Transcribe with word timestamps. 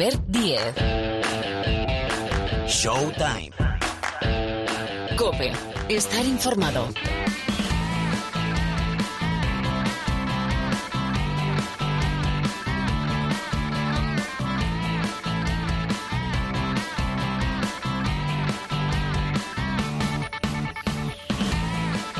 Albert 0.00 0.24
Díez. 0.28 0.74
Showtime. 2.66 3.50
Cope. 5.18 5.52
Estar 5.90 6.24
informado. 6.24 6.88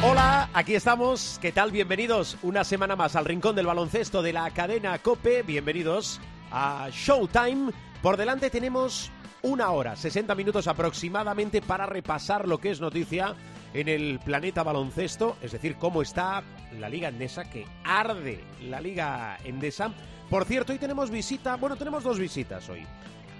Hola, 0.02 0.50
aquí 0.52 0.74
estamos. 0.74 1.38
¿Qué 1.40 1.50
tal? 1.50 1.72
Bienvenidos 1.72 2.36
una 2.42 2.64
semana 2.64 2.94
más 2.94 3.16
al 3.16 3.24
Rincón 3.24 3.56
del 3.56 3.64
Baloncesto 3.64 4.20
de 4.20 4.34
la 4.34 4.50
cadena 4.50 4.98
Cope. 4.98 5.42
Bienvenidos 5.44 6.20
a 6.50 6.88
Showtime. 6.90 7.72
Por 8.02 8.16
delante 8.16 8.50
tenemos 8.50 9.10
una 9.42 9.70
hora, 9.70 9.96
60 9.96 10.34
minutos 10.34 10.66
aproximadamente 10.66 11.62
para 11.62 11.86
repasar 11.86 12.46
lo 12.46 12.58
que 12.58 12.70
es 12.70 12.80
noticia 12.80 13.34
en 13.72 13.88
el 13.88 14.18
planeta 14.18 14.62
baloncesto, 14.62 15.36
es 15.40 15.52
decir, 15.52 15.76
cómo 15.76 16.02
está 16.02 16.42
la 16.78 16.88
Liga 16.88 17.08
Endesa, 17.08 17.44
que 17.44 17.66
arde 17.84 18.40
la 18.68 18.80
Liga 18.80 19.38
Endesa. 19.44 19.92
Por 20.28 20.44
cierto, 20.44 20.72
hoy 20.72 20.78
tenemos 20.78 21.10
visita, 21.10 21.56
bueno, 21.56 21.76
tenemos 21.76 22.04
dos 22.04 22.18
visitas 22.18 22.68
hoy. 22.68 22.84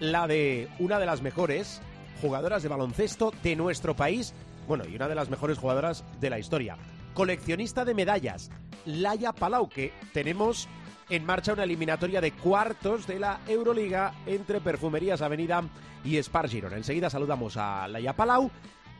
La 0.00 0.26
de 0.26 0.68
una 0.78 0.98
de 0.98 1.06
las 1.06 1.20
mejores 1.20 1.82
jugadoras 2.20 2.62
de 2.62 2.68
baloncesto 2.68 3.32
de 3.42 3.56
nuestro 3.56 3.94
país, 3.94 4.34
bueno, 4.66 4.84
y 4.88 4.94
una 4.94 5.08
de 5.08 5.14
las 5.14 5.30
mejores 5.30 5.58
jugadoras 5.58 6.04
de 6.20 6.30
la 6.30 6.38
historia. 6.38 6.76
Coleccionista 7.14 7.84
de 7.84 7.94
medallas, 7.94 8.50
Laia 8.86 9.32
Palau, 9.32 9.68
que 9.68 9.92
tenemos 10.12 10.68
en 11.10 11.26
marcha 11.26 11.52
una 11.52 11.64
eliminatoria 11.64 12.20
de 12.20 12.32
cuartos 12.32 13.06
de 13.06 13.18
la 13.18 13.40
Euroliga 13.46 14.14
entre 14.26 14.60
Perfumerías 14.60 15.20
Avenida 15.20 15.62
y 16.04 16.16
Spar 16.22 16.48
Girona. 16.48 16.76
Enseguida 16.76 17.10
saludamos 17.10 17.56
a 17.56 17.88
Laia 17.88 18.14
Palau. 18.14 18.50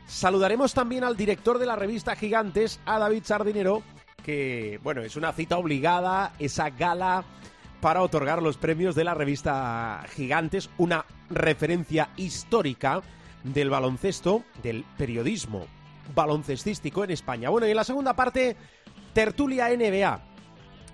Saludaremos 0.05 0.73
también 0.73 1.03
al 1.03 1.15
director 1.15 1.57
de 1.57 1.65
la 1.65 1.77
revista 1.77 2.15
Gigantes, 2.15 2.79
a 2.85 2.99
David 2.99 3.23
Sardinero, 3.23 3.81
que, 4.23 4.79
bueno, 4.83 5.01
es 5.01 5.15
una 5.15 5.31
cita 5.31 5.57
obligada, 5.57 6.33
esa 6.37 6.69
gala 6.69 7.23
para 7.79 8.01
otorgar 8.01 8.43
los 8.43 8.57
premios 8.57 8.93
de 8.93 9.05
la 9.05 9.13
revista 9.13 10.03
Gigantes, 10.13 10.69
una 10.77 11.05
referencia 11.29 12.09
histórica 12.17 13.01
del 13.43 13.69
baloncesto, 13.69 14.43
del 14.61 14.85
periodismo 14.97 15.65
baloncestístico 16.13 17.03
en 17.03 17.11
España. 17.11 17.49
Bueno, 17.49 17.67
y 17.67 17.71
en 17.71 17.77
la 17.77 17.83
segunda 17.83 18.15
parte, 18.15 18.57
tertulia 19.13 19.69
NBA, 19.69 20.30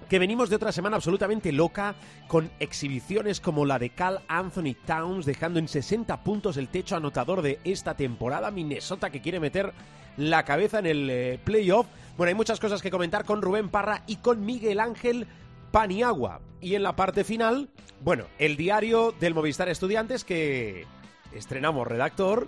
que 0.09 0.19
venimos 0.19 0.49
de 0.49 0.55
otra 0.55 0.71
semana 0.71 0.95
absolutamente 0.95 1.51
loca, 1.51 1.95
con 2.27 2.49
exhibiciones 2.59 3.39
como 3.39 3.65
la 3.65 3.79
de 3.79 3.89
Cal 3.89 4.21
Anthony 4.27 4.75
Towns, 4.85 5.25
dejando 5.25 5.59
en 5.59 5.67
60 5.67 6.23
puntos 6.23 6.57
el 6.57 6.69
techo 6.69 6.95
anotador 6.95 7.41
de 7.41 7.59
esta 7.63 7.95
temporada, 7.95 8.51
Minnesota 8.51 9.09
que 9.09 9.21
quiere 9.21 9.39
meter 9.39 9.73
la 10.15 10.43
cabeza 10.43 10.79
en 10.79 10.85
el 10.85 11.09
eh, 11.09 11.39
playoff. 11.43 11.87
Bueno, 12.17 12.29
hay 12.29 12.35
muchas 12.35 12.59
cosas 12.59 12.81
que 12.81 12.89
comentar 12.91 13.25
con 13.25 13.41
Rubén 13.41 13.69
Parra 13.69 14.03
y 14.07 14.17
con 14.17 14.45
Miguel 14.45 14.79
Ángel 14.79 15.27
Paniagua. 15.71 16.41
Y 16.61 16.75
en 16.75 16.83
la 16.83 16.95
parte 16.95 17.23
final, 17.23 17.69
bueno, 18.01 18.25
el 18.39 18.57
diario 18.57 19.13
del 19.19 19.33
Movistar 19.33 19.69
Estudiantes 19.69 20.23
que 20.23 20.85
estrenamos 21.33 21.87
redactor 21.87 22.47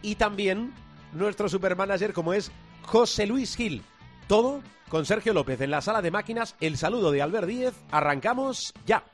y 0.00 0.14
también 0.14 0.72
nuestro 1.12 1.48
supermanager 1.48 2.12
como 2.12 2.32
es 2.32 2.52
José 2.82 3.26
Luis 3.26 3.56
Gil. 3.56 3.82
Todo 4.28 4.60
con 4.90 5.06
Sergio 5.06 5.32
López 5.32 5.58
en 5.62 5.70
la 5.70 5.80
sala 5.80 6.02
de 6.02 6.10
máquinas. 6.10 6.54
El 6.60 6.76
saludo 6.76 7.10
de 7.10 7.22
Albert 7.22 7.48
Díez. 7.48 7.74
Arrancamos 7.90 8.74
ya. 8.86 9.04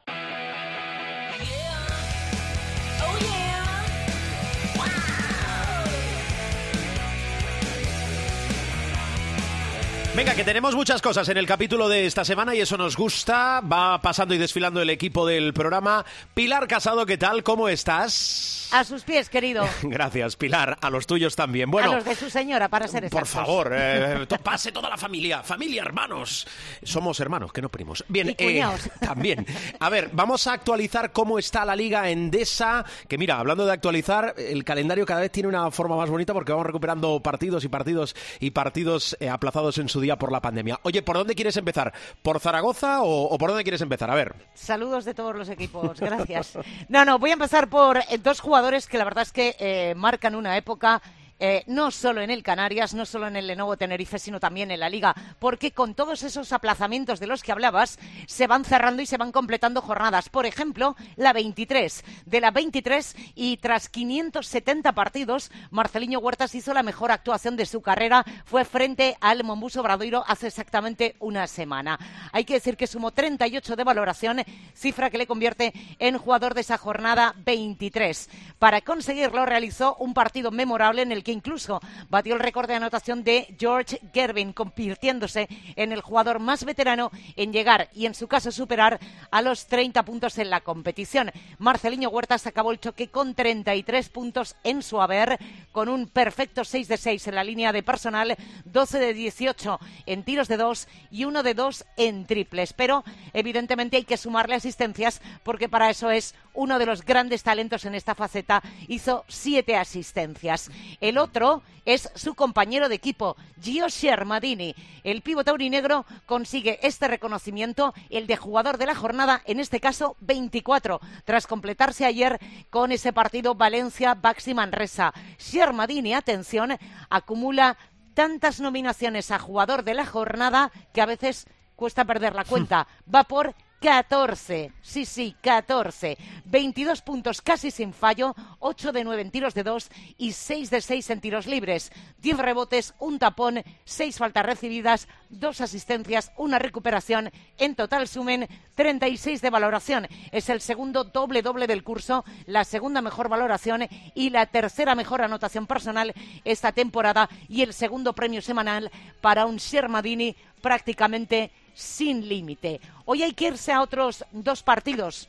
Venga, 10.16 10.32
que 10.36 10.44
tenemos 10.44 10.76
muchas 10.76 11.02
cosas 11.02 11.28
en 11.28 11.38
el 11.38 11.46
capítulo 11.46 11.88
de 11.88 12.06
esta 12.06 12.24
semana 12.24 12.54
y 12.54 12.60
eso 12.60 12.76
nos 12.76 12.96
gusta. 12.96 13.60
Va 13.60 14.00
pasando 14.00 14.32
y 14.32 14.38
desfilando 14.38 14.80
el 14.80 14.90
equipo 14.90 15.26
del 15.26 15.52
programa. 15.52 16.04
Pilar 16.34 16.68
Casado, 16.68 17.04
¿qué 17.04 17.18
tal? 17.18 17.42
¿Cómo 17.42 17.68
estás? 17.68 18.68
A 18.70 18.84
sus 18.84 19.02
pies, 19.02 19.28
querido. 19.28 19.64
Gracias, 19.82 20.36
Pilar. 20.36 20.78
A 20.80 20.88
los 20.90 21.08
tuyos 21.08 21.34
también. 21.34 21.68
Bueno, 21.68 21.90
a 21.90 21.96
los 21.96 22.04
de 22.04 22.14
su 22.14 22.30
señora, 22.30 22.68
para 22.68 22.86
ser 22.86 23.10
por 23.10 23.22
exactos. 23.22 23.28
favor, 23.30 23.72
eh, 23.74 24.24
pase 24.42 24.70
toda 24.70 24.88
la 24.88 24.96
familia. 24.96 25.42
Familia, 25.42 25.82
hermanos. 25.82 26.46
Somos 26.84 27.18
hermanos, 27.18 27.52
que 27.52 27.60
no 27.60 27.68
primos. 27.68 28.04
Bien, 28.06 28.30
Y 28.30 28.34
cuñados. 28.36 28.88
también. 29.00 29.44
A 29.80 29.88
ver, 29.90 30.10
vamos 30.12 30.46
a 30.46 30.52
actualizar 30.52 31.10
cómo 31.10 31.40
está 31.40 31.64
la 31.64 31.74
Liga 31.74 32.08
Endesa. 32.08 32.84
Que 33.08 33.18
mira, 33.18 33.40
hablando 33.40 33.66
de 33.66 33.72
actualizar, 33.72 34.36
el 34.38 34.62
calendario 34.62 35.06
cada 35.06 35.22
vez 35.22 35.32
tiene 35.32 35.48
una 35.48 35.68
forma 35.72 35.96
más 35.96 36.08
bonita 36.08 36.32
porque 36.32 36.52
vamos 36.52 36.66
recuperando 36.66 37.18
partidos 37.20 37.64
y 37.64 37.68
partidos 37.68 38.14
y 38.38 38.52
partidos 38.52 39.16
eh, 39.18 39.28
aplazados 39.28 39.78
en 39.78 39.88
su 39.88 40.03
día 40.04 40.16
por 40.16 40.30
la 40.30 40.40
pandemia. 40.40 40.78
Oye, 40.82 41.02
¿por 41.02 41.16
dónde 41.16 41.34
quieres 41.34 41.56
empezar? 41.56 41.92
¿Por 42.22 42.38
Zaragoza 42.38 43.02
o, 43.02 43.24
o 43.24 43.38
por 43.38 43.50
dónde 43.50 43.64
quieres 43.64 43.80
empezar? 43.80 44.10
A 44.10 44.14
ver. 44.14 44.34
Saludos 44.54 45.04
de 45.04 45.14
todos 45.14 45.34
los 45.34 45.48
equipos, 45.48 45.98
gracias. 46.00 46.56
No, 46.88 47.04
no, 47.04 47.18
voy 47.18 47.30
a 47.30 47.34
empezar 47.34 47.68
por 47.68 47.98
eh, 47.98 48.18
dos 48.22 48.40
jugadores 48.40 48.86
que 48.86 48.98
la 48.98 49.04
verdad 49.04 49.22
es 49.22 49.32
que 49.32 49.56
eh, 49.58 49.94
marcan 49.96 50.34
una 50.34 50.56
época. 50.56 51.02
Eh, 51.40 51.64
no 51.66 51.90
solo 51.90 52.20
en 52.20 52.30
el 52.30 52.42
Canarias, 52.42 52.94
no 52.94 53.06
solo 53.06 53.26
en 53.26 53.36
el 53.36 53.46
Lenovo 53.46 53.76
Tenerife, 53.76 54.18
sino 54.18 54.38
también 54.38 54.70
en 54.70 54.80
la 54.80 54.88
Liga, 54.88 55.14
porque 55.38 55.72
con 55.72 55.94
todos 55.94 56.22
esos 56.22 56.52
aplazamientos 56.52 57.18
de 57.20 57.26
los 57.26 57.42
que 57.42 57.52
hablabas, 57.52 57.98
se 58.26 58.46
van 58.46 58.64
cerrando 58.64 59.02
y 59.02 59.06
se 59.06 59.16
van 59.16 59.32
completando 59.32 59.80
jornadas. 59.80 60.28
Por 60.28 60.46
ejemplo, 60.46 60.96
la 61.16 61.32
23. 61.32 62.04
De 62.26 62.40
la 62.40 62.50
23 62.50 63.16
y 63.34 63.56
tras 63.56 63.88
570 63.88 64.92
partidos, 64.92 65.50
Marceliño 65.70 66.20
Huertas 66.20 66.54
hizo 66.54 66.72
la 66.72 66.82
mejor 66.82 67.10
actuación 67.10 67.56
de 67.56 67.66
su 67.66 67.82
carrera. 67.82 68.24
Fue 68.44 68.64
frente 68.64 69.16
al 69.20 69.42
Mombuso 69.42 69.82
Bradoiro 69.82 70.24
hace 70.26 70.46
exactamente 70.46 71.16
una 71.18 71.46
semana. 71.48 71.98
Hay 72.32 72.44
que 72.44 72.54
decir 72.54 72.76
que 72.76 72.86
sumó 72.86 73.10
38 73.10 73.74
de 73.74 73.84
valoración, 73.84 74.42
cifra 74.74 75.10
que 75.10 75.18
le 75.18 75.26
convierte 75.26 75.72
en 75.98 76.16
jugador 76.18 76.54
de 76.54 76.60
esa 76.60 76.78
jornada 76.78 77.34
23. 77.44 78.30
Para 78.58 78.80
conseguirlo, 78.82 79.46
realizó 79.46 79.96
un 79.96 80.14
partido 80.14 80.52
memorable 80.52 81.02
en 81.02 81.10
el 81.10 81.23
que 81.24 81.32
incluso 81.32 81.80
batió 82.08 82.34
el 82.34 82.40
récord 82.40 82.68
de 82.68 82.74
anotación 82.74 83.24
de 83.24 83.56
George 83.58 84.00
Gervin, 84.12 84.52
convirtiéndose 84.52 85.48
en 85.74 85.90
el 85.90 86.02
jugador 86.02 86.38
más 86.38 86.64
veterano 86.64 87.10
en 87.34 87.52
llegar 87.52 87.88
y, 87.92 88.06
en 88.06 88.14
su 88.14 88.28
caso, 88.28 88.52
superar 88.52 89.00
a 89.30 89.42
los 89.42 89.66
30 89.66 90.04
puntos 90.04 90.38
en 90.38 90.50
la 90.50 90.60
competición. 90.60 91.32
Marceliño 91.58 92.10
Huertas 92.10 92.46
acabó 92.46 92.70
el 92.70 92.80
choque 92.80 93.08
con 93.08 93.34
33 93.34 94.08
puntos 94.10 94.54
en 94.62 94.82
su 94.82 95.00
haber, 95.00 95.38
con 95.72 95.88
un 95.88 96.06
perfecto 96.06 96.64
6 96.64 96.88
de 96.88 96.96
6 96.96 97.28
en 97.28 97.34
la 97.34 97.44
línea 97.44 97.72
de 97.72 97.82
personal, 97.82 98.36
12 98.66 98.98
de 98.98 99.14
18 99.14 99.80
en 100.06 100.22
tiros 100.22 100.48
de 100.48 100.56
2 100.56 100.88
y 101.10 101.24
1 101.24 101.42
de 101.42 101.54
2 101.54 101.84
en 101.96 102.26
triples. 102.26 102.72
Pero, 102.72 103.04
evidentemente, 103.32 103.96
hay 103.96 104.04
que 104.04 104.16
sumarle 104.16 104.54
asistencias 104.54 105.20
porque 105.42 105.68
para 105.68 105.90
eso 105.90 106.10
es 106.10 106.34
uno 106.52 106.78
de 106.78 106.86
los 106.86 107.04
grandes 107.04 107.42
talentos 107.42 107.84
en 107.84 107.94
esta 107.94 108.14
faceta. 108.14 108.62
Hizo 108.88 109.24
siete 109.28 109.76
asistencias. 109.76 110.70
El 111.00 111.13
otro 111.18 111.62
es 111.84 112.10
su 112.14 112.34
compañero 112.34 112.88
de 112.88 112.94
equipo, 112.94 113.36
Gio 113.60 113.88
Shermadini. 113.88 114.74
El 115.02 115.22
pívot 115.22 115.46
aurinegro 115.48 116.06
consigue 116.26 116.78
este 116.82 117.08
reconocimiento, 117.08 117.94
el 118.10 118.26
de 118.26 118.36
jugador 118.36 118.78
de 118.78 118.86
la 118.86 118.94
jornada, 118.94 119.42
en 119.44 119.60
este 119.60 119.80
caso 119.80 120.16
24, 120.20 121.00
tras 121.24 121.46
completarse 121.46 122.06
ayer 122.06 122.40
con 122.70 122.92
ese 122.92 123.12
partido 123.12 123.54
Valencia-Baxi 123.54 124.54
Manresa. 124.54 125.12
Shermadini, 125.38 126.14
atención, 126.14 126.78
acumula 127.10 127.76
tantas 128.14 128.60
nominaciones 128.60 129.30
a 129.30 129.38
jugador 129.38 129.84
de 129.84 129.94
la 129.94 130.06
jornada 130.06 130.70
que 130.92 131.02
a 131.02 131.06
veces 131.06 131.46
cuesta 131.76 132.04
perder 132.04 132.34
la 132.34 132.44
cuenta. 132.44 132.86
Va 133.14 133.24
por 133.24 133.54
14, 133.84 134.72
sí, 134.80 135.04
sí, 135.04 135.36
14. 135.42 136.16
22 136.46 137.02
puntos 137.02 137.42
casi 137.42 137.70
sin 137.70 137.92
fallo, 137.92 138.34
8 138.60 138.92
de 138.92 139.04
9 139.04 139.20
en 139.20 139.30
tiros 139.30 139.52
de 139.52 139.62
2 139.62 139.90
y 140.16 140.32
6 140.32 140.70
de 140.70 140.80
6 140.80 141.10
en 141.10 141.20
tiros 141.20 141.46
libres. 141.46 141.92
10 142.22 142.38
rebotes, 142.38 142.94
un 142.98 143.18
tapón, 143.18 143.62
6 143.84 144.16
faltas 144.16 144.46
recibidas, 144.46 145.06
2 145.28 145.60
asistencias, 145.60 146.32
una 146.38 146.58
recuperación. 146.58 147.30
En 147.58 147.74
total 147.74 148.08
sumen 148.08 148.48
36 148.74 149.42
de 149.42 149.50
valoración. 149.50 150.08
Es 150.32 150.48
el 150.48 150.62
segundo 150.62 151.04
doble-doble 151.04 151.66
del 151.66 151.84
curso, 151.84 152.24
la 152.46 152.64
segunda 152.64 153.02
mejor 153.02 153.28
valoración 153.28 153.86
y 154.14 154.30
la 154.30 154.46
tercera 154.46 154.94
mejor 154.94 155.20
anotación 155.20 155.66
personal 155.66 156.14
esta 156.46 156.72
temporada 156.72 157.28
y 157.50 157.60
el 157.60 157.74
segundo 157.74 158.14
premio 158.14 158.40
semanal 158.40 158.90
para 159.20 159.44
un 159.44 159.58
Shermadini 159.58 160.36
prácticamente 160.62 161.50
sin 161.74 162.28
límite. 162.28 162.80
Hoy 163.04 163.22
hay 163.22 163.32
que 163.32 163.48
irse 163.48 163.72
a 163.72 163.82
otros 163.82 164.24
dos 164.32 164.62
partidos. 164.62 165.28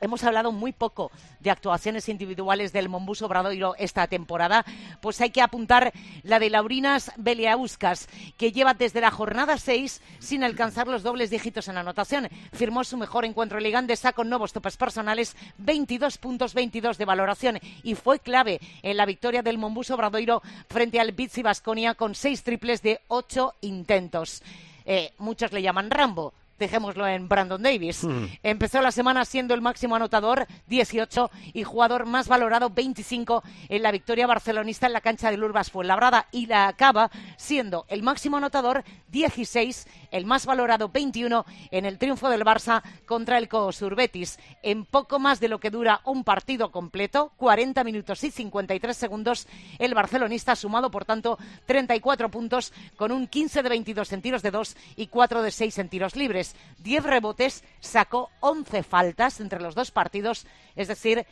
hemos 0.00 0.24
hablado 0.24 0.52
muy 0.52 0.72
poco 0.72 1.10
de 1.40 1.50
actuaciones 1.50 2.08
individuales 2.08 2.72
del 2.72 2.88
Mombus 2.88 3.22
Obradoiro 3.22 3.74
esta 3.78 4.06
temporada, 4.06 4.64
pues 5.00 5.20
hay 5.20 5.30
que 5.30 5.40
apuntar 5.40 5.92
la 6.22 6.38
de 6.38 6.50
Laurinas 6.50 7.12
Beliauskas, 7.16 8.08
que 8.36 8.52
lleva 8.52 8.74
desde 8.74 9.00
la 9.00 9.10
jornada 9.10 9.56
6 9.56 10.02
sin 10.18 10.44
alcanzar 10.44 10.86
los 10.86 11.02
dobles 11.02 11.30
dígitos 11.30 11.68
en 11.68 11.78
anotación. 11.78 12.28
Firmó 12.52 12.84
su 12.84 12.96
mejor 12.96 13.24
encuentro 13.24 13.60
ligandesa 13.60 14.12
con 14.12 14.28
nuevos 14.28 14.52
topes 14.52 14.76
personales, 14.76 15.36
22 15.58 16.18
puntos 16.18 16.54
22 16.54 16.98
de 16.98 17.04
valoración 17.04 17.58
y 17.82 17.94
fue 17.94 18.18
clave 18.18 18.60
en 18.82 18.96
la 18.96 19.06
victoria 19.06 19.42
del 19.42 19.58
Mombus 19.58 19.90
Obradoiro 19.90 20.42
frente 20.68 21.00
al 21.00 21.12
Bizzi 21.12 21.42
Basconia 21.42 21.94
con 21.94 22.14
seis 22.14 22.42
triples 22.42 22.82
de 22.82 23.00
ocho 23.08 23.54
intentos. 23.60 24.42
Eh, 24.86 25.12
muchos 25.18 25.52
le 25.52 25.62
llaman 25.62 25.90
Rambo, 25.90 26.32
dejémoslo 26.58 27.06
en 27.06 27.28
Brandon 27.28 27.62
Davis. 27.62 28.04
Hmm. 28.04 28.26
Empezó 28.42 28.80
la 28.82 28.92
semana 28.92 29.24
siendo 29.24 29.54
el 29.54 29.60
máximo 29.60 29.96
anotador, 29.96 30.46
18, 30.66 31.30
y 31.52 31.64
jugador 31.64 32.06
más 32.06 32.28
valorado, 32.28 32.70
25, 32.70 33.42
en 33.68 33.82
la 33.82 33.92
victoria 33.92 34.26
barcelonista 34.26 34.86
en 34.86 34.92
la 34.92 35.00
cancha 35.00 35.30
del 35.30 35.44
Urbas 35.44 35.70
Fuenlabrada, 35.70 36.26
y 36.32 36.46
la 36.46 36.68
acaba 36.68 37.10
siendo 37.36 37.84
el 37.88 38.02
máximo 38.02 38.36
anotador, 38.36 38.84
16, 39.08 39.86
el 40.10 40.26
más 40.26 40.46
valorado, 40.46 40.88
21, 40.88 41.44
en 41.70 41.84
el 41.84 41.98
triunfo 41.98 42.28
del 42.28 42.44
Barça 42.44 42.82
contra 43.06 43.38
el 43.38 43.48
Cosurbetis. 43.48 44.38
En 44.62 44.84
poco 44.84 45.18
más 45.18 45.40
de 45.40 45.48
lo 45.48 45.60
que 45.60 45.70
dura 45.70 46.00
un 46.04 46.24
partido 46.24 46.70
completo, 46.70 47.32
40 47.36 47.84
minutos 47.84 48.22
y 48.24 48.30
53 48.30 48.96
segundos, 48.96 49.46
el 49.78 49.94
barcelonista 49.94 50.52
ha 50.52 50.56
sumado, 50.56 50.90
por 50.90 51.04
tanto, 51.04 51.38
34 51.66 52.30
puntos, 52.30 52.72
con 52.96 53.12
un 53.12 53.26
15 53.26 53.62
de 53.62 53.68
22 53.68 54.12
en 54.12 54.22
tiros 54.22 54.42
de 54.42 54.50
2 54.50 54.76
y 54.96 55.06
4 55.08 55.42
de 55.42 55.50
6 55.50 55.78
en 55.78 55.88
tiros 55.88 56.16
libres. 56.16 56.45
10 56.78 57.04
rebotes, 57.04 57.64
sacó 57.80 58.30
11 58.40 58.82
faltas 58.82 59.40
entre 59.40 59.60
los 59.60 59.74
dos 59.74 59.90
partidos, 59.90 60.46
es 60.76 60.88
decir, 60.88 61.26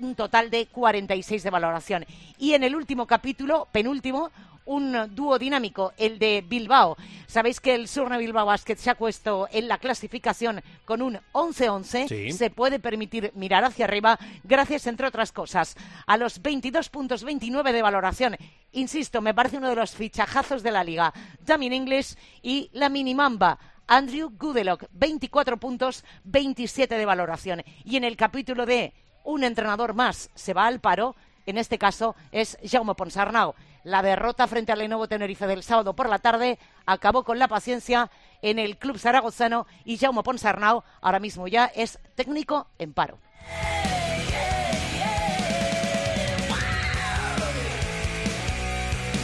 un 0.00 0.14
total 0.14 0.50
de 0.50 0.66
46 0.66 1.42
de 1.42 1.50
valoración. 1.50 2.06
Y 2.38 2.54
en 2.54 2.64
el 2.64 2.74
último 2.74 3.06
capítulo, 3.06 3.68
penúltimo, 3.72 4.30
un 4.66 5.14
dúo 5.14 5.38
dinámico, 5.38 5.92
el 5.96 6.18
de 6.18 6.44
Bilbao. 6.46 6.96
Sabéis 7.26 7.60
que 7.60 7.74
el 7.74 7.88
Surne 7.88 8.18
Bilbao 8.18 8.46
Basket 8.46 8.76
se 8.76 8.90
ha 8.90 8.96
puesto 8.96 9.48
en 9.52 9.68
la 9.68 9.78
clasificación 9.78 10.60
con 10.84 11.02
un 11.02 11.20
11-11. 11.32 12.08
Sí. 12.08 12.32
Se 12.32 12.50
puede 12.50 12.78
permitir 12.78 13.32
mirar 13.34 13.64
hacia 13.64 13.84
arriba 13.84 14.18
gracias, 14.42 14.86
entre 14.86 15.06
otras 15.06 15.32
cosas, 15.32 15.76
a 16.06 16.16
los 16.16 16.42
22 16.42 16.88
puntos 16.90 17.24
29 17.24 17.72
de 17.72 17.82
valoración. 17.82 18.36
Insisto, 18.72 19.22
me 19.22 19.34
parece 19.34 19.58
uno 19.58 19.70
de 19.70 19.76
los 19.76 19.92
fichajazos 19.92 20.62
de 20.62 20.72
la 20.72 20.84
liga. 20.84 21.14
Damien 21.40 21.72
English 21.72 22.16
y 22.42 22.68
la 22.72 22.88
Minimamba. 22.88 23.58
Andrew 23.86 24.30
Goodelock, 24.36 24.84
24 24.92 25.58
puntos, 25.58 26.04
27 26.24 26.96
de 26.96 27.06
valoración. 27.06 27.62
Y 27.84 27.96
en 27.96 28.04
el 28.04 28.16
capítulo 28.16 28.66
de 28.66 28.92
un 29.24 29.44
entrenador 29.44 29.94
más 29.94 30.30
se 30.34 30.54
va 30.54 30.66
al 30.66 30.80
paro, 30.80 31.16
en 31.46 31.58
este 31.58 31.78
caso 31.78 32.16
es 32.32 32.58
Jaume 32.64 32.94
Ponsarnau. 32.94 33.54
La 33.84 34.02
derrota 34.02 34.48
frente 34.48 34.72
al 34.72 34.80
Lenovo 34.80 35.06
Tenerife 35.06 35.46
del 35.46 35.62
sábado 35.62 35.94
por 35.94 36.08
la 36.08 36.18
tarde 36.18 36.58
acabó 36.86 37.22
con 37.22 37.38
la 37.38 37.46
paciencia 37.46 38.10
en 38.42 38.58
el 38.58 38.78
club 38.78 38.98
zaragozano 38.98 39.66
y 39.84 39.96
Jaume 39.96 40.24
Ponsarnau 40.24 40.82
ahora 41.00 41.20
mismo 41.20 41.46
ya 41.46 41.66
es 41.66 42.00
técnico 42.16 42.66
en 42.78 42.92
paro. 42.92 43.18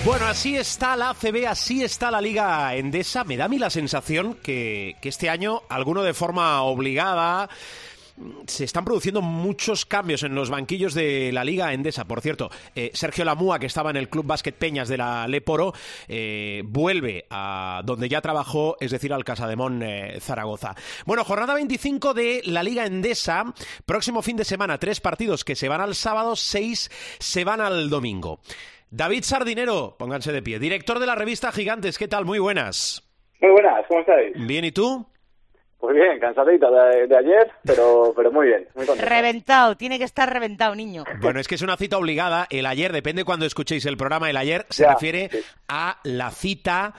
Bueno, 0.04 0.26
así 0.26 0.56
está 0.56 0.96
la 0.96 1.10
ACB, 1.10 1.46
así 1.46 1.84
está 1.84 2.10
la 2.10 2.20
Liga 2.20 2.74
Endesa. 2.74 3.22
Me 3.22 3.36
da 3.36 3.44
a 3.44 3.48
mí 3.48 3.60
la 3.60 3.70
sensación 3.70 4.34
que, 4.34 4.96
este 5.00 5.30
año, 5.30 5.62
alguno 5.68 6.02
de 6.02 6.12
forma 6.12 6.60
obligada, 6.62 7.48
se 8.48 8.64
están 8.64 8.84
produciendo 8.84 9.22
muchos 9.22 9.86
cambios 9.86 10.24
en 10.24 10.34
los 10.34 10.50
banquillos 10.50 10.94
de 10.94 11.30
la 11.30 11.44
Liga 11.44 11.72
Endesa. 11.72 12.04
Por 12.04 12.20
cierto, 12.20 12.50
eh, 12.74 12.90
Sergio 12.94 13.24
Lamúa, 13.24 13.60
que 13.60 13.66
estaba 13.66 13.90
en 13.90 13.96
el 13.96 14.08
Club 14.08 14.26
Básquet 14.26 14.56
Peñas 14.56 14.88
de 14.88 14.96
la 14.96 15.28
Leporo, 15.28 15.72
eh, 16.08 16.62
vuelve 16.64 17.26
a 17.30 17.82
donde 17.84 18.08
ya 18.08 18.20
trabajó, 18.20 18.76
es 18.80 18.90
decir, 18.90 19.12
al 19.12 19.22
Casademón 19.22 19.84
eh, 19.84 20.18
Zaragoza. 20.20 20.74
Bueno, 21.06 21.22
jornada 21.24 21.54
25 21.54 22.12
de 22.12 22.42
la 22.46 22.64
Liga 22.64 22.86
Endesa. 22.86 23.54
Próximo 23.86 24.20
fin 24.20 24.36
de 24.36 24.44
semana, 24.44 24.78
tres 24.78 25.00
partidos 25.00 25.44
que 25.44 25.54
se 25.54 25.68
van 25.68 25.80
al 25.80 25.94
sábado, 25.94 26.34
seis 26.34 26.90
se 27.20 27.44
van 27.44 27.60
al 27.60 27.88
domingo. 27.88 28.40
David 28.94 29.22
Sardinero, 29.24 29.96
pónganse 29.98 30.32
de 30.32 30.42
pie, 30.42 30.58
director 30.58 30.98
de 30.98 31.06
la 31.06 31.14
revista 31.14 31.50
Gigantes, 31.50 31.96
¿qué 31.96 32.08
tal? 32.08 32.26
Muy 32.26 32.38
buenas. 32.38 33.02
Muy 33.40 33.50
buenas, 33.52 33.86
¿cómo 33.88 34.00
estáis? 34.00 34.32
Bien, 34.46 34.66
¿y 34.66 34.70
tú? 34.70 35.06
Pues 35.78 35.96
bien, 35.96 36.20
cansadita 36.20 36.70
de, 36.70 37.06
de 37.06 37.16
ayer, 37.16 37.50
pero, 37.64 38.12
pero 38.14 38.30
muy 38.30 38.48
bien, 38.48 38.68
muy 38.74 38.84
contento. 38.84 39.08
Reventado, 39.10 39.76
tiene 39.78 39.96
que 39.98 40.04
estar 40.04 40.30
reventado, 40.30 40.74
niño. 40.74 41.04
Bueno, 41.22 41.40
es 41.40 41.48
que 41.48 41.54
es 41.54 41.62
una 41.62 41.78
cita 41.78 41.96
obligada. 41.96 42.46
El 42.50 42.66
ayer, 42.66 42.92
depende 42.92 43.24
cuando 43.24 43.46
escuchéis 43.46 43.86
el 43.86 43.96
programa, 43.96 44.28
el 44.28 44.36
ayer 44.36 44.66
se 44.68 44.82
Ya, 44.82 44.92
refiere 44.92 45.30
sí. 45.32 45.38
a 45.68 45.98
la 46.04 46.30
cita 46.30 46.92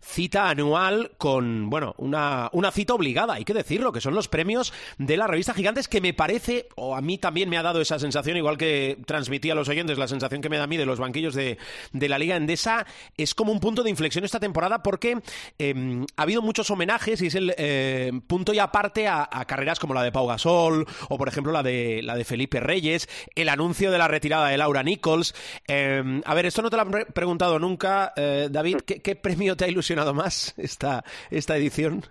cita 0.00 0.48
anual 0.48 1.12
con, 1.18 1.68
bueno, 1.70 1.94
una, 1.98 2.48
una 2.52 2.70
cita 2.70 2.94
obligada, 2.94 3.34
hay 3.34 3.44
que 3.44 3.54
decirlo, 3.54 3.92
que 3.92 4.00
son 4.00 4.14
los 4.14 4.28
premios 4.28 4.72
de 4.98 5.16
la 5.16 5.26
revista 5.26 5.54
Gigantes, 5.54 5.88
que 5.88 6.00
me 6.00 6.14
parece, 6.14 6.68
o 6.76 6.96
a 6.96 7.00
mí 7.00 7.18
también 7.18 7.48
me 7.50 7.58
ha 7.58 7.62
dado 7.62 7.80
esa 7.80 7.98
sensación, 7.98 8.36
igual 8.36 8.56
que 8.56 8.98
transmití 9.06 9.50
a 9.50 9.54
los 9.54 9.68
oyentes 9.68 9.98
la 9.98 10.08
sensación 10.08 10.40
que 10.40 10.48
me 10.48 10.56
da 10.56 10.64
a 10.64 10.66
mí 10.66 10.76
de 10.76 10.86
los 10.86 10.98
banquillos 10.98 11.34
de, 11.34 11.58
de 11.92 12.08
la 12.08 12.18
Liga 12.18 12.36
Endesa, 12.36 12.86
es 13.16 13.34
como 13.34 13.52
un 13.52 13.60
punto 13.60 13.82
de 13.82 13.90
inflexión 13.90 14.24
esta 14.24 14.40
temporada 14.40 14.82
porque 14.82 15.18
eh, 15.58 16.04
ha 16.16 16.22
habido 16.22 16.40
muchos 16.42 16.70
homenajes 16.70 17.20
y 17.20 17.26
es 17.26 17.34
el 17.34 17.54
eh, 17.58 18.10
punto 18.26 18.54
y 18.54 18.58
aparte 18.58 19.06
a, 19.06 19.28
carreras 19.46 19.78
como 19.78 19.94
la 19.94 20.02
de 20.02 20.12
Pau 20.12 20.26
Gasol 20.26 20.86
o, 21.08 21.18
por 21.18 21.28
ejemplo, 21.28 21.52
la 21.52 21.62
de, 21.62 22.00
la 22.02 22.14
de 22.16 22.24
Felipe 22.24 22.60
Reyes, 22.60 23.08
el 23.34 23.48
anuncio 23.48 23.90
de 23.90 23.98
la 23.98 24.08
retirada 24.08 24.48
de 24.48 24.56
Laura 24.56 24.82
Nichols. 24.82 25.34
Eh, 25.68 26.22
a 26.24 26.34
ver, 26.34 26.46
esto 26.46 26.62
no 26.62 26.70
te 26.70 26.76
lo 26.76 26.82
han 26.82 26.90
pre- 26.90 27.06
preguntado 27.06 27.58
nunca, 27.58 28.12
eh, 28.16 28.48
David, 28.50 28.78
¿qué, 28.86 29.02
qué 29.02 29.14
premio 29.16 29.56
te 29.56 29.66
ha 29.66 29.68
ilusionado 29.68 29.90
más 30.14 30.54
esta, 30.58 31.04
esta 31.30 31.56
edición? 31.56 32.02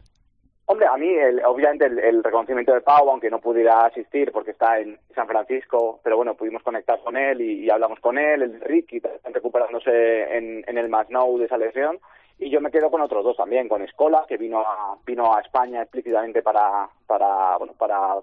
Hombre, 0.66 0.86
a 0.86 0.98
mí, 0.98 1.08
el- 1.08 1.44
obviamente, 1.46 1.86
el, 1.86 1.98
el 2.00 2.24
reconocimiento 2.24 2.74
de 2.74 2.82
Pau, 2.82 3.10
aunque 3.10 3.30
no 3.32 3.40
pudiera 3.40 3.86
asistir 3.86 4.32
porque 4.32 4.52
está 4.52 4.80
en 4.80 5.00
San 5.16 5.28
Francisco, 5.28 6.00
pero 6.04 6.16
bueno, 6.18 6.36
pudimos 6.36 6.62
conectar 6.62 7.00
con 7.04 7.18
él 7.18 7.42
y, 7.42 7.66
y 7.66 7.70
hablamos 7.72 8.00
con 8.00 8.18
él, 8.20 8.44
el 8.44 8.62
Ricky, 8.62 9.02
recuperándose 9.34 10.38
en, 10.38 10.64
en 10.68 10.78
el 10.78 10.88
Masnou 10.90 11.40
de 11.40 11.46
esa 11.46 11.58
lesión. 11.58 12.00
Y 12.38 12.50
yo 12.52 12.62
me 12.62 12.72
quedo 12.72 12.90
con 12.92 13.02
otros 13.02 13.24
dos 13.24 13.36
también, 13.36 13.68
con 13.68 13.82
Escola, 13.82 14.26
que 14.28 14.38
vino 14.38 14.60
a, 14.60 14.96
vino 15.06 15.36
a 15.36 15.42
España 15.42 15.82
explícitamente 15.82 16.42
para, 16.42 16.88
para, 17.08 17.58
bueno, 17.58 17.74
para 17.74 18.16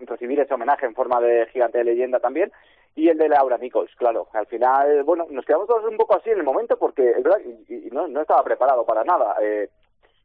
recibir 0.00 0.40
ese 0.40 0.54
homenaje 0.54 0.86
en 0.86 0.94
forma 0.94 1.20
de 1.20 1.46
gigante 1.52 1.78
de 1.78 1.84
leyenda 1.84 2.18
también, 2.18 2.50
y 2.94 3.08
el 3.08 3.18
de 3.18 3.28
Laura 3.28 3.56
Nichols, 3.58 3.94
claro. 3.96 4.28
Al 4.32 4.46
final, 4.46 5.04
bueno, 5.04 5.26
nos 5.30 5.44
quedamos 5.44 5.68
todos 5.68 5.84
un 5.84 5.96
poco 5.96 6.16
así 6.16 6.30
en 6.30 6.38
el 6.38 6.44
momento 6.44 6.76
porque, 6.78 7.10
es 7.10 7.22
verdad, 7.22 7.40
y, 7.68 7.88
no, 7.92 8.08
no 8.08 8.20
estaba 8.22 8.42
preparado 8.42 8.84
para 8.84 9.04
nada. 9.04 9.36
Eh, 9.40 9.68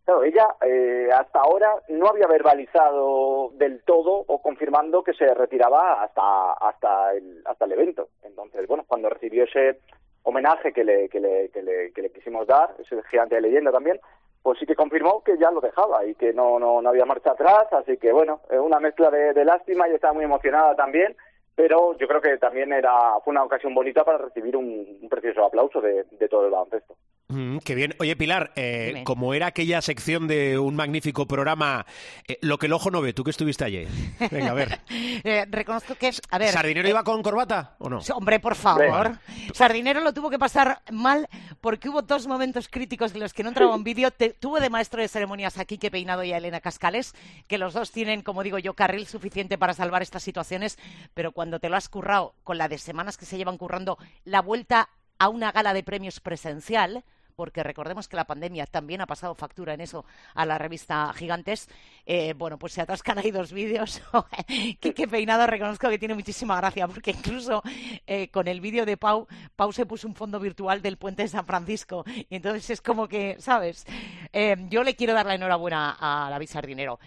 Claro, 0.06 0.24
ella 0.24 0.56
eh, 0.62 1.10
hasta 1.12 1.40
ahora 1.40 1.82
no 1.90 2.08
había 2.08 2.28
verbalizado 2.28 3.50
del 3.56 3.82
todo 3.84 4.24
o 4.28 4.40
confirmando 4.40 5.04
que 5.04 5.16
se 5.16 5.34
retiraba 5.34 6.04
hasta 6.04 6.54
hasta 6.54 7.14
el 7.14 7.42
hasta 7.44 7.66
el 7.66 7.72
evento. 7.72 8.10
Entonces, 8.22 8.68
bueno, 8.68 8.84
cuando 8.88 9.10
recibió 9.10 9.46
ese 9.46 9.80
homenaje 10.22 10.74
que 10.74 10.84
le 10.84 11.10
que 11.10 11.20
le, 11.20 11.50
que 11.50 11.64
le, 11.64 11.92
que 11.92 12.04
le 12.04 12.12
quisimos 12.12 12.46
dar, 12.46 12.76
ese 12.78 13.02
gigante 13.10 13.34
de 13.34 13.42
leyenda 13.42 13.72
también, 13.72 14.00
pues 14.44 14.60
sí 14.60 14.68
que 14.68 14.76
confirmó 14.76 15.24
que 15.24 15.40
ya 15.40 15.50
lo 15.50 15.60
dejaba 15.60 16.06
y 16.06 16.14
que 16.14 16.34
no 16.34 16.60
no, 16.60 16.84
no 16.84 16.90
había 16.90 17.06
marcha 17.06 17.32
atrás. 17.32 17.74
Así 17.74 17.98
que 17.98 18.12
bueno, 18.12 18.42
eh, 18.52 18.60
una 18.60 18.80
mezcla 18.80 19.10
de 19.10 19.44
lástima 19.44 19.90
y 19.90 19.94
estaba 19.96 20.14
muy 20.14 20.26
emocionada 20.26 20.76
también. 20.76 21.18
Pero 21.56 21.98
yo 21.98 22.08
creo 22.08 22.22
que 22.22 22.38
también 22.38 22.74
era 22.74 22.92
fue 23.24 23.32
una 23.32 23.44
ocasión 23.44 23.74
bonita 23.74 24.04
para 24.04 24.18
recibir 24.18 24.58
un, 24.58 25.00
un 25.02 25.10
precioso 25.10 25.46
aplauso 25.46 25.82
de, 25.82 26.04
de 26.04 26.28
todo 26.28 26.46
el 26.46 26.52
baloncesto. 26.52 26.96
Mm, 27.28 27.58
qué 27.58 27.74
bien. 27.74 27.96
Oye, 28.00 28.16
Pilar, 28.16 28.52
eh, 28.56 29.02
como 29.04 29.34
era 29.34 29.48
aquella 29.48 29.82
sección 29.82 30.28
de 30.28 30.60
un 30.60 30.76
magnífico 30.76 31.28
programa, 31.28 31.88
eh, 32.28 32.38
lo 32.42 32.60
que 32.60 32.68
el 32.68 32.74
ojo 32.74 32.92
no 32.92 33.02
ve, 33.02 33.14
tú 33.14 33.24
que 33.24 33.32
estuviste 33.32 33.66
ayer. 33.66 33.88
Venga, 34.32 34.52
a 34.52 34.54
ver. 34.54 34.80
Eh, 35.24 35.46
reconozco 35.50 35.96
que, 35.96 36.12
a 36.30 36.38
ver... 36.38 36.52
¿Sardinero 36.52 36.88
iba 36.88 37.04
con 37.04 37.24
corbata 37.24 37.76
o 37.80 37.90
no? 37.90 38.00
Hombre, 38.14 38.40
por 38.40 38.54
favor. 38.56 39.18
Sardinero 39.54 40.02
lo 40.02 40.14
tuvo 40.14 40.30
que 40.30 40.38
pasar 40.38 40.82
mal 40.92 41.28
porque 41.62 41.90
hubo 41.90 42.02
dos 42.04 42.28
momentos 42.28 42.68
críticos 42.68 43.14
en 43.14 43.22
los 43.22 43.34
que 43.34 43.42
no 43.42 43.50
entraba 43.50 43.74
un 43.74 43.84
vídeo. 43.84 44.12
Te- 44.12 44.34
tuvo 44.34 44.60
de 44.60 44.70
maestro 44.70 45.02
de 45.02 45.08
ceremonias 45.08 45.58
aquí 45.58 45.78
que 45.80 45.90
Peinado 45.90 46.24
y 46.24 46.32
a 46.34 46.38
Elena 46.38 46.60
Cascales, 46.60 47.16
que 47.48 47.58
los 47.58 47.74
dos 47.74 47.92
tienen, 47.92 48.22
como 48.22 48.44
digo 48.44 48.60
yo, 48.60 48.74
carril 48.76 49.08
suficiente 49.08 49.58
para 49.58 49.74
salvar 49.74 50.04
estas 50.04 50.22
situaciones, 50.22 50.78
pero 51.16 51.32
cuando 51.32 51.60
te 51.60 51.70
lo 51.70 51.78
has 51.78 51.90
currado 51.90 52.36
con 52.44 52.58
la 52.60 52.68
de 52.68 52.78
semanas 52.78 53.18
que 53.18 53.26
se 53.26 53.38
llevan 53.38 53.58
currando 53.58 53.98
la 54.26 54.42
vuelta 54.42 54.90
a 55.18 55.30
una 55.30 55.52
gala 55.52 55.74
de 55.74 55.82
premios 55.84 56.20
presencial, 56.20 57.04
porque 57.36 57.64
recordemos 57.64 58.08
que 58.08 58.16
la 58.16 58.26
pandemia 58.26 58.66
también 58.66 59.02
ha 59.02 59.06
pasado 59.06 59.36
factura 59.36 59.74
en 59.74 59.82
eso 59.82 60.06
a 60.34 60.46
la 60.46 60.58
revista 60.58 61.12
Gigantes, 61.14 61.68
eh, 62.06 62.34
bueno, 62.34 62.58
pues 62.58 62.74
se 62.74 62.82
atascan 62.82 63.18
ahí 63.18 63.32
dos 63.32 63.52
vídeos. 63.52 64.02
Qué 64.80 65.08
Peinado 65.08 65.46
reconozco 65.46 65.90
que 65.90 66.00
tiene 66.00 66.16
muchísima 66.16 66.56
gracia, 66.58 66.88
porque 66.88 67.12
incluso 67.12 67.62
eh, 68.08 68.30
con 68.30 68.48
el 68.48 68.62
vídeo 68.62 68.86
de 68.86 68.98
Pau, 68.98 69.28
Pau 69.56 69.72
se 69.74 69.86
puso 69.86 70.08
un 70.08 70.16
fondo 70.16 70.40
virtual 70.40 70.82
del 70.82 70.98
puente 70.98 71.24
de 71.24 71.28
San 71.28 71.46
Francisco. 71.46 72.06
Y 72.30 72.36
entonces 72.36 72.70
es 72.70 72.82
como 72.82 73.08
que, 73.08 73.36
¿sabes? 73.40 73.86
Eh, 74.32 74.56
yo 74.70 74.84
le 74.84 74.96
quiero 74.96 75.14
dar 75.14 75.26
la 75.26 75.36
enhorabuena 75.36 75.98
a 76.00 76.30
David 76.30 76.48
Sardinero. 76.48 77.00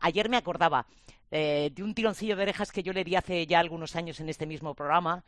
ayer 0.00 0.28
me 0.28 0.36
acordaba 0.36 0.86
de 1.30 1.72
un 1.78 1.94
tironcillo 1.94 2.34
de 2.34 2.42
orejas 2.42 2.72
que 2.72 2.82
yo 2.82 2.92
le 2.92 3.04
di 3.04 3.14
hace 3.14 3.46
ya 3.46 3.60
algunos 3.60 3.94
años 3.94 4.18
en 4.20 4.28
este 4.28 4.46
mismo 4.46 4.74
programa. 4.74 5.22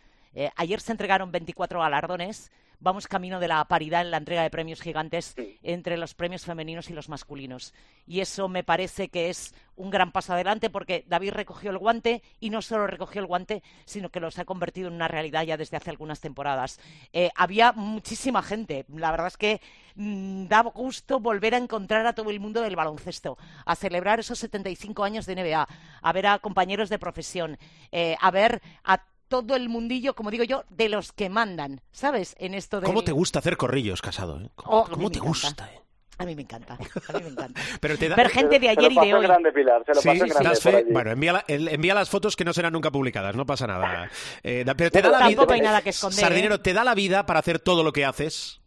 ayer 0.56 0.80
se 0.80 0.92
entregaron 0.92 1.30
24 1.30 1.80
galardones 1.80 2.50
vamos 2.82 3.06
camino 3.06 3.40
de 3.40 3.48
la 3.48 3.64
paridad 3.64 4.02
en 4.02 4.10
la 4.10 4.16
entrega 4.16 4.42
de 4.42 4.50
premios 4.50 4.80
gigantes 4.80 5.34
entre 5.62 5.96
los 5.96 6.14
premios 6.14 6.44
femeninos 6.44 6.90
y 6.90 6.92
los 6.92 7.08
masculinos. 7.08 7.72
Y 8.06 8.20
eso 8.20 8.48
me 8.48 8.64
parece 8.64 9.08
que 9.08 9.30
es 9.30 9.54
un 9.76 9.90
gran 9.90 10.12
paso 10.12 10.32
adelante 10.32 10.68
porque 10.68 11.04
David 11.08 11.32
recogió 11.32 11.70
el 11.70 11.78
guante 11.78 12.22
y 12.40 12.50
no 12.50 12.60
solo 12.60 12.86
recogió 12.86 13.20
el 13.20 13.26
guante, 13.26 13.62
sino 13.84 14.10
que 14.10 14.20
los 14.20 14.38
ha 14.38 14.44
convertido 14.44 14.88
en 14.88 14.94
una 14.94 15.08
realidad 15.08 15.44
ya 15.44 15.56
desde 15.56 15.76
hace 15.76 15.90
algunas 15.90 16.20
temporadas. 16.20 16.80
Eh, 17.12 17.30
había 17.36 17.72
muchísima 17.72 18.42
gente. 18.42 18.84
La 18.88 19.12
verdad 19.12 19.28
es 19.28 19.36
que 19.36 19.60
mm, 19.94 20.46
da 20.48 20.62
gusto 20.62 21.20
volver 21.20 21.54
a 21.54 21.58
encontrar 21.58 22.04
a 22.06 22.14
todo 22.14 22.30
el 22.30 22.40
mundo 22.40 22.60
del 22.62 22.76
baloncesto, 22.76 23.38
a 23.64 23.76
celebrar 23.76 24.18
esos 24.20 24.40
75 24.40 25.04
años 25.04 25.26
de 25.26 25.36
NBA, 25.36 25.68
a 26.02 26.12
ver 26.12 26.26
a 26.26 26.38
compañeros 26.40 26.88
de 26.88 26.98
profesión, 26.98 27.58
eh, 27.92 28.16
a 28.20 28.30
ver 28.32 28.60
a 28.84 29.04
todo 29.32 29.56
el 29.56 29.70
mundillo, 29.70 30.14
como 30.14 30.30
digo 30.30 30.44
yo, 30.44 30.64
de 30.68 30.90
los 30.90 31.12
que 31.12 31.30
mandan, 31.30 31.80
¿sabes? 31.90 32.36
En 32.38 32.52
esto 32.52 32.80
de... 32.80 32.86
¿Cómo 32.86 33.02
te 33.02 33.12
gusta 33.12 33.38
hacer 33.38 33.56
corrillos, 33.56 34.02
casado? 34.02 34.38
Eh? 34.40 34.50
¿Cómo, 34.54 35.06
oh, 35.06 35.10
te 35.10 35.20
gusta? 35.20 35.70
Eh? 35.72 35.80
A 36.18 36.26
mí 36.26 36.36
me 36.36 36.42
encanta, 36.42 36.74
a 36.74 37.12
mí 37.14 37.22
me 37.22 37.30
encanta. 37.30 37.60
Pero 37.80 37.96
te 37.96 38.10
Ver 38.10 38.28
gente 38.28 38.58
de 38.58 38.68
ayer 38.68 38.92
y 38.92 38.94
de 38.94 39.14
hoy. 39.14 39.22
Grande, 39.22 39.50
Pilar, 39.52 39.82
se 39.86 39.94
lo 39.94 40.00
sí, 40.02 40.18
grande 40.18 40.86
bueno, 40.90 41.10
envía, 41.12 41.44
envía, 41.48 41.94
las 41.94 42.10
fotos 42.10 42.36
que 42.36 42.44
no 42.44 42.52
serán 42.52 42.74
nunca 42.74 42.90
publicadas, 42.90 43.34
no 43.34 43.46
pasa 43.46 43.66
nada. 43.66 44.10
Eh, 44.44 44.64
pero 44.76 44.90
te 44.90 45.00
da 45.00 45.10
la 45.10 45.28
vida, 45.28 45.46
hay 45.48 45.60
nada 45.60 45.80
que 45.80 45.90
esconder. 45.90 46.20
Sardinero, 46.20 46.60
¿te 46.60 46.74
da 46.74 46.84
la 46.84 46.94
vida 46.94 47.24
para 47.24 47.38
hacer 47.38 47.58
todo 47.58 47.82
lo 47.82 47.92
que 47.92 48.04
haces? 48.04 48.60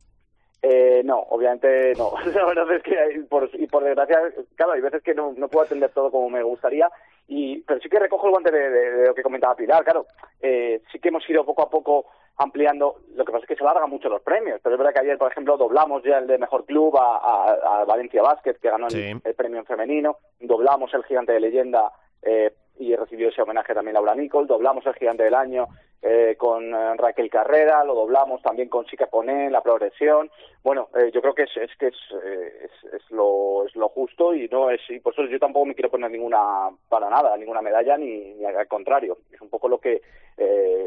Eh, 0.61 1.01
no, 1.03 1.19
obviamente 1.19 1.93
no. 1.95 2.13
La 2.33 2.45
verdad 2.45 2.71
es 2.71 2.81
que, 2.81 2.95
por, 3.29 3.49
y 3.53 3.67
por 3.67 3.83
desgracia, 3.83 4.17
claro, 4.55 4.71
hay 4.71 4.81
veces 4.81 5.03
que 5.03 5.13
no, 5.13 5.33
no 5.37 5.47
puedo 5.47 5.65
atender 5.65 5.91
todo 5.91 6.09
como 6.09 6.29
me 6.29 6.41
gustaría 6.41 6.89
y, 7.27 7.61
pero 7.61 7.79
sí 7.79 7.89
que 7.89 7.99
recojo 7.99 8.27
el 8.27 8.31
guante 8.31 8.51
de, 8.51 9.07
lo 9.07 9.15
que 9.15 9.23
comentaba 9.23 9.55
Pilar, 9.55 9.83
claro. 9.83 10.05
Eh, 10.41 10.81
sí 10.91 10.99
que 10.99 11.09
hemos 11.09 11.27
ido 11.29 11.45
poco 11.45 11.63
a 11.63 11.69
poco 11.69 12.05
ampliando. 12.37 12.97
Lo 13.15 13.25
que 13.25 13.31
pasa 13.31 13.43
es 13.43 13.47
que 13.47 13.55
se 13.55 13.63
alargan 13.63 13.89
mucho 13.89 14.09
los 14.09 14.21
premios. 14.21 14.59
Pero 14.61 14.75
es 14.75 14.79
verdad 14.79 14.93
que 14.93 14.99
ayer, 14.99 15.17
por 15.17 15.31
ejemplo, 15.31 15.57
doblamos 15.57 16.03
ya 16.03 16.19
el 16.19 16.27
de 16.27 16.37
mejor 16.37 16.65
club 16.65 16.95
a, 16.97 17.83
Valencia 17.87 18.21
Basket, 18.21 18.55
que 18.55 18.69
ganó 18.69 18.87
el, 18.87 19.21
premio 19.35 19.59
en 19.59 19.65
femenino. 19.65 20.17
Doblamos 20.39 20.93
el 20.93 21.03
gigante 21.05 21.31
de 21.31 21.39
leyenda 21.39 21.91
eh, 22.21 22.53
y 22.77 22.95
recibió 22.95 23.29
ese 23.29 23.41
homenaje 23.41 23.73
también 23.73 23.93
Laura 23.93 24.15
Nicole. 24.15 24.47
Doblamos 24.47 24.85
el 24.85 24.93
gigante 24.95 25.23
del 25.23 25.33
año 25.33 25.67
eh, 26.01 26.35
con 26.37 26.73
eh, 26.73 26.95
Raquel 26.97 27.29
Carrera, 27.29 27.83
lo 27.83 27.95
doblamos 27.95 28.41
también 28.41 28.69
con 28.69 28.85
Chica 28.85 29.07
Poné, 29.07 29.49
la 29.49 29.61
progresión. 29.61 30.29
Bueno, 30.63 30.89
eh, 30.95 31.11
yo 31.13 31.21
creo 31.21 31.33
que 31.33 31.43
es, 31.43 31.57
es 31.57 31.75
que 31.77 31.87
es, 31.87 31.95
es, 32.11 32.93
es, 32.93 33.11
lo, 33.11 33.65
es 33.65 33.75
lo 33.75 33.89
justo 33.89 34.33
y 34.33 34.47
no 34.49 34.69
es 34.69 34.81
y 34.89 34.99
por 34.99 35.13
eso 35.13 35.25
yo 35.25 35.39
tampoco 35.39 35.65
me 35.65 35.75
quiero 35.75 35.89
poner 35.89 36.11
ninguna 36.11 36.69
para 36.89 37.09
nada, 37.09 37.35
ninguna 37.37 37.61
medalla 37.61 37.97
ni, 37.97 38.33
ni 38.35 38.45
al 38.45 38.67
contrario. 38.67 39.17
Es 39.31 39.41
un 39.41 39.49
poco 39.49 39.67
lo 39.67 39.79
que 39.79 40.01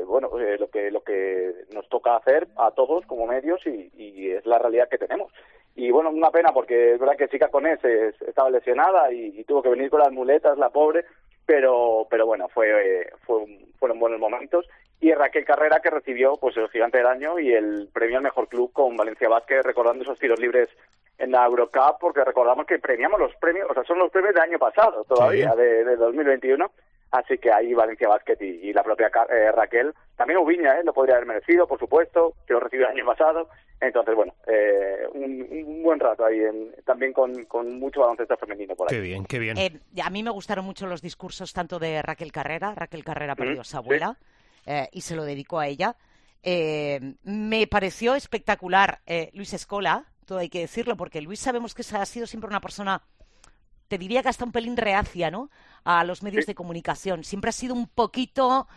bueno 0.07 0.31
lo 0.59 0.71
que 0.71 0.91
lo 0.91 1.03
que 1.03 1.53
nos 1.73 1.89
toca 1.89 2.17
hacer 2.17 2.49
a 2.57 2.71
todos 2.71 3.05
como 3.07 3.27
medios 3.27 3.61
y, 3.67 3.91
y 3.97 4.31
es 4.31 4.47
la 4.47 4.59
realidad 4.59 4.89
que 4.89 4.99
tenemos 4.99 5.33
y 5.79 5.93
bueno, 5.93 6.11
una 6.11 6.31
pena 6.31 6.51
porque 6.53 6.95
es 6.95 6.99
verdad 6.99 7.17
que 7.17 7.29
Chica 7.29 7.51
Conés 7.51 7.79
estaba 7.85 8.51
lesionada 8.51 9.13
y, 9.13 9.45
tuvo 9.45 9.63
que 9.63 9.69
venir 9.69 9.91
con 9.91 10.01
las 10.01 10.11
muletas, 10.11 10.59
la 10.59 10.71
pobre, 10.71 11.05
pero 11.49 12.07
pero 12.11 12.27
bueno, 12.27 12.47
fue, 12.51 13.11
fue 13.25 13.47
fueron 13.79 13.99
buenos 13.99 14.21
momentos. 14.21 14.69
Y 15.01 15.15
Raquel 15.15 15.47
Carrera 15.47 15.81
que 15.81 15.89
recibió 15.89 16.37
pues 16.37 16.55
el 16.59 16.69
gigante 16.69 16.99
del 16.99 17.07
año 17.07 17.39
y 17.39 17.55
el 17.55 17.89
premio 17.91 18.19
al 18.19 18.25
mejor 18.25 18.49
club 18.49 18.71
con 18.71 18.97
Valencia 18.97 19.31
Vázquez 19.31 19.63
recordando 19.63 20.03
esos 20.03 20.19
tiros 20.19 20.39
libres 20.39 20.69
en 21.17 21.31
la 21.31 21.47
Eurocup 21.47 21.99
porque 22.01 22.23
recordamos 22.23 22.67
que 22.67 22.79
premiamos 22.79 23.19
los 23.19 23.35
premios, 23.37 23.67
o 23.71 23.75
sea, 23.75 23.83
son 23.85 23.99
los 23.99 24.11
premios 24.11 24.35
del 24.35 24.43
año 24.43 24.59
pasado 24.59 25.05
todavía, 25.05 25.55
de, 25.55 25.85
de 25.85 25.97
2021 25.97 26.71
Así 27.11 27.39
que 27.39 27.51
ahí 27.51 27.73
Valencia 27.73 28.09
Basket 28.09 28.37
y, 28.41 28.73
la 28.73 28.83
propia 28.83 29.11
eh, 29.31 29.51
Raquel, 29.53 29.95
también 30.17 30.39
Ubiña, 30.41 30.79
¿eh? 30.79 30.85
lo 30.85 30.93
podría 30.93 31.17
haber 31.17 31.27
merecido, 31.27 31.67
por 31.67 31.79
supuesto, 31.79 32.35
que 32.47 32.53
lo 32.53 32.61
recibió 32.61 32.87
el 32.87 32.97
año 32.97 33.07
pasado. 33.07 33.49
Entonces, 33.81 34.15
bueno, 34.15 34.35
eh, 34.47 35.07
un, 35.15 35.83
buen 35.83 36.01
rato 36.01 36.25
ahí, 36.25 36.41
también 36.85 37.13
con, 37.13 37.45
con, 37.45 37.79
mucho 37.79 38.01
baloncesto 38.01 38.37
femenino 38.37 38.75
por 38.75 38.91
ahí. 38.91 38.97
Qué 38.97 39.01
bien, 39.01 39.25
qué 39.25 39.39
bien. 39.39 39.57
Eh, 39.57 39.81
a 40.03 40.11
mí 40.11 40.23
me 40.23 40.31
gustaron 40.31 40.65
mucho 40.67 40.87
los 40.87 41.01
discursos 41.01 41.53
tanto 41.55 41.79
de 41.79 42.03
Raquel 42.03 42.31
Carrera, 42.31 42.75
Raquel 42.75 43.05
Carrera 43.05 43.35
perdió 43.35 43.63
a 43.63 43.65
su 43.65 43.77
abuela 43.77 44.17
y 44.93 45.01
se 45.01 45.17
lo 45.17 45.25
dedicó 45.25 45.61
a 45.61 45.67
ella. 45.67 45.97
me 46.45 47.67
pareció 47.69 48.17
espectacular 48.17 48.99
Luis 49.33 49.55
Escola, 49.55 50.05
todo 50.27 50.39
hay 50.39 50.51
que 50.51 50.61
decirlo, 50.61 50.97
porque 50.97 51.23
Luis 51.23 51.41
sabemos 51.41 51.75
que 51.75 51.83
ha 51.97 52.05
sido 52.05 52.27
siempre 52.27 52.49
una 52.49 52.61
persona 52.61 53.01
te 53.89 53.99
diría 53.99 54.23
que 54.23 54.29
hasta 54.29 54.45
un 54.45 54.53
pelín 54.53 54.77
reacia, 54.77 55.31
¿no? 55.31 55.51
A 55.85 56.05
los 56.05 56.23
medios 56.23 56.47
de 56.47 56.55
comunicación. 56.55 57.25
Siempre 57.25 57.49
ha 57.49 57.53
sido 57.53 57.75
un 57.75 57.89
poquito... 57.89 58.69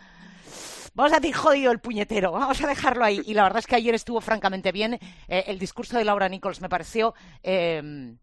Vamos 0.94 1.12
a 1.14 1.20
decir 1.20 1.34
jodido 1.34 1.72
el 1.72 1.78
puñetero, 1.78 2.32
vamos 2.32 2.62
a 2.62 2.66
dejarlo 2.66 3.04
ahí. 3.04 3.22
Y 3.24 3.32
la 3.32 3.44
verdad 3.44 3.60
es 3.60 3.66
que 3.66 3.76
ayer 3.76 3.94
estuvo 3.94 4.20
francamente 4.20 4.72
bien. 4.72 4.98
Eh, 5.26 5.44
el 5.46 5.58
discurso 5.58 5.96
de 5.96 6.04
Laura 6.04 6.28
Nichols 6.28 6.60
me 6.60 6.68
pareció 6.68 7.14
em, 7.42 8.18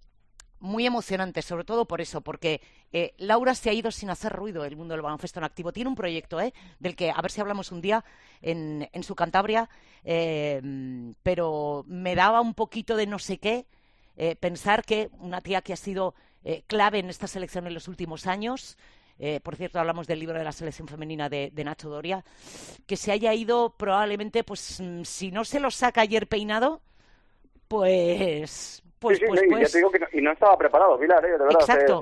muy 0.60 0.86
emocionante, 0.86 1.41
sobre 1.41 1.63
todo 1.63 1.88
por 1.88 2.00
eso, 2.00 2.22
porque 2.22 2.62
eh, 2.91 3.15
Laura 3.17 3.55
se 3.55 3.72
ha 3.72 3.74
ido 3.74 3.89
sin 3.89 4.12
hacer 4.12 4.34
ruido 4.34 4.62
del 4.62 4.75
mundo 4.75 4.93
del 4.93 5.01
baloncesto 5.01 5.39
en 5.39 5.46
activo. 5.46 5.74
Tiene 5.74 5.89
un 5.89 5.96
proyecto, 5.96 6.39
¿eh? 6.39 6.53
Del 6.77 6.96
que 6.96 7.10
a 7.10 7.19
ver 7.24 7.31
si 7.31 7.41
hablamos 7.41 7.72
un 7.72 7.81
día 7.81 8.05
en, 8.39 8.88
en 8.93 9.01
su 9.01 9.15
Cantabria, 9.15 9.67
em, 10.03 11.15
pero 11.24 11.86
me 11.88 12.13
daba 12.13 12.39
un 12.39 12.53
poquito 12.53 12.96
de 12.96 13.08
no 13.08 13.17
sé 13.17 13.38
qué 13.39 13.65
pensar 14.41 14.84
que 14.84 15.10
una 15.19 15.39
tía 15.39 15.62
que 15.62 15.72
ha 15.72 15.77
sido 15.77 16.13
eh, 16.43 16.63
clave 16.67 17.00
en 17.00 17.10
esta 17.10 17.27
selección 17.27 17.67
en 17.67 17.74
los 17.74 17.88
últimos 17.88 18.27
años. 18.27 18.77
Eh, 19.17 19.41
por 19.41 19.55
cierto, 19.55 19.79
hablamos 19.79 20.08
del 20.08 20.19
libro 20.19 20.38
de 20.38 20.46
la 20.46 20.51
selección 20.51 20.88
femenina 20.88 21.27
de, 21.27 21.51
Nacho 21.65 21.89
Doria, 21.89 22.24
que 22.88 22.96
se 22.96 23.12
haya 23.12 23.34
ido 23.34 23.75
probablemente, 23.77 24.43
pues 24.43 24.79
mm, 24.79 25.03
si 25.03 25.31
no 25.31 25.43
se 25.43 25.60
lo 25.60 25.72
saca 25.72 26.01
ayer 26.01 26.27
peinado, 26.27 26.81
pues... 27.67 28.81
Pues, 29.00 29.22
pues, 29.25 29.41
pues... 29.50 29.74
digo 29.74 29.91
que 29.91 30.00
no, 30.00 30.08
y 30.12 30.22
no 30.22 30.34
estaba 30.34 30.58
preparado, 30.58 31.00
Pilar, 31.00 31.24
¿eh? 31.24 31.31
de 31.31 31.38
verdad. 31.38 31.62
Exacto 31.62 32.00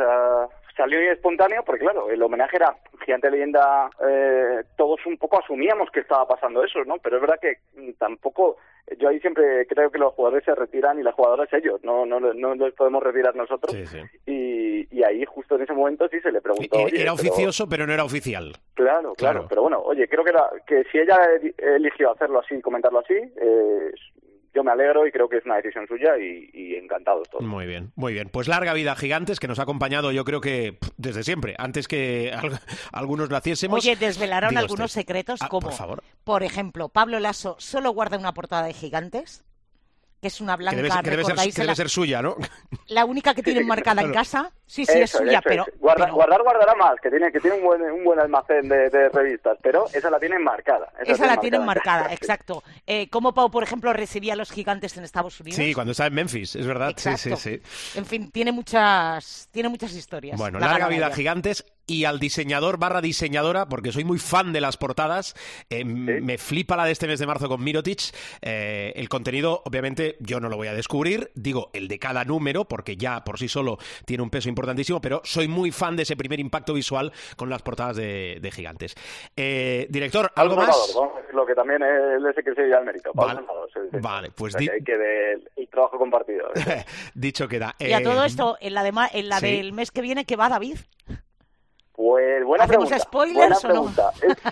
salió 0.78 1.00
espontáneo 1.12 1.64
porque 1.66 1.84
claro 1.84 2.10
el 2.10 2.22
homenaje 2.22 2.56
era 2.56 2.78
gigante 3.04 3.32
leyenda 3.32 3.90
eh, 4.08 4.64
todos 4.78 5.04
un 5.06 5.18
poco 5.18 5.40
asumíamos 5.40 5.90
que 5.92 6.02
estaba 6.02 6.28
pasando 6.28 6.64
eso 6.64 6.84
no 6.86 6.98
pero 7.00 7.18
es 7.18 7.22
verdad 7.22 7.40
que 7.42 7.58
mm, 7.76 7.94
tampoco 7.98 8.58
yo 9.00 9.10
ahí 9.10 9.20
siempre 9.20 9.66
creo 9.68 9.92
que 9.92 9.98
los 9.98 10.14
jugadores 10.14 10.46
se 10.46 10.56
retiran 10.56 10.98
y 11.00 11.04
las 11.04 11.16
jugadoras 11.16 11.52
ellos 11.52 11.84
no 11.84 12.06
no 12.06 12.20
no 12.20 12.56
nos 12.56 12.74
podemos 12.74 13.04
retirar 13.04 13.36
nosotros. 13.36 13.76
Y, 14.26 14.88
y, 14.96 15.04
ahí 15.04 15.26
justo 15.26 15.56
en 15.56 15.64
ese 15.64 15.74
momento 15.74 16.08
sí 16.08 16.20
se 16.22 16.32
le 16.32 16.42
preguntó 16.42 16.88
era 16.94 17.12
oficioso 17.12 17.68
pero... 17.68 17.86
no 17.86 17.94
era 17.94 18.06
oficial 18.06 18.54
claro, 18.76 19.14
claro 19.16 19.46
pero 19.50 19.64
bueno 19.64 19.80
oye 19.80 20.08
creo 20.08 20.24
que 20.24 20.30
era 20.30 20.50
que 20.66 20.84
si 20.92 21.00
ella 21.00 21.18
eligió 21.58 22.12
hacerlo 22.12 22.40
así 22.40 22.62
comentarlo 22.62 23.00
así 23.00 23.16
eh, 23.16 23.92
yo 24.58 24.64
me 24.64 24.72
alegro 24.72 25.06
y 25.06 25.12
creo 25.12 25.30
que 25.30 25.38
es 25.38 25.46
una 25.46 25.58
decisión 25.58 25.88
suya 25.88 26.18
y, 26.18 26.50
y 26.52 26.76
encantados 26.76 27.30
todos. 27.30 27.46
Muy 27.46 27.68
bien, 27.68 27.92
muy 27.96 28.14
bien. 28.14 28.28
Pues 28.30 28.48
larga 28.48 28.74
vida 28.74 28.96
Gigantes, 28.96 29.40
que 29.40 29.48
nos 29.48 29.60
ha 29.60 29.64
acompañado 29.64 30.12
yo 30.12 30.26
creo 30.26 30.42
que 30.42 30.80
desde 30.98 31.24
siempre, 31.24 31.54
antes 31.60 31.88
que 31.88 32.34
algunos 32.92 33.30
lo 33.30 33.38
haciésemos. 33.38 33.78
Oye, 33.78 33.96
desvelaron 33.96 34.58
algunos 34.58 34.92
secretos 34.92 35.42
ah, 35.44 35.48
como, 35.48 35.68
por, 35.68 35.78
favor. 35.78 36.04
por 36.24 36.42
ejemplo, 36.42 36.90
Pablo 36.90 37.20
Lasso 37.20 37.56
solo 37.60 37.92
guarda 37.92 38.18
una 38.18 38.34
portada 38.34 38.66
de 38.66 38.74
Gigantes 38.74 39.46
que 40.22 40.28
es 40.30 40.42
una 40.42 40.56
blanca, 40.56 40.76
que 40.76 40.82
debe, 41.12 41.24
ser, 41.24 41.76
ser, 41.76 41.90
suya, 41.90 42.22
¿no? 42.22 42.36
La 42.88 43.06
única 43.06 43.36
que 43.36 43.44
tiene 43.44 43.64
marcada 43.64 44.02
en 44.02 44.12
casa, 44.12 44.52
sí, 44.66 44.86
sí, 44.86 45.00
es 45.00 45.12
suya, 45.12 45.42
pero, 45.44 45.66
Guardar 45.80 46.12
guardará 46.12 46.74
más, 46.76 46.96
que 47.02 47.10
tiene, 47.10 47.32
que 47.32 47.40
tiene 47.40 47.58
un, 47.58 47.64
buen, 47.64 47.82
un 47.82 48.04
buen 48.04 48.20
almacén 48.20 48.68
de, 48.68 49.10
revistas, 49.10 49.58
pero 49.62 49.86
esa 49.94 50.10
la 50.10 50.20
tiene 50.20 50.40
marcada. 50.40 50.92
Esa, 51.06 51.28
la 51.28 51.38
tienen 51.38 51.64
marcada, 51.64 52.08
exacto. 52.14 52.64
Eh, 52.86 53.10
¿Cómo 53.10 53.34
Pau, 53.34 53.52
por 53.52 53.64
ejemplo, 53.64 53.94
recibía 53.94 54.34
a 54.34 54.36
los 54.36 54.52
gigantes 54.52 54.98
en 54.98 55.04
Estados 55.04 55.40
Unidos? 55.40 55.58
Sí, 55.58 55.74
cuando 55.74 55.92
estaba 55.92 56.08
en 56.08 56.16
Memphis, 56.16 56.56
es 56.56 56.66
verdad. 56.66 56.94
Sí, 56.98 57.16
sí, 57.18 57.36
sí. 57.36 57.62
En 57.96 58.06
fin, 58.06 58.32
tiene 58.32 58.52
muchas, 58.52 59.50
tiene 59.52 59.70
muchas 59.70 59.94
historias. 59.94 60.38
Bueno, 60.38 60.60
larga 60.60 60.88
vida 60.88 61.12
gigantes. 61.12 61.64
Y 61.88 62.06
al 62.06 62.20
diseñador 62.20 62.78
barra 62.78 63.02
diseñadora, 63.02 63.68
porque 63.68 63.92
soy 63.92 64.04
muy 64.04 64.20
fan 64.20 64.54
de 64.54 64.62
las 64.62 64.78
portadas. 64.78 65.34
Eh, 65.70 65.86
me 65.86 66.38
flipa 66.38 66.76
la 66.76 66.86
de 66.86 66.92
este 66.92 67.08
mes 67.08 67.20
de 67.20 67.26
marzo 67.26 67.48
con 67.48 67.64
Mirotic. 67.64 68.14
Eh, 68.42 68.94
el 68.96 69.10
contenido, 69.10 69.62
obviamente, 69.66 70.18
yo 70.20 70.40
no 70.40 70.50
lo 70.50 70.58
voy 70.58 70.68
a 70.68 70.74
descubrir. 70.74 71.32
Digo, 71.34 71.70
el 71.74 71.88
de 71.88 71.98
cada 71.98 72.26
número, 72.26 72.66
porque 72.66 72.98
ya 72.98 73.24
por 73.24 73.40
sí 73.40 73.48
solo 73.48 73.78
tiene 74.06 74.22
un 74.22 74.30
peso 74.30 74.50
importantísimo, 74.50 75.00
pero 75.02 75.22
soy 75.24 75.48
muy 75.48 75.72
fan 75.72 75.96
de 75.96 76.04
ese 76.04 76.18
primer 76.18 76.40
impacto 76.40 76.74
visual 76.74 77.12
con 77.38 77.50
las 77.50 77.62
portadas 77.62 77.96
de, 77.96 78.52
Gigantes. 78.54 78.96
Eh, 79.36 79.88
director, 79.90 80.32
¿algo 80.36 80.56
más? 80.56 80.96
lo 81.34 81.46
que 81.46 81.54
también 81.54 81.82
es 81.84 82.24
ese 82.32 82.44
que 82.44 82.54
se 82.54 82.64
el 82.64 82.86
mérito. 82.86 83.12
Vale, 83.14 84.32
pues... 84.32 84.56
que, 84.56 85.38
el 85.56 85.68
trabajo 85.70 85.98
compartido. 85.98 86.50
Dicho 87.14 87.48
queda. 87.48 87.76
Y 87.80 87.94
a 87.94 88.02
todo 88.02 88.24
esto, 88.24 88.58
en 88.60 88.74
la, 88.74 88.84
de, 88.84 88.92
en 89.14 89.30
la 89.30 89.40
del 89.40 89.74
mes 89.74 89.92
que 89.92 90.02
viene, 90.02 90.26
¿qué 90.26 90.36
va, 90.36 90.50
David? 90.50 90.78
Pues 91.98 92.46
buena 92.46 92.66
¿Hacemos 92.66 92.90
pregunta. 92.90 93.06
spoilers 93.06 93.66
o 93.66 93.70
no? 93.70 93.90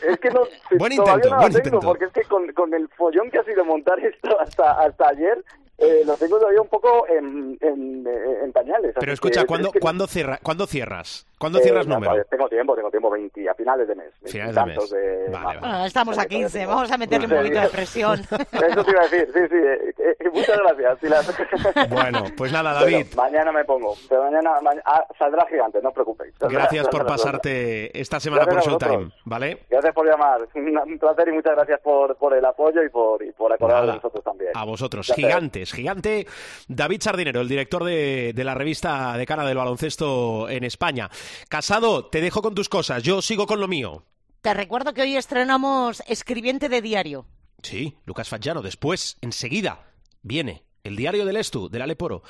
Es, 0.09 0.19
que 0.19 0.31
no, 0.31 0.41
buen 0.79 0.93
intento, 0.93 1.29
no 1.29 1.37
buen 1.37 1.53
tengo, 1.53 1.65
intento. 1.67 1.79
porque 1.79 2.05
es 2.05 2.11
que 2.11 2.23
con, 2.23 2.51
con, 2.53 2.73
el 2.73 2.89
follón 2.89 3.29
que 3.29 3.37
ha 3.37 3.43
sido 3.43 3.63
montar 3.63 3.99
esto 4.03 4.35
hasta, 4.41 4.71
hasta 4.81 5.09
ayer, 5.09 5.45
eh, 5.77 6.01
lo 6.07 6.17
tengo 6.17 6.39
todavía 6.39 6.59
un 6.59 6.67
poco 6.69 7.05
en, 7.07 7.55
en, 7.61 8.03
en 8.43 8.51
pañales. 8.51 8.95
Pero 8.99 9.13
escucha, 9.13 9.45
¿cuándo, 9.45 9.71
¿cuándo, 9.79 10.07
cierra, 10.07 10.39
¿cuándo 10.41 10.65
cierras? 10.65 11.27
¿Cuándo 11.37 11.59
cierras 11.59 11.85
eh, 11.85 11.89
número? 11.89 12.23
tengo 12.29 12.47
tiempo, 12.47 12.75
tengo 12.75 12.89
tiempo, 12.89 13.09
20, 13.09 13.49
a 13.49 13.53
finales 13.53 13.87
de 13.87 13.95
mes. 13.95 14.13
Finales 14.25 14.55
de 14.55 14.65
mes. 14.65 14.89
De 14.89 15.29
vale, 15.31 15.59
Bueno, 15.59 15.85
estamos 15.85 16.17
a 16.17 16.25
15, 16.25 16.65
vamos 16.65 16.91
a 16.91 16.97
meterle 16.97 17.27
un 17.27 17.41
poquito 17.41 17.61
de 17.61 17.67
presión. 17.69 18.19
Eso 18.29 18.83
te 18.83 18.91
iba 18.91 19.01
a 19.01 19.07
decir, 19.07 19.29
sí, 19.33 19.39
sí. 19.49 19.55
Eh, 19.55 20.15
eh, 20.19 20.29
muchas 20.33 20.57
gracias. 20.57 20.85
Bueno, 21.89 22.23
pues 22.37 22.51
nada, 22.51 22.73
David. 22.73 23.07
mañana 23.15 23.51
me 23.51 23.63
pongo, 23.63 23.95
pero 24.09 24.23
mañana, 24.23 24.51
ah, 24.85 25.05
saldrá 25.17 25.45
gigante, 25.47 25.81
no 25.81 25.89
os 25.89 25.93
preocupéis. 25.93 26.33
gracias 26.39 26.87
por 26.87 27.05
pasarte 27.05 27.97
esta 27.99 28.19
semana 28.19 28.45
por 28.45 28.61
Showtime, 28.61 29.11
¿vale? 29.25 29.59
Gracias 29.69 29.93
por 29.93 30.07
llamar, 30.07 30.47
un 30.55 30.99
placer 30.99 31.29
y 31.29 31.31
muchas 31.31 31.55
gracias 31.55 31.79
por, 31.81 32.15
por 32.17 32.33
el 32.33 32.45
apoyo 32.45 32.83
y 32.83 32.89
por, 32.89 33.23
y 33.23 33.31
por 33.31 33.51
acordar 33.51 33.85
de 33.85 33.93
nosotros 33.93 34.23
también. 34.23 34.51
A 34.53 34.65
vosotros, 34.65 35.11
gigantes, 35.15 35.73
gigante 35.73 36.27
David 36.67 37.01
Sardinero, 37.01 37.41
el 37.41 37.47
director 37.47 37.83
de, 37.83 38.33
de 38.33 38.43
la 38.43 38.53
revista 38.53 39.17
de 39.17 39.25
cara 39.25 39.45
del 39.45 39.57
baloncesto 39.57 40.49
en 40.49 40.63
España. 40.63 41.09
Casado, 41.50 42.05
te 42.05 42.22
dejo 42.22 42.41
con 42.41 42.55
tus 42.55 42.70
cosas, 42.70 43.03
yo 43.03 43.22
sigo 43.22 43.48
con 43.48 43.60
lo 43.60 43.67
mío. 43.67 44.05
Te 44.41 44.53
recuerdo 44.53 44.94
que 44.94 45.01
hoy 45.01 45.15
estrenamos 45.15 46.03
Escribiente 46.08 46.70
de 46.70 46.82
Diario. 46.82 47.25
Sí, 47.63 47.98
Lucas 48.05 48.29
Faggiano. 48.29 48.62
Después, 48.62 49.17
enseguida, 49.22 49.91
viene 50.22 50.65
el 50.84 50.96
diario 50.96 51.25
del 51.25 51.38
Estu, 51.38 51.67
del 51.67 51.82
Aleporo. 51.82 52.22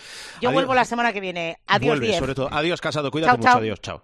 Yo 0.41 0.51
vuelvo 0.51 0.73
la 0.73 0.85
semana 0.85 1.11
que 1.11 1.19
viene. 1.19 1.57
Adiós, 1.67 1.99
Vuelve, 1.99 2.17
sobre 2.17 2.33
todo. 2.33 2.47
Adiós, 2.51 2.79
Casado. 2.79 3.11
Cuídate 3.11 3.37
mucho. 3.37 3.49
Adiós, 3.49 3.81
chao. 3.81 4.03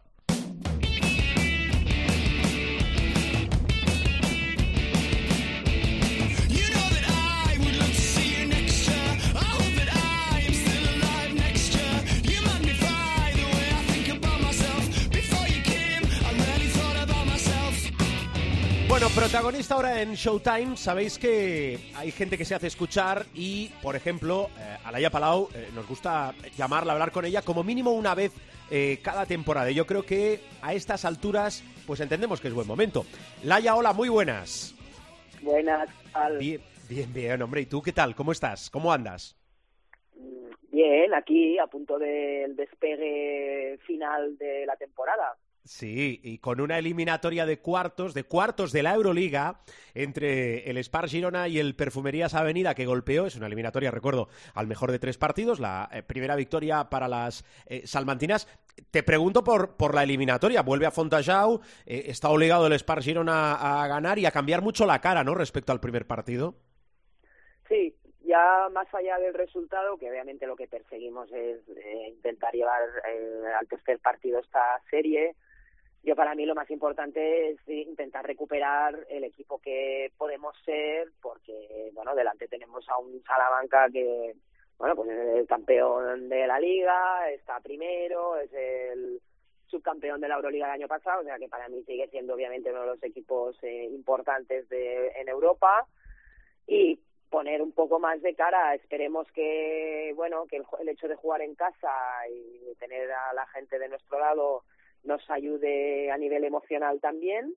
Protagonista 19.31 19.75
ahora 19.75 20.01
en 20.01 20.15
Showtime, 20.15 20.75
sabéis 20.75 21.17
que 21.17 21.79
hay 21.95 22.11
gente 22.11 22.37
que 22.37 22.43
se 22.43 22.53
hace 22.53 22.67
escuchar 22.67 23.25
y, 23.33 23.69
por 23.81 23.95
ejemplo, 23.95 24.49
eh, 24.59 24.77
Alaya 24.83 25.09
Palau 25.09 25.47
eh, 25.55 25.69
nos 25.73 25.87
gusta 25.87 26.33
llamarla, 26.57 26.91
hablar 26.91 27.13
con 27.13 27.23
ella 27.23 27.41
como 27.41 27.63
mínimo 27.63 27.91
una 27.91 28.13
vez 28.13 28.33
eh, 28.69 28.99
cada 29.01 29.25
temporada. 29.25 29.71
Y 29.71 29.75
yo 29.75 29.87
creo 29.87 30.03
que 30.03 30.41
a 30.61 30.73
estas 30.73 31.05
alturas, 31.05 31.63
pues 31.87 32.01
entendemos 32.01 32.41
que 32.41 32.49
es 32.49 32.53
buen 32.53 32.67
momento. 32.67 33.05
Laya, 33.45 33.73
hola, 33.73 33.93
muy 33.93 34.09
buenas. 34.09 34.75
Buenas, 35.41 35.87
tal? 36.11 36.37
Bien, 36.37 36.59
bien, 36.89 37.13
bien, 37.13 37.41
hombre. 37.41 37.61
¿Y 37.61 37.67
tú 37.67 37.81
qué 37.81 37.93
tal? 37.93 38.13
¿Cómo 38.15 38.33
estás? 38.33 38.69
¿Cómo 38.69 38.91
andas? 38.91 39.37
Bien, 40.73 41.13
aquí 41.13 41.57
a 41.57 41.67
punto 41.67 41.97
del 41.97 42.53
despegue 42.57 43.79
final 43.87 44.37
de 44.37 44.65
la 44.65 44.75
temporada. 44.75 45.37
Sí, 45.63 46.19
y 46.23 46.39
con 46.39 46.59
una 46.59 46.79
eliminatoria 46.79 47.45
de 47.45 47.59
cuartos, 47.59 48.15
de 48.15 48.23
cuartos 48.23 48.71
de 48.71 48.81
la 48.81 48.95
Euroliga, 48.95 49.61
entre 49.93 50.67
el 50.67 50.83
Spar 50.83 51.07
Girona 51.07 51.47
y 51.47 51.59
el 51.59 51.75
Perfumerías 51.75 52.33
Avenida 52.33 52.73
que 52.73 52.87
golpeó, 52.87 53.27
es 53.27 53.35
una 53.35 53.45
eliminatoria, 53.45 53.91
recuerdo, 53.91 54.27
al 54.55 54.65
mejor 54.65 54.91
de 54.91 54.97
tres 54.97 55.19
partidos, 55.19 55.59
la 55.59 55.87
eh, 55.91 56.01
primera 56.01 56.35
victoria 56.35 56.89
para 56.89 57.07
las 57.07 57.45
eh, 57.67 57.85
salmantinas. 57.85 58.47
Te 58.89 59.03
pregunto 59.03 59.43
por, 59.43 59.77
por 59.77 59.93
la 59.93 60.01
eliminatoria, 60.01 60.63
vuelve 60.63 60.87
a 60.87 60.91
Fontajau, 60.91 61.61
eh, 61.85 62.05
está 62.07 62.29
obligado 62.29 62.65
el 62.65 62.73
Spar 62.79 63.03
Girona 63.03 63.53
a, 63.53 63.87
ganar 63.87 64.17
y 64.17 64.25
a 64.25 64.31
cambiar 64.31 64.63
mucho 64.63 64.87
la 64.87 64.99
cara, 64.99 65.23
¿no?, 65.23 65.35
respecto 65.35 65.71
al 65.71 65.79
primer 65.79 66.07
partido. 66.07 66.55
Sí, 67.69 67.95
ya 68.21 68.67
más 68.71 68.91
allá 68.95 69.19
del 69.19 69.35
resultado, 69.35 69.95
que 69.99 70.09
obviamente 70.09 70.47
lo 70.47 70.55
que 70.55 70.67
perseguimos 70.67 71.31
es 71.31 71.59
intentar 72.07 72.51
llevar 72.53 72.81
al 73.59 73.67
tercer 73.67 73.99
partido 73.99 74.39
esta 74.39 74.81
serie, 74.89 75.35
yo 76.03 76.15
para 76.15 76.33
mí 76.33 76.45
lo 76.45 76.55
más 76.55 76.69
importante 76.71 77.51
es 77.51 77.59
intentar 77.67 78.25
recuperar 78.25 79.05
el 79.09 79.23
equipo 79.23 79.59
que 79.59 80.11
podemos 80.17 80.55
ser, 80.65 81.09
porque, 81.21 81.91
bueno, 81.93 82.15
delante 82.15 82.47
tenemos 82.47 82.87
a 82.89 82.97
un 82.97 83.23
Salamanca 83.23 83.87
que, 83.91 84.35
bueno, 84.77 84.95
pues 84.95 85.09
es 85.09 85.35
el 85.37 85.47
campeón 85.47 86.27
de 86.27 86.47
la 86.47 86.59
liga, 86.59 87.29
está 87.29 87.59
primero, 87.59 88.37
es 88.37 88.51
el 88.53 89.21
subcampeón 89.67 90.19
de 90.19 90.27
la 90.27 90.35
Euroliga 90.35 90.65
el 90.65 90.81
año 90.81 90.87
pasado, 90.87 91.21
o 91.21 91.23
sea 91.23 91.37
que 91.37 91.47
para 91.47 91.69
mí 91.69 91.83
sigue 91.83 92.07
siendo 92.07 92.33
obviamente 92.33 92.71
uno 92.71 92.81
de 92.81 92.87
los 92.87 93.03
equipos 93.03 93.55
eh, 93.63 93.85
importantes 93.85 94.67
de, 94.69 95.09
en 95.09 95.29
Europa. 95.29 95.85
Y 96.67 96.99
poner 97.29 97.61
un 97.61 97.71
poco 97.71 97.99
más 97.99 98.21
de 98.21 98.35
cara, 98.35 98.75
esperemos 98.75 99.25
que, 99.31 100.13
bueno, 100.15 100.45
que 100.47 100.57
el, 100.57 100.65
el 100.79 100.89
hecho 100.89 101.07
de 101.07 101.15
jugar 101.15 101.41
en 101.41 101.55
casa 101.55 101.91
y 102.29 102.75
tener 102.75 103.09
a 103.11 103.33
la 103.33 103.45
gente 103.47 103.79
de 103.79 103.87
nuestro 103.87 104.19
lado 104.19 104.63
nos 105.03 105.27
ayude 105.29 106.11
a 106.11 106.17
nivel 106.17 106.43
emocional 106.43 106.99
también 106.99 107.55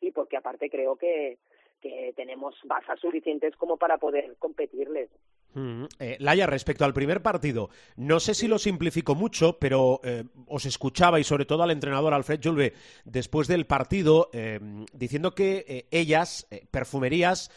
y 0.00 0.10
porque 0.12 0.36
aparte 0.36 0.70
creo 0.70 0.96
que, 0.96 1.38
que 1.80 2.12
tenemos 2.16 2.54
bazas 2.64 3.00
suficientes 3.00 3.56
como 3.56 3.76
para 3.76 3.98
poder 3.98 4.36
competirles. 4.38 5.10
Mm, 5.54 5.84
eh, 5.98 6.16
Laia, 6.20 6.46
respecto 6.46 6.84
al 6.84 6.92
primer 6.92 7.22
partido, 7.22 7.70
no 7.96 8.20
sé 8.20 8.34
si 8.34 8.48
lo 8.48 8.58
simplifico 8.58 9.14
mucho, 9.14 9.58
pero 9.58 10.00
eh, 10.04 10.24
os 10.46 10.66
escuchaba 10.66 11.18
y 11.18 11.24
sobre 11.24 11.46
todo 11.46 11.62
al 11.62 11.70
entrenador 11.70 12.12
Alfred 12.12 12.40
Julve 12.42 12.74
después 13.04 13.48
del 13.48 13.66
partido 13.66 14.28
eh, 14.32 14.60
diciendo 14.92 15.34
que 15.34 15.86
ellas, 15.90 16.46
perfumerías, 16.70 17.50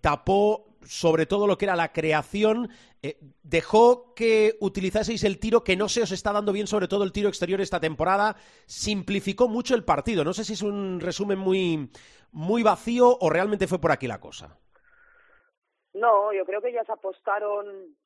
tapó 0.00 0.69
sobre 0.82 1.26
todo 1.26 1.46
lo 1.46 1.58
que 1.58 1.66
era 1.66 1.76
la 1.76 1.92
creación, 1.92 2.70
eh, 3.02 3.18
dejó 3.42 4.14
que 4.14 4.56
utilizaseis 4.60 5.24
el 5.24 5.38
tiro 5.38 5.62
que 5.64 5.76
no 5.76 5.88
se 5.88 6.02
os 6.02 6.12
está 6.12 6.32
dando 6.32 6.52
bien, 6.52 6.66
sobre 6.66 6.88
todo 6.88 7.04
el 7.04 7.12
tiro 7.12 7.28
exterior 7.28 7.60
esta 7.60 7.80
temporada, 7.80 8.36
simplificó 8.66 9.48
mucho 9.48 9.74
el 9.74 9.84
partido. 9.84 10.24
No 10.24 10.32
sé 10.32 10.44
si 10.44 10.54
es 10.54 10.62
un 10.62 11.00
resumen 11.00 11.38
muy, 11.38 11.90
muy 12.32 12.62
vacío 12.62 13.16
o 13.20 13.30
realmente 13.30 13.66
fue 13.66 13.80
por 13.80 13.92
aquí 13.92 14.06
la 14.06 14.20
cosa. 14.20 14.58
No, 15.92 16.32
yo 16.32 16.44
creo 16.44 16.60
que 16.60 16.68
ellas 16.68 16.88
apostaron 16.88 17.96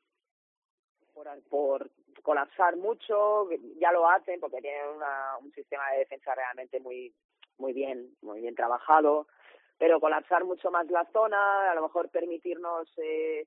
por, 1.12 1.28
por 1.48 1.90
colapsar 2.22 2.76
mucho, 2.76 3.48
ya 3.80 3.92
lo 3.92 4.08
hacen 4.08 4.40
porque 4.40 4.60
tienen 4.60 4.88
una, 4.96 5.36
un 5.40 5.52
sistema 5.52 5.90
de 5.92 5.98
defensa 5.98 6.34
realmente 6.34 6.80
muy 6.80 7.14
muy 7.58 7.72
bien, 7.72 8.16
muy 8.22 8.40
bien 8.40 8.54
trabajado 8.54 9.26
pero 9.78 10.00
colapsar 10.00 10.44
mucho 10.44 10.70
más 10.70 10.88
la 10.90 11.04
zona, 11.12 11.70
a 11.70 11.74
lo 11.74 11.82
mejor 11.82 12.08
permitirnos 12.10 12.88
eh, 12.98 13.46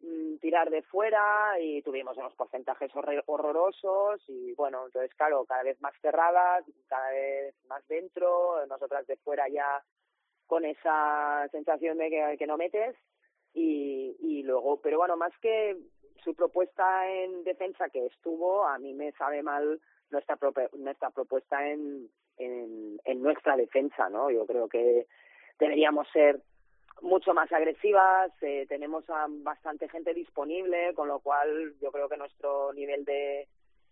mm, 0.00 0.36
tirar 0.38 0.70
de 0.70 0.82
fuera 0.82 1.58
y 1.60 1.82
tuvimos 1.82 2.16
unos 2.16 2.34
porcentajes 2.34 2.90
horrorosos 3.26 4.22
y 4.28 4.52
bueno, 4.54 4.86
entonces 4.86 5.14
claro, 5.14 5.44
cada 5.44 5.62
vez 5.62 5.80
más 5.80 5.94
cerradas, 6.00 6.64
cada 6.88 7.10
vez 7.10 7.54
más 7.68 7.86
dentro, 7.88 8.64
nosotras 8.66 9.06
de 9.06 9.16
fuera 9.18 9.48
ya 9.48 9.82
con 10.46 10.64
esa 10.64 11.48
sensación 11.50 11.98
de 11.98 12.36
que, 12.38 12.46
no 12.46 12.56
metes 12.56 12.96
y, 13.52 14.16
y 14.20 14.42
luego, 14.42 14.80
pero 14.80 14.98
bueno, 14.98 15.16
más 15.16 15.32
que 15.40 15.76
su 16.22 16.34
propuesta 16.34 17.08
en 17.10 17.44
defensa 17.44 17.88
que 17.88 18.06
estuvo, 18.06 18.66
a 18.66 18.78
mí 18.78 18.94
me 18.94 19.12
sabe 19.12 19.42
mal 19.42 19.80
nuestra, 20.10 20.38
nuestra 20.72 21.10
propuesta 21.10 21.68
en, 21.68 22.08
en, 22.36 23.00
en 23.04 23.22
nuestra 23.22 23.56
defensa, 23.56 24.08
¿no? 24.08 24.30
Yo 24.30 24.46
creo 24.46 24.68
que 24.68 25.06
deberíamos 25.58 26.06
ser 26.12 26.40
mucho 27.02 27.34
más 27.34 27.52
agresivas, 27.52 28.32
eh, 28.42 28.66
tenemos 28.68 29.08
a 29.10 29.26
bastante 29.28 29.88
gente 29.88 30.14
disponible, 30.14 30.94
con 30.94 31.08
lo 31.08 31.20
cual 31.20 31.74
yo 31.80 31.92
creo 31.92 32.08
que 32.08 32.16
nuestro 32.16 32.72
nivel 32.72 33.04
de, 33.04 33.46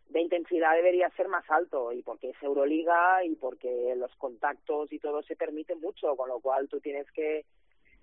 de 0.08 0.20
intensidad 0.20 0.74
debería 0.74 1.10
ser 1.10 1.28
más 1.28 1.44
alto 1.50 1.92
y 1.92 2.02
porque 2.02 2.30
es 2.30 2.42
Euroliga 2.42 3.24
y 3.24 3.36
porque 3.36 3.94
los 3.96 4.14
contactos 4.16 4.92
y 4.92 4.98
todo 4.98 5.22
se 5.22 5.36
permite 5.36 5.74
mucho, 5.74 6.16
con 6.16 6.28
lo 6.28 6.40
cual 6.40 6.68
tú 6.68 6.80
tienes 6.80 7.10
que 7.12 7.44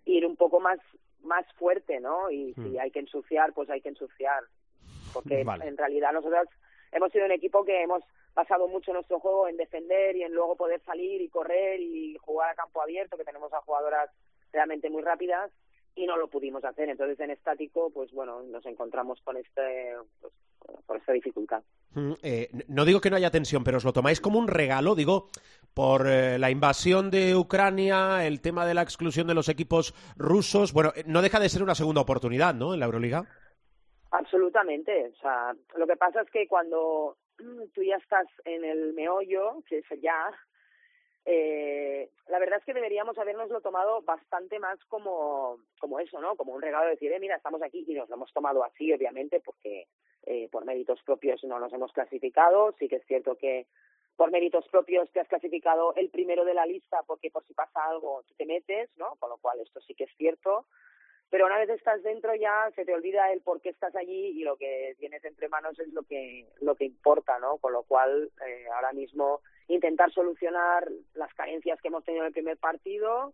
ir 0.06 0.26
un 0.26 0.36
poco 0.36 0.60
más 0.60 0.80
más 1.24 1.46
fuerte, 1.54 2.00
¿no? 2.00 2.32
Y 2.32 2.54
si 2.56 2.62
hmm. 2.62 2.80
hay 2.80 2.92
que 2.92 3.00
ensuciar, 3.00 3.54
pues 3.54 3.70
hay 3.70 3.82
que 3.82 3.90
ensuciar, 3.90 4.44
porque 5.14 5.42
en 5.42 5.78
realidad 5.78 6.14
nosotros 6.14 6.48
hemos 6.92 7.12
sido 7.12 7.26
un 7.26 7.32
equipo 7.32 7.64
que 7.64 7.84
hemos 7.84 8.04
basado 8.36 8.68
mucho 8.68 8.94
nuestro 8.94 9.20
juego 9.20 9.48
en 9.48 9.58
defender 9.58 10.16
y 10.16 10.24
en 10.24 10.34
luego 10.34 10.56
poder 10.56 10.82
salir 10.82 11.22
y 11.22 11.30
correr 11.30 11.80
y 11.80 12.18
jugar 12.18 12.52
a 12.52 12.56
campo 12.56 12.82
abierto, 12.82 13.18
que 13.18 13.26
tenemos 13.26 13.52
a 13.54 13.62
jugadoras 13.62 14.10
realmente 14.52 14.90
muy 14.90 15.02
rápidas 15.02 15.52
y 15.96 16.06
no 16.06 16.18
lo 16.18 16.30
pudimos 16.30 16.64
hacer. 16.64 16.90
Entonces, 16.90 17.20
en 17.20 17.32
estático, 17.32 17.90
pues 17.94 18.12
bueno, 18.12 18.42
nos 18.44 18.66
encontramos 18.66 19.20
con 19.22 19.38
este, 19.38 19.96
pues, 20.22 20.34
con 20.86 20.98
esta 20.98 21.12
dificultad. 21.12 21.62
Mm, 21.94 22.14
eh, 22.24 22.50
no 22.70 22.86
digo 22.86 23.02
que 23.02 23.10
no 23.10 23.18
haya 23.18 23.32
tensión, 23.32 23.64
pero 23.64 23.78
os 23.78 23.84
lo 23.84 23.94
tomáis 23.94 24.22
como 24.22 24.40
un 24.40 24.48
regalo, 24.48 24.96
digo, 24.96 25.28
por 25.74 26.08
eh, 26.08 26.40
la 26.40 26.50
invasión 26.50 27.12
de 27.12 27.36
Ucrania, 27.36 28.26
el 28.26 28.42
tema 28.42 28.66
de 28.66 28.74
la 28.74 28.82
exclusión 28.82 29.28
de 29.28 29.34
los 29.34 29.50
equipos 29.50 29.94
rusos. 30.16 30.74
Bueno, 30.74 30.92
eh, 30.96 31.04
no 31.06 31.22
deja 31.22 31.40
de 31.40 31.50
ser 31.50 31.64
una 31.64 31.76
segunda 31.76 32.02
oportunidad, 32.02 32.54
¿no? 32.54 32.74
En 32.74 32.80
la 32.80 32.86
Euroliga. 32.86 33.26
Absolutamente. 34.12 35.12
O 35.14 35.22
sea, 35.22 35.54
lo 35.78 35.88
que 35.88 35.96
pasa 35.96 36.22
es 36.22 36.30
que 36.30 36.48
cuando 36.48 37.18
tú 37.74 37.84
ya 37.84 37.98
estás 37.98 38.28
en 38.46 38.64
el 38.64 38.94
meollo, 38.94 39.64
que 39.68 39.80
es 39.80 39.86
ya, 40.02 40.32
eh, 41.24 42.10
la 42.30 42.40
verdad 42.40 42.60
es 42.60 42.66
que 42.66 42.74
deberíamos 42.74 43.18
habernoslo 43.18 43.62
tomado 43.62 44.02
bastante 44.02 44.58
más 44.60 44.84
como, 44.86 45.60
como 45.80 46.00
eso, 46.00 46.20
¿no? 46.20 46.36
Como 46.36 46.54
un 46.54 46.62
regalo 46.62 46.86
de 46.86 46.92
decir, 46.92 47.12
eh, 47.12 47.20
mira, 47.20 47.36
estamos 47.36 47.62
aquí 47.62 47.86
y 47.88 47.94
nos 47.94 48.10
lo 48.10 48.16
hemos 48.16 48.34
tomado 48.34 48.64
así, 48.64 48.92
obviamente, 48.92 49.40
porque 49.40 49.88
eh, 50.24 50.50
por 50.52 50.66
méritos 50.66 51.02
propios 51.04 51.44
no 51.44 51.60
nos 51.60 51.74
hemos 51.74 51.92
clasificado. 51.92 52.74
Sí 52.80 52.88
que 52.88 52.98
es 52.98 53.06
cierto 53.06 53.36
que 53.36 53.68
por 54.16 54.32
méritos 54.32 54.68
propios 54.70 55.12
te 55.12 55.20
has 55.20 55.28
clasificado 55.28 55.94
el 55.96 56.10
primero 56.10 56.44
de 56.44 56.54
la 56.54 56.66
lista 56.66 57.02
porque 57.06 57.30
por 57.30 57.46
si 57.46 57.54
pasa 57.54 57.86
algo 57.86 58.24
tú 58.28 58.34
te 58.36 58.46
metes, 58.46 58.90
¿no? 58.98 59.16
Con 59.20 59.30
lo 59.30 59.38
cual 59.38 59.60
esto 59.60 59.80
sí 59.82 59.94
que 59.94 60.06
es 60.06 60.12
cierto 60.18 60.66
pero 61.32 61.46
una 61.46 61.58
vez 61.58 61.70
estás 61.70 62.04
dentro 62.04 62.36
ya 62.36 62.70
se 62.76 62.84
te 62.84 62.94
olvida 62.94 63.32
el 63.32 63.40
por 63.42 63.62
qué 63.62 63.70
estás 63.70 63.96
allí 63.96 64.28
y 64.38 64.44
lo 64.44 64.58
que 64.58 64.96
tienes 65.00 65.24
entre 65.24 65.48
manos 65.48 65.80
es 65.80 65.88
lo 65.94 66.04
que 66.04 66.46
lo 66.60 66.76
que 66.76 66.86
importa 66.86 67.40
no 67.40 67.58
con 67.58 67.72
lo 67.72 67.84
cual 67.84 68.30
eh, 68.46 68.66
ahora 68.76 68.92
mismo 68.92 69.42
intentar 69.70 70.12
solucionar 70.12 70.88
las 71.16 71.34
carencias 71.34 71.80
que 71.82 71.88
hemos 71.88 72.04
tenido 72.04 72.26
en 72.26 72.28
el 72.28 72.34
primer 72.34 72.58
partido 72.58 73.34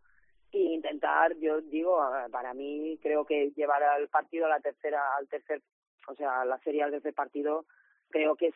e 0.51 0.59
intentar 0.59 1.35
yo 1.37 1.59
digo 1.59 1.99
para 2.31 2.53
mí 2.53 2.99
creo 3.01 3.25
que 3.25 3.49
llevar 3.55 3.81
al 3.83 4.07
partido 4.09 4.45
a 4.45 4.49
la 4.49 4.59
tercera 4.59 5.01
al 5.17 5.27
tercer 5.27 5.61
o 6.07 6.13
sea 6.13 6.45
la 6.45 6.59
serie 6.59 6.83
al 6.83 6.91
tercer 6.91 7.15
partido 7.15 7.65
creo 8.11 8.35
que 8.35 8.47
es 8.47 8.55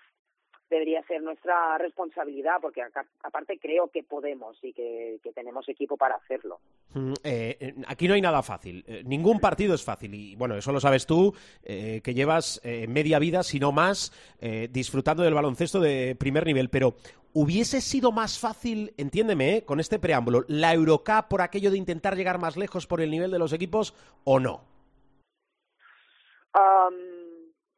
debería 0.71 1.03
ser 1.03 1.21
nuestra 1.21 1.77
responsabilidad, 1.77 2.55
porque 2.62 2.81
aparte 3.23 3.60
creo 3.60 3.89
que 3.89 4.03
podemos 4.03 4.57
y 4.63 4.73
que, 4.73 5.19
tenemos 5.36 5.67
equipo 5.69 5.97
para 5.97 6.15
hacerlo. 6.15 6.60
Mm, 6.93 7.13
eh, 7.23 7.57
eh, 7.60 7.75
aquí 7.88 8.07
no 8.07 8.13
hay 8.13 8.21
nada 8.21 8.41
fácil, 8.41 8.84
eh, 8.88 9.03
ningún 9.05 9.39
partido 9.39 9.75
es 9.75 9.84
fácil 9.84 10.13
y 10.13 10.36
bueno, 10.36 10.55
eso 10.55 10.71
lo 10.71 10.79
sabes 10.79 11.05
tú, 11.05 11.36
que 11.63 12.13
llevas 12.13 12.62
media 12.88 13.19
vida, 13.19 13.43
si 13.43 13.60
no 13.60 13.71
más, 13.71 14.12
disfrutando 14.69 15.23
del 15.23 15.34
baloncesto 15.34 15.79
de 15.79 16.15
primer 16.15 16.45
nivel, 16.45 16.69
pero 16.69 16.95
¿hubiese 17.34 17.81
sido 17.81 18.12
más 18.12 18.39
fácil, 18.39 18.93
entiéndeme, 18.97 19.63
con 19.65 19.79
este 19.79 19.99
preámbulo, 19.99 20.45
la 20.47 20.73
Eurocup 20.73 21.27
por 21.29 21.41
aquello 21.41 21.71
de 21.71 21.77
intentar 21.77 22.15
llegar 22.15 22.39
más 22.39 22.55
lejos 22.55 22.88
por 22.88 23.01
el 23.01 23.12
nivel 23.12 23.31
de 23.31 23.39
los 23.39 23.51
equipos 23.51 23.93
o 24.23 24.39
no? 24.39 24.62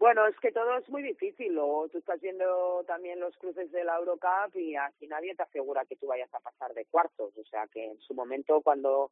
Bueno, 0.03 0.27
es 0.27 0.37
que 0.41 0.51
todo 0.51 0.77
es 0.77 0.89
muy 0.89 1.01
difícil. 1.01 1.53
Luego 1.53 1.87
tú 1.87 1.99
estás 1.99 2.19
viendo 2.19 2.83
también 2.85 3.21
los 3.21 3.37
cruces 3.37 3.71
de 3.71 3.85
la 3.85 3.95
Eurocup 3.95 4.53
y 4.53 4.75
aquí 4.75 5.07
nadie 5.07 5.33
te 5.33 5.43
asegura 5.43 5.85
que 5.85 5.95
tú 5.95 6.07
vayas 6.07 6.27
a 6.33 6.41
pasar 6.41 6.73
de 6.73 6.83
cuartos. 6.83 7.31
O 7.37 7.45
sea 7.45 7.67
que 7.67 7.85
en 7.85 7.97
su 8.01 8.13
momento, 8.13 8.59
cuando, 8.59 9.11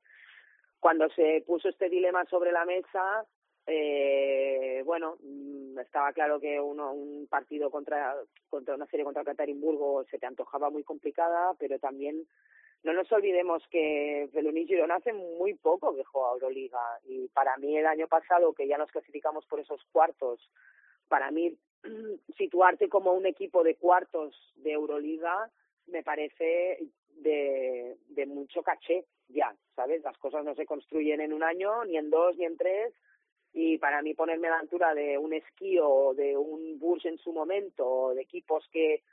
cuando 0.81 1.07
se 1.11 1.45
puso 1.47 1.69
este 1.69 1.87
dilema 1.87 2.25
sobre 2.25 2.51
la 2.51 2.65
mesa, 2.65 3.25
eh, 3.67 4.83
bueno, 4.83 5.15
mm, 5.21 5.79
estaba 5.79 6.11
claro 6.11 6.41
que 6.41 6.59
uno, 6.59 6.91
un 6.91 7.25
partido 7.27 7.71
contra, 7.71 8.13
contra 8.49 8.75
una 8.75 8.87
serie 8.87 9.05
contra 9.05 9.23
Catarimburgo 9.23 10.03
se 10.11 10.19
te 10.19 10.25
antojaba 10.25 10.69
muy 10.69 10.83
complicada, 10.83 11.53
pero 11.57 11.79
también 11.79 12.27
no 12.83 12.93
nos 12.93 13.11
olvidemos 13.11 13.63
que 13.69 14.29
Feloni 14.33 14.65
Girona 14.65 14.95
hace 14.95 15.13
muy 15.13 15.53
poco 15.53 15.95
que 15.95 16.03
juega 16.03 16.33
Euroliga 16.33 16.99
y 17.05 17.27
para 17.29 17.57
mí 17.57 17.77
el 17.77 17.85
año 17.85 18.07
pasado 18.07 18.53
que 18.53 18.67
ya 18.67 18.77
nos 18.77 18.91
clasificamos 18.91 19.45
por 19.45 19.59
esos 19.59 19.83
cuartos 19.91 20.49
para 21.07 21.29
mí 21.31 21.55
situarte 22.37 22.89
como 22.89 23.13
un 23.13 23.25
equipo 23.25 23.63
de 23.63 23.75
cuartos 23.75 24.53
de 24.55 24.71
Euroliga 24.71 25.49
me 25.87 26.03
parece 26.03 26.79
de, 27.17 28.25
mucho 28.27 28.63
caché 28.63 29.05
ya, 29.29 29.55
¿sabes? 29.75 30.03
Las 30.03 30.17
cosas 30.17 30.43
no 30.43 30.55
se 30.55 30.65
construyen 30.65 31.21
en 31.21 31.33
un 31.33 31.43
año, 31.43 31.85
ni 31.85 31.97
en 31.97 32.09
dos, 32.09 32.35
ni 32.37 32.45
en 32.45 32.57
tres, 32.57 32.93
y 33.53 33.77
para 33.77 34.01
mí 34.01 34.13
ponerme 34.13 34.47
a 34.47 34.51
la 34.51 34.59
altura 34.59 34.93
de 34.93 35.17
un 35.17 35.33
esquí 35.33 35.77
o 35.79 36.13
de 36.13 36.37
un 36.37 36.79
Burs 36.79 37.05
en 37.05 37.17
su 37.17 37.31
momento, 37.31 37.87
o 37.87 38.13
de 38.13 38.21
equipos 38.21 38.67
que, 38.71 39.03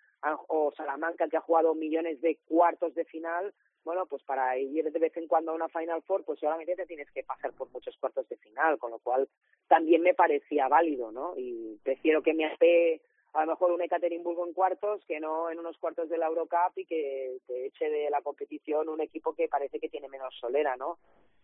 o 0.49 0.73
Salamanca 0.77 1.29
que 1.29 1.37
ha 1.37 1.43
jugado 1.43 1.75
millones 1.75 2.21
de 2.21 2.37
cuartos 2.47 2.95
de 2.95 3.05
final, 3.05 3.53
bueno, 3.85 4.07
pues 4.07 4.23
para 4.25 4.59
ir 4.59 4.91
de 4.91 4.99
vez 4.99 5.17
en 5.17 5.27
cuando 5.27 5.53
a 5.53 5.55
una 5.55 5.69
Final 5.69 6.03
Four, 6.03 6.25
pues 6.25 6.41
solamente 6.41 6.77
te 6.77 6.87
tienes 6.87 7.11
que 7.11 7.23
pasar 7.23 7.53
por 7.53 7.71
muchos 7.71 7.97
cuartos 7.97 8.29
de 8.29 8.37
final, 8.37 8.79
con 8.79 8.91
lo 8.91 8.99
cual 8.99 9.29
también 9.67 10.03
me 10.03 10.15
parecía 10.15 10.69
válido, 10.69 11.11
¿no? 11.11 11.35
Y 11.37 11.79
prefiero 11.83 12.23
que 12.23 12.35
me 12.35 12.47
hace 12.47 13.01
a 13.33 13.45
lo 13.45 13.53
mejor 13.53 13.73
un 13.73 13.83
Ekaterimburgo 13.83 14.47
en 14.47 14.53
cuartos 14.53 15.05
que 15.07 15.21
no 15.21 15.51
en 15.51 15.59
unos 15.59 15.79
cuartos 15.79 16.09
de 16.09 16.19
la 16.19 16.27
Eurocup 16.27 16.77
y 16.77 16.85
que 16.87 17.39
te 17.47 17.67
eche 17.67 17.89
de 17.89 18.11
la 18.11 18.23
competición 18.23 18.89
un 18.89 19.01
equipo 19.01 19.35
que 19.35 19.49
parece 19.49 19.79
que 19.79 19.89
tiene 19.89 20.09
menos 20.09 20.35
solera, 20.41 20.77
¿no? 20.77 20.99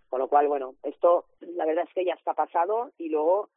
Con 0.09 0.21
lo 0.21 0.29
cual, 0.29 0.49
bueno, 0.49 0.75
esto 0.83 1.27
la 1.41 1.67
verdad 1.67 1.85
es 1.87 1.95
que 1.95 2.05
ya 2.05 2.15
está 2.15 2.35
pasado 2.35 2.93
y 2.99 3.09
luego 3.09 3.49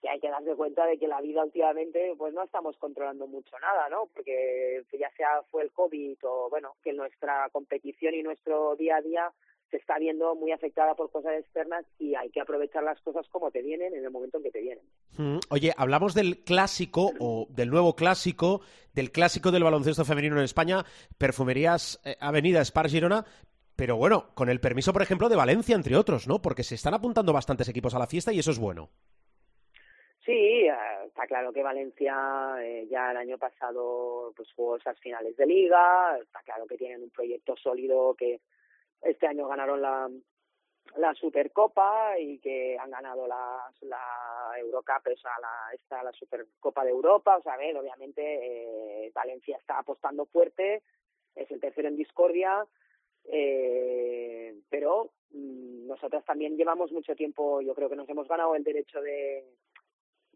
que 0.00 0.08
hay 0.08 0.20
que 0.20 0.30
darse 0.30 0.54
cuenta 0.54 0.86
de 0.86 0.98
que 0.98 1.08
la 1.08 1.20
vida 1.20 1.44
últimamente 1.44 2.14
pues 2.16 2.32
no 2.32 2.44
estamos 2.44 2.76
controlando 2.76 3.26
mucho 3.26 3.58
nada, 3.58 3.88
¿no? 3.88 4.08
Porque 4.14 4.84
ya 4.98 5.10
sea 5.16 5.42
fue 5.50 5.62
el 5.62 5.72
COVID 5.72 6.18
o 6.22 6.48
bueno, 6.50 6.76
que 6.82 6.92
nuestra 6.92 7.48
competición 7.50 8.14
y 8.14 8.22
nuestro 8.22 8.76
día 8.76 8.96
a 8.96 9.02
día 9.02 9.32
se 9.70 9.76
está 9.76 9.98
viendo 9.98 10.34
muy 10.34 10.52
afectada 10.52 10.94
por 10.94 11.10
cosas 11.10 11.32
externas 11.38 11.84
y 11.98 12.14
hay 12.14 12.30
que 12.30 12.40
aprovechar 12.40 12.82
las 12.82 13.00
cosas 13.02 13.26
como 13.28 13.50
te 13.50 13.62
vienen 13.62 13.94
en 13.94 14.04
el 14.04 14.10
momento 14.10 14.38
en 14.38 14.44
que 14.44 14.50
te 14.50 14.62
vienen. 14.62 14.84
Mm, 15.18 15.38
oye, 15.50 15.74
hablamos 15.76 16.14
del 16.14 16.42
clásico 16.44 17.12
o 17.20 17.46
del 17.50 17.70
nuevo 17.70 17.94
clásico, 17.94 18.62
del 18.94 19.12
clásico 19.12 19.50
del 19.50 19.64
baloncesto 19.64 20.04
femenino 20.04 20.38
en 20.38 20.44
España, 20.44 20.84
Perfumerías 21.18 22.00
eh, 22.04 22.16
Avenida 22.20 22.64
Spar 22.64 22.88
Girona, 22.88 23.26
pero 23.76 23.96
bueno, 23.96 24.30
con 24.34 24.48
el 24.48 24.60
permiso, 24.60 24.92
por 24.92 25.02
ejemplo, 25.02 25.28
de 25.28 25.36
Valencia, 25.36 25.76
entre 25.76 25.96
otros, 25.96 26.26
¿no? 26.26 26.40
Porque 26.40 26.64
se 26.64 26.74
están 26.74 26.94
apuntando 26.94 27.32
bastantes 27.32 27.68
equipos 27.68 27.94
a 27.94 27.98
la 27.98 28.06
fiesta 28.06 28.32
y 28.32 28.38
eso 28.38 28.50
es 28.50 28.58
bueno. 28.58 28.90
Sí, 30.28 30.34
eh, 30.34 30.74
está 31.06 31.26
claro 31.26 31.54
que 31.54 31.62
Valencia 31.62 32.14
eh, 32.60 32.86
ya 32.90 33.12
el 33.12 33.16
año 33.16 33.38
pasado 33.38 34.30
pues 34.36 34.52
jugó 34.52 34.76
esas 34.76 35.00
finales 35.00 35.34
de 35.38 35.46
liga, 35.46 36.18
está 36.18 36.42
claro 36.42 36.66
que 36.66 36.76
tienen 36.76 37.02
un 37.02 37.08
proyecto 37.08 37.56
sólido 37.56 38.14
que 38.14 38.42
este 39.00 39.26
año 39.26 39.48
ganaron 39.48 39.80
la, 39.80 40.06
la 40.98 41.14
Supercopa 41.14 42.18
y 42.18 42.40
que 42.40 42.76
han 42.78 42.90
ganado 42.90 43.26
la, 43.26 43.72
la 43.80 44.58
Eurocup, 44.58 45.06
o 45.14 45.16
sea, 45.16 45.32
la, 45.40 45.72
esta, 45.72 46.02
la 46.02 46.12
Supercopa 46.12 46.84
de 46.84 46.90
Europa. 46.90 47.38
O 47.38 47.42
sea, 47.42 47.54
a 47.54 47.56
ver, 47.56 47.74
obviamente 47.78 48.20
eh, 48.22 49.10
Valencia 49.14 49.56
está 49.56 49.78
apostando 49.78 50.26
fuerte, 50.26 50.82
es 51.36 51.50
el 51.50 51.58
tercero 51.58 51.88
en 51.88 51.96
discordia, 51.96 52.66
eh, 53.24 54.54
pero 54.68 55.10
mm, 55.30 55.86
nosotros 55.86 56.22
también 56.26 56.58
llevamos 56.58 56.92
mucho 56.92 57.14
tiempo, 57.14 57.62
yo 57.62 57.74
creo 57.74 57.88
que 57.88 57.96
nos 57.96 58.10
hemos 58.10 58.28
ganado 58.28 58.54
el 58.54 58.62
derecho 58.62 59.00
de, 59.00 59.42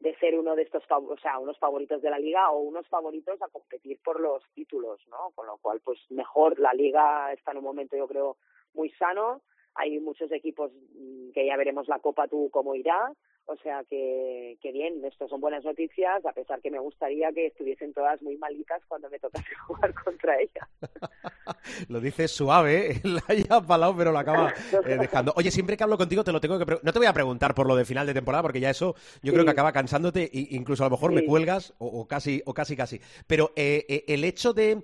de 0.02 0.16
ser 0.16 0.36
uno 0.36 0.56
de 0.56 0.62
estos, 0.62 0.82
o 0.90 1.16
sea, 1.18 1.38
unos 1.38 1.56
favoritos 1.58 2.02
de 2.02 2.10
la 2.10 2.18
liga 2.18 2.50
o 2.50 2.58
unos 2.58 2.88
favoritos 2.88 3.40
a 3.40 3.48
competir 3.48 4.00
por 4.02 4.18
los 4.18 4.42
títulos, 4.52 5.00
¿no? 5.08 5.30
Con 5.36 5.46
lo 5.46 5.58
cual, 5.58 5.80
pues 5.80 6.00
mejor 6.10 6.58
la 6.58 6.74
liga 6.74 7.32
está 7.32 7.52
en 7.52 7.58
un 7.58 7.64
momento, 7.64 7.96
yo 7.96 8.08
creo, 8.08 8.36
muy 8.74 8.90
sano. 8.90 9.42
Hay 9.76 10.00
muchos 10.00 10.32
equipos 10.32 10.72
mm, 10.72 11.30
que 11.30 11.46
ya 11.46 11.56
veremos 11.56 11.86
la 11.86 12.00
Copa 12.00 12.26
tú 12.26 12.50
cómo 12.50 12.74
irá. 12.74 13.12
O 13.46 13.57
sea 13.57 13.83
que, 13.90 14.57
que 14.62 14.72
bien, 14.72 15.05
esto 15.05 15.28
son 15.28 15.40
buenas 15.40 15.64
noticias, 15.64 16.24
a 16.24 16.33
pesar 16.33 16.61
que 16.61 16.70
me 16.70 16.78
gustaría 16.78 17.33
que 17.33 17.46
estuviesen 17.46 17.92
todas 17.92 18.22
muy 18.22 18.37
malitas 18.37 18.81
cuando 18.87 19.11
me 19.11 19.18
tocase 19.18 19.55
jugar 19.66 19.92
contra 19.94 20.37
ellas. 20.40 20.68
lo 21.88 22.00
dices 22.00 22.31
suave, 22.31 23.00
la 23.05 23.22
haya 23.26 23.61
palado, 23.61 23.96
pero 23.96 24.12
lo 24.12 24.18
acaba 24.18 24.55
eh, 24.87 24.96
dejando. 24.98 25.33
Oye, 25.37 25.50
siempre 25.50 25.76
que 25.76 25.83
hablo 25.83 25.98
contigo 25.98 26.22
te 26.22 26.33
lo 26.33 26.40
tengo 26.40 26.59
que 26.59 26.78
no 26.83 26.92
te 26.92 26.98
voy 26.98 27.09
a 27.09 27.12
preguntar 27.12 27.55
por 27.55 27.66
lo 27.66 27.74
de 27.74 27.85
final 27.85 28.07
de 28.07 28.14
temporada, 28.14 28.42
porque 28.42 28.61
ya 28.61 28.70
eso 28.70 28.94
yo 29.22 29.33
creo 29.33 29.44
que 29.44 29.50
acaba 29.50 29.72
cansándote 29.72 30.31
e 30.33 30.48
incluso 30.50 30.85
a 30.85 30.87
lo 30.87 30.92
mejor 30.92 31.12
me 31.12 31.24
cuelgas 31.24 31.74
o, 31.78 32.07
casi 32.07 32.42
o 32.46 32.55
casi 32.55 32.76
casi. 32.76 33.00
Pero 33.26 33.52
eh, 33.57 33.85
eh, 33.88 34.05
el 34.09 34.24
hecho 34.24 34.52
de 34.52 34.83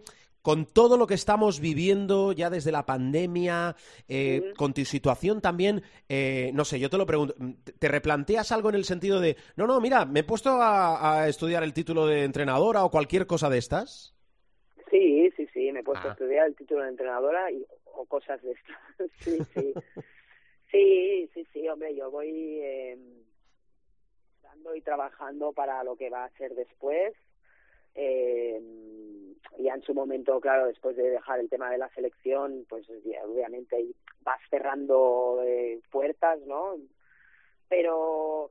con 0.49 0.65
todo 0.65 0.97
lo 0.97 1.07
que 1.07 1.13
estamos 1.13 1.61
viviendo 1.61 2.33
ya 2.33 2.49
desde 2.49 2.73
la 2.73 2.87
pandemia, 2.87 3.77
eh, 4.09 4.55
con 4.57 4.73
tu 4.73 4.83
situación 4.87 5.43
también, 5.43 5.83
eh, 6.09 6.53
no 6.55 6.65
sé, 6.65 6.81
yo 6.81 6.89
te 6.89 6.97
lo 6.97 7.05
pregunto, 7.05 7.35
¿te 7.79 7.87
replanteas 7.87 8.51
algo 8.51 8.71
en 8.71 8.77
el 8.77 8.85
sentido 8.85 9.21
de, 9.21 9.37
no, 9.57 9.67
no, 9.67 9.79
mira, 9.79 10.07
me 10.07 10.21
he 10.21 10.25
puesto 10.25 10.57
a, 10.59 11.29
estudiar 11.29 11.63
el 11.65 11.75
título 11.75 12.07
de 12.07 12.25
entrenadora 12.25 12.83
o 12.83 12.91
cualquier 12.91 13.27
cosa 13.27 13.51
de 13.51 13.59
estas? 13.59 14.17
Sí, 14.91 15.31
sí, 15.37 15.47
sí, 15.53 15.71
me 15.71 15.81
he 15.81 15.85
puesto 15.85 16.09
a 16.09 16.13
ah. 16.13 16.15
estudiar 16.15 16.47
el 16.47 16.57
título 16.57 16.83
de 16.83 16.89
entrenadora 16.89 17.53
y, 17.53 17.67
o 17.85 18.07
cosas 18.07 18.41
de 18.41 18.53
estas. 18.53 19.11
sí, 19.19 19.39
sí. 19.53 19.75
sí, 20.73 21.31
sí, 21.35 21.47
sí, 21.53 21.69
hombre, 21.69 21.95
yo 21.95 22.11
voy 22.11 22.31
eh, 22.63 22.97
dando 24.43 24.75
y 24.75 24.81
trabajando 24.81 25.53
para 25.53 25.85
lo 25.85 25.95
que 25.95 26.09
va 26.09 26.25
a 26.25 26.31
ser 26.39 26.55
después. 26.55 27.13
Eh, 27.95 28.38
ya 29.68 29.74
en 29.74 29.83
su 29.83 29.92
momento, 29.92 30.40
claro, 30.40 30.66
después 30.66 30.96
de 30.96 31.11
dejar 31.11 31.40
el 31.40 31.50
tema 31.50 31.70
de 31.70 31.78
la 31.78 31.90
selección, 31.90 32.64
pues 32.68 32.88
obviamente 32.88 33.85
vas 34.22 34.40
cerrando 34.48 35.42
eh, 35.44 35.81
puertas, 35.90 36.40
¿no? 36.46 36.76
Pero 37.68 38.50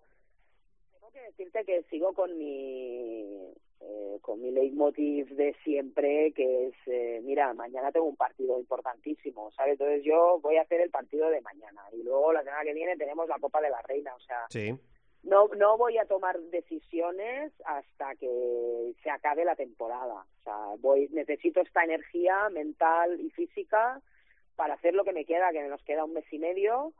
tengo 0.93 1.11
que 1.11 1.21
decirte 1.21 1.65
que 1.65 1.81
sigo 1.89 2.13
con 2.13 2.37
mi 2.37 3.51
eh, 3.79 4.17
con 4.21 4.41
mi 4.41 4.51
leitmotiv 4.51 5.29
de 5.35 5.55
siempre, 5.63 6.31
que 6.33 6.67
es, 6.67 6.75
eh, 6.85 7.19
mira, 7.23 7.53
mañana 7.53 7.91
tengo 7.91 8.05
un 8.05 8.15
partido 8.15 8.59
importantísimo, 8.59 9.51
¿sabes? 9.51 9.73
Entonces 9.73 10.03
yo 10.03 10.39
voy 10.41 10.57
a 10.57 10.61
hacer 10.61 10.81
el 10.81 10.91
partido 10.91 11.29
de 11.29 11.41
mañana 11.41 11.81
y 11.93 12.03
luego 12.03 12.31
la 12.33 12.43
semana 12.43 12.63
que 12.63 12.73
viene 12.73 12.95
tenemos 12.95 13.27
la 13.27 13.39
Copa 13.39 13.59
de 13.61 13.69
la 13.69 13.81
Reina, 13.81 14.13
o 14.15 14.19
sea, 14.19 14.45
Sí. 14.49 14.75
No 15.23 15.47
no 15.57 15.77
voy 15.77 15.97
a 15.97 16.05
tomar 16.05 16.39
decisiones 16.39 17.51
hasta 17.65 18.15
que 18.15 18.93
se 19.03 19.09
acabe 19.09 19.45
la 19.45 19.55
temporada. 19.55 20.25
O 20.39 20.43
sea, 20.43 20.57
voy 20.79 21.09
necesito 21.11 21.61
esta 21.61 21.83
energía 21.83 22.49
mental 22.49 23.19
y 23.19 23.29
física 23.31 24.01
para 24.55 24.75
hacer 24.75 24.93
lo 24.93 25.03
que 25.03 25.13
me 25.13 25.25
queda, 25.25 25.51
que 25.51 25.67
nos 25.67 25.83
queda 25.83 26.05
un 26.05 26.13
mes 26.13 26.25
y 26.31 26.39
medio 26.39 26.93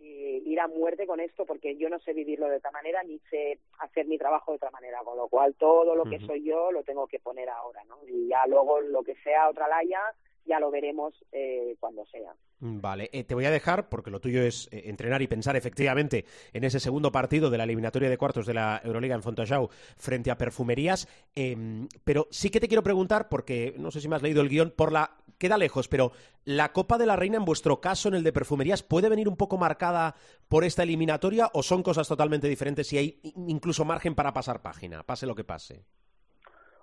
y 0.00 0.42
ir 0.50 0.60
a 0.60 0.66
muerte 0.66 1.06
con 1.06 1.20
esto 1.20 1.46
porque 1.46 1.76
yo 1.76 1.88
no 1.88 1.98
sé 2.00 2.12
vivirlo 2.12 2.48
de 2.48 2.56
otra 2.56 2.70
manera 2.72 3.02
ni 3.04 3.18
sé 3.30 3.60
hacer 3.78 4.06
mi 4.06 4.18
trabajo 4.18 4.52
de 4.52 4.56
otra 4.56 4.70
manera, 4.70 5.00
con 5.04 5.16
lo 5.16 5.28
cual 5.28 5.54
todo 5.54 5.94
lo 5.94 6.04
que 6.04 6.18
soy 6.20 6.42
yo 6.44 6.72
lo 6.72 6.82
tengo 6.82 7.06
que 7.06 7.20
poner 7.20 7.48
ahora, 7.48 7.84
¿no? 7.84 7.98
Y 8.06 8.28
ya 8.28 8.46
luego 8.46 8.80
lo 8.80 9.02
que 9.02 9.14
sea 9.16 9.48
otra 9.48 9.68
laya 9.68 10.00
ya 10.46 10.60
lo 10.60 10.70
veremos 10.70 11.14
eh, 11.32 11.76
cuando 11.80 12.04
sea. 12.06 12.34
Vale, 12.60 13.10
eh, 13.12 13.24
te 13.24 13.34
voy 13.34 13.44
a 13.44 13.50
dejar, 13.50 13.88
porque 13.88 14.10
lo 14.10 14.20
tuyo 14.20 14.42
es 14.42 14.68
eh, 14.70 14.84
entrenar 14.86 15.22
y 15.22 15.26
pensar 15.26 15.56
efectivamente 15.56 16.24
en 16.52 16.64
ese 16.64 16.80
segundo 16.80 17.12
partido 17.12 17.50
de 17.50 17.58
la 17.58 17.64
eliminatoria 17.64 18.08
de 18.08 18.18
cuartos 18.18 18.46
de 18.46 18.54
la 18.54 18.80
Euroliga 18.84 19.14
en 19.14 19.22
Fontajau 19.22 19.68
frente 19.96 20.30
a 20.30 20.38
Perfumerías, 20.38 21.08
em, 21.34 21.88
pero 22.04 22.28
sí 22.30 22.50
que 22.50 22.60
te 22.60 22.68
quiero 22.68 22.82
preguntar, 22.82 23.28
porque 23.28 23.74
no 23.78 23.90
sé 23.90 24.00
si 24.00 24.08
me 24.08 24.16
has 24.16 24.22
leído 24.22 24.40
el 24.40 24.48
guion, 24.48 24.72
por 24.74 24.92
la... 24.92 25.18
queda 25.38 25.58
lejos, 25.58 25.88
pero 25.88 26.12
la 26.44 26.72
Copa 26.72 26.96
de 26.98 27.06
la 27.06 27.16
Reina 27.16 27.36
en 27.36 27.44
vuestro 27.44 27.80
caso, 27.80 28.08
en 28.08 28.14
el 28.14 28.24
de 28.24 28.32
Perfumerías, 28.32 28.82
¿puede 28.82 29.08
venir 29.08 29.28
un 29.28 29.36
poco 29.36 29.58
marcada 29.58 30.14
por 30.48 30.64
esta 30.64 30.82
eliminatoria 30.82 31.50
o 31.52 31.62
son 31.62 31.82
cosas 31.82 32.08
totalmente 32.08 32.48
diferentes 32.48 32.92
y 32.92 32.98
hay 32.98 33.20
incluso 33.46 33.84
margen 33.84 34.14
para 34.14 34.32
pasar 34.32 34.62
página, 34.62 35.02
pase 35.02 35.26
lo 35.26 35.34
que 35.34 35.44
pase? 35.44 35.84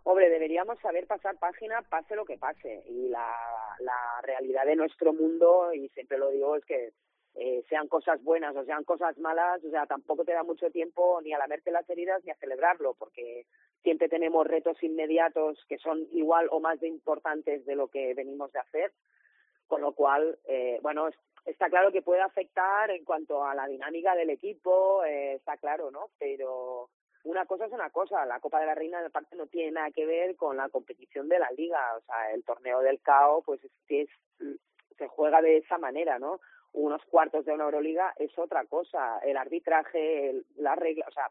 Hombre, 0.04 0.30
deberíamos 0.30 0.80
saber 0.80 1.06
pasar 1.06 1.38
página, 1.38 1.82
pase 1.84 2.16
lo 2.16 2.26
que 2.26 2.38
pase. 2.38 2.84
Y 2.88 3.10
la, 3.10 3.36
la 3.80 4.22
realidad 4.24 4.66
de 4.66 4.76
nuestro 4.76 5.14
mundo, 5.14 5.74
y 5.74 5.90
siempre 5.90 6.18
lo 6.18 6.30
digo, 6.30 6.56
es 6.56 6.66
que 6.66 6.92
eh, 7.36 7.64
sean 7.70 7.88
cosas 7.88 8.22
buenas 8.24 8.56
o 8.56 8.66
sean 8.66 8.84
cosas 8.84 9.18
malas, 9.20 9.64
o 9.64 9.70
sea, 9.70 9.86
tampoco 9.86 10.26
te 10.26 10.34
da 10.34 10.44
mucho 10.44 10.70
tiempo 10.72 11.22
ni 11.22 11.34
a 11.34 11.38
lamerte 11.38 11.72
las 11.72 11.90
heridas 11.90 12.24
ni 12.26 12.32
a 12.32 12.36
celebrarlo, 12.36 12.96
porque 12.96 13.46
siempre 13.84 14.10
tenemos 14.10 14.46
retos 14.48 14.82
inmediatos 14.84 15.64
que 15.70 15.78
son 15.78 16.06
igual 16.12 16.48
o 16.52 16.60
más 16.60 16.80
de 16.80 16.88
importantes 16.88 17.66
de 17.66 17.76
lo 17.76 17.88
que 17.88 18.14
venimos 18.16 18.52
de 18.52 18.60
hacer. 18.60 18.92
Con 19.68 19.82
lo 19.82 19.94
cual, 19.94 20.38
eh, 20.46 20.80
bueno, 20.82 21.08
es- 21.08 21.18
está 21.46 21.70
claro 21.70 21.92
que 21.92 22.02
puede 22.02 22.22
afectar 22.22 22.92
en 22.92 23.06
cuanto 23.06 23.46
a 23.46 23.56
la 23.56 23.68
dinámica 23.68 24.14
del 24.16 24.32
equipo, 24.32 25.04
eh, 25.06 25.36
está 25.36 25.56
claro, 25.58 25.90
¿no? 25.92 26.08
Pero 26.20 26.90
una 27.24 27.46
cosa 27.46 27.66
es 27.66 27.72
una 27.72 27.90
cosa, 27.90 28.26
la 28.26 28.40
Copa 28.40 28.60
de 28.60 28.66
la 28.66 28.76
Reina 28.76 29.02
de 29.02 29.10
parte 29.10 29.36
no 29.36 29.48
tiene 29.48 29.72
nada 29.72 29.92
que 29.92 30.06
ver 30.06 30.36
con 30.36 30.58
la 30.58 30.70
competición 30.70 31.30
de 31.30 31.40
la 31.40 31.52
liga, 31.52 31.80
o 31.98 32.02
sea, 32.02 32.32
el 32.34 32.44
torneo 32.44 32.80
del 32.80 33.02
CAO 33.02 33.42
pues 33.44 33.64
es, 33.64 33.72
es- 33.88 34.10
se 34.98 35.08
juega 35.08 35.42
de 35.42 35.58
esa 35.58 35.78
manera, 35.78 36.20
¿no? 36.20 36.40
Unos 36.74 37.04
cuartos 37.06 37.46
de 37.46 37.54
una 37.54 37.66
Euroliga 37.66 38.14
es 38.18 38.38
otra 38.38 38.66
cosa, 38.66 39.20
el 39.20 39.38
arbitraje, 39.38 40.30
el- 40.30 40.46
la 40.58 40.76
regla, 40.76 41.06
o 41.08 41.12
sea, 41.12 41.30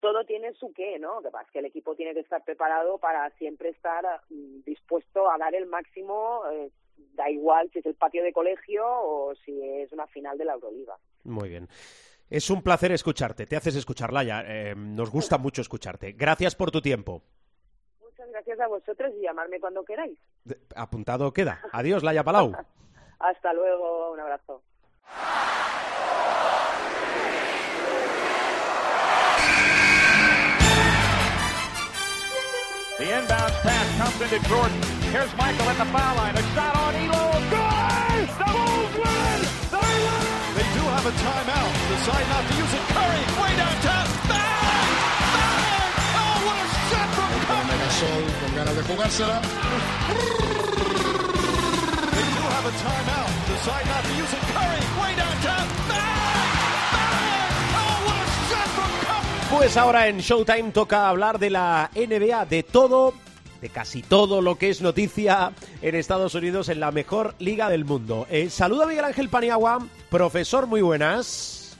todo 0.00 0.24
tiene 0.24 0.52
su 0.54 0.72
qué, 0.74 0.98
¿no? 0.98 1.22
Que 1.22 1.30
que 1.52 1.58
el 1.60 1.64
equipo 1.66 1.94
tiene 1.94 2.12
que 2.12 2.20
estar 2.20 2.42
preparado 2.44 2.98
para 2.98 3.30
siempre 3.38 3.70
estar 3.70 4.04
mm, 4.28 4.62
dispuesto 4.64 5.30
a 5.30 5.38
dar 5.38 5.54
el 5.54 5.66
máximo, 5.66 6.42
eh, 6.52 6.70
da 7.14 7.30
igual 7.30 7.70
si 7.72 7.78
es 7.78 7.86
el 7.86 7.94
patio 7.94 8.22
de 8.22 8.32
colegio 8.32 8.84
o 8.86 9.34
si 9.36 9.60
es 9.80 9.90
una 9.92 10.06
final 10.08 10.36
de 10.36 10.44
la 10.44 10.54
Euroliga. 10.54 10.96
Muy 11.24 11.48
bien. 11.48 11.68
Es 12.34 12.50
un 12.50 12.62
placer 12.62 12.90
escucharte, 12.90 13.46
te 13.46 13.54
haces 13.54 13.76
escuchar, 13.76 14.12
Laia. 14.12 14.42
Eh, 14.44 14.74
nos 14.74 15.08
gusta 15.08 15.38
mucho 15.38 15.62
escucharte. 15.62 16.14
Gracias 16.14 16.56
por 16.56 16.72
tu 16.72 16.80
tiempo. 16.82 17.22
Muchas 18.00 18.28
gracias 18.28 18.58
a 18.58 18.66
vosotros 18.66 19.12
y 19.16 19.22
llamarme 19.22 19.60
cuando 19.60 19.84
queráis. 19.84 20.18
De- 20.42 20.58
Apuntado 20.74 21.32
queda. 21.32 21.60
Adiós, 21.70 22.02
Laia 22.02 22.24
Palau. 22.24 22.50
Hasta 23.20 23.52
luego, 23.52 24.10
un 24.10 24.18
abrazo. 24.18 24.62
The 32.98 33.04
inbound 33.18 33.52
pass 33.64 33.98
comes 33.98 34.32
into 34.32 34.48
Jordan. 34.48 34.80
Here's 35.10 35.34
Michael 35.36 35.68
at 35.68 35.78
the 35.78 35.84
foul 35.86 36.16
line. 36.16 36.36
A 36.36 36.42
shot 36.54 36.76
on 36.76 36.94
Elo. 36.94 37.50
Good! 37.50 37.63
Have 41.04 41.12
a 41.12 41.18
timeout. 41.20 41.72
Decide 41.92 42.28
not 42.28 42.44
to 42.48 42.54
use 42.56 42.74
it. 42.74 42.80
Curry, 42.96 43.22
way 43.40 43.52
downtown. 43.60 44.06
Bang! 44.24 44.88
Bang! 45.36 45.92
Oh, 46.16 46.36
what 46.46 46.56
a 46.56 46.66
shot 46.88 47.08
from 47.16 47.30
Curry! 47.44 47.76
Sol 48.00 48.24
con 48.40 48.50
ganas 48.56 48.74
de 48.76 48.82
jugársela. 48.88 49.38
They 52.14 52.26
do 52.36 52.42
have 52.54 52.66
a 52.66 52.74
timeout. 52.84 53.30
Decide 53.52 53.86
not 53.92 54.02
to 54.04 54.12
use 54.22 54.32
it. 54.32 54.44
Curry, 54.56 54.82
way 55.00 55.12
downtown. 55.22 55.66
Bang! 55.90 56.48
Bang! 56.94 57.64
Oh, 57.80 57.96
what 58.06 58.16
a 58.16 58.28
shot 58.48 58.68
from 58.76 58.90
Curry! 59.04 59.58
Pues 59.58 59.76
ahora 59.76 60.08
en 60.08 60.20
Showtime 60.20 60.72
toca 60.72 61.08
hablar 61.08 61.38
de 61.38 61.50
la 61.50 61.90
NBA, 61.94 62.46
de 62.46 62.62
todo, 62.62 63.12
de 63.64 63.70
casi 63.70 64.02
todo 64.02 64.42
lo 64.42 64.58
que 64.58 64.68
es 64.68 64.82
noticia 64.82 65.52
en 65.80 65.94
Estados 65.94 66.34
Unidos 66.34 66.68
en 66.68 66.80
la 66.80 66.90
mejor 66.90 67.34
liga 67.38 67.70
del 67.70 67.86
mundo. 67.86 68.26
Eh, 68.28 68.50
saluda 68.50 68.84
a 68.84 68.86
Miguel 68.86 69.06
Ángel 69.06 69.30
Paniagua, 69.30 69.78
profesor, 70.10 70.66
muy 70.66 70.82
buenas. 70.82 71.78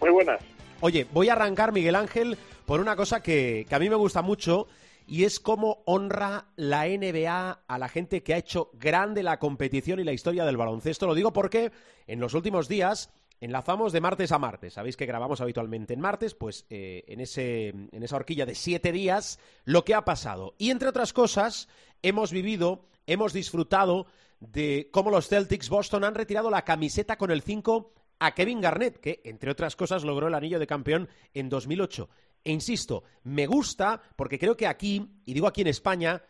Muy 0.00 0.08
buenas. 0.08 0.40
Oye, 0.80 1.06
voy 1.12 1.28
a 1.28 1.34
arrancar, 1.34 1.72
Miguel 1.72 1.94
Ángel, 1.94 2.38
por 2.64 2.80
una 2.80 2.96
cosa 2.96 3.22
que, 3.22 3.66
que 3.68 3.74
a 3.74 3.78
mí 3.78 3.90
me 3.90 3.96
gusta 3.96 4.22
mucho 4.22 4.66
y 5.06 5.24
es 5.24 5.38
cómo 5.38 5.82
honra 5.84 6.46
la 6.56 6.86
NBA 6.86 7.60
a 7.66 7.78
la 7.78 7.88
gente 7.90 8.22
que 8.22 8.32
ha 8.32 8.38
hecho 8.38 8.70
grande 8.72 9.22
la 9.22 9.38
competición 9.38 10.00
y 10.00 10.04
la 10.04 10.14
historia 10.14 10.46
del 10.46 10.56
baloncesto. 10.56 11.06
Lo 11.06 11.14
digo 11.14 11.34
porque 11.34 11.70
en 12.06 12.18
los 12.18 12.32
últimos 12.32 12.66
días 12.66 13.12
enlazamos 13.40 13.92
de 13.92 14.00
martes 14.00 14.32
a 14.32 14.38
martes. 14.38 14.74
Sabéis 14.74 14.96
que 14.96 15.06
grabamos 15.06 15.40
habitualmente 15.40 15.94
en 15.94 16.00
martes, 16.00 16.34
pues 16.34 16.66
eh, 16.70 17.04
en, 17.08 17.20
ese, 17.20 17.68
en 17.68 18.02
esa 18.02 18.16
horquilla 18.16 18.46
de 18.46 18.54
siete 18.54 18.92
días, 18.92 19.38
lo 19.64 19.84
que 19.84 19.94
ha 19.94 20.04
pasado. 20.04 20.54
Y 20.58 20.70
entre 20.70 20.88
otras 20.88 21.12
cosas, 21.12 21.68
hemos 22.02 22.32
vivido, 22.32 22.86
hemos 23.06 23.32
disfrutado 23.32 24.06
de 24.40 24.88
cómo 24.92 25.10
los 25.10 25.28
Celtics 25.28 25.68
Boston 25.68 26.04
han 26.04 26.14
retirado 26.14 26.50
la 26.50 26.64
camiseta 26.64 27.16
con 27.16 27.30
el 27.30 27.42
5 27.42 27.92
a 28.18 28.34
Kevin 28.34 28.60
Garnett, 28.60 28.98
que 28.98 29.20
entre 29.24 29.50
otras 29.50 29.76
cosas 29.76 30.04
logró 30.04 30.28
el 30.28 30.34
anillo 30.34 30.58
de 30.58 30.66
campeón 30.66 31.08
en 31.34 31.48
2008. 31.48 32.08
E 32.44 32.52
insisto, 32.52 33.02
me 33.24 33.46
gusta 33.46 34.00
porque 34.14 34.38
creo 34.38 34.56
que 34.56 34.66
aquí, 34.66 35.20
y 35.24 35.34
digo 35.34 35.46
aquí 35.46 35.62
en 35.62 35.66
España, 35.66 36.22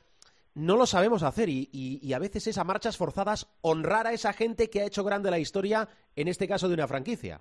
no 0.57 0.77
lo 0.77 0.87
sabemos 0.87 1.23
hacer 1.23 1.49
y, 1.51 1.69
y- 1.71 2.12
a 2.14 2.19
veces 2.19 2.47
es 2.47 2.57
a 2.59 2.64
marchas 2.64 2.97
forzadas 2.97 3.47
honrar 3.61 4.07
a 4.07 4.12
esa 4.12 4.33
gente 4.33 4.71
que 4.71 4.81
ha 4.81 4.87
hecho 4.87 5.05
grande 5.05 5.31
la 5.31 5.38
historia, 5.38 5.87
en 6.16 6.29
este 6.29 6.49
caso 6.49 6.66
de 6.66 6.75
una 6.75 6.88
franquicia. 6.88 7.40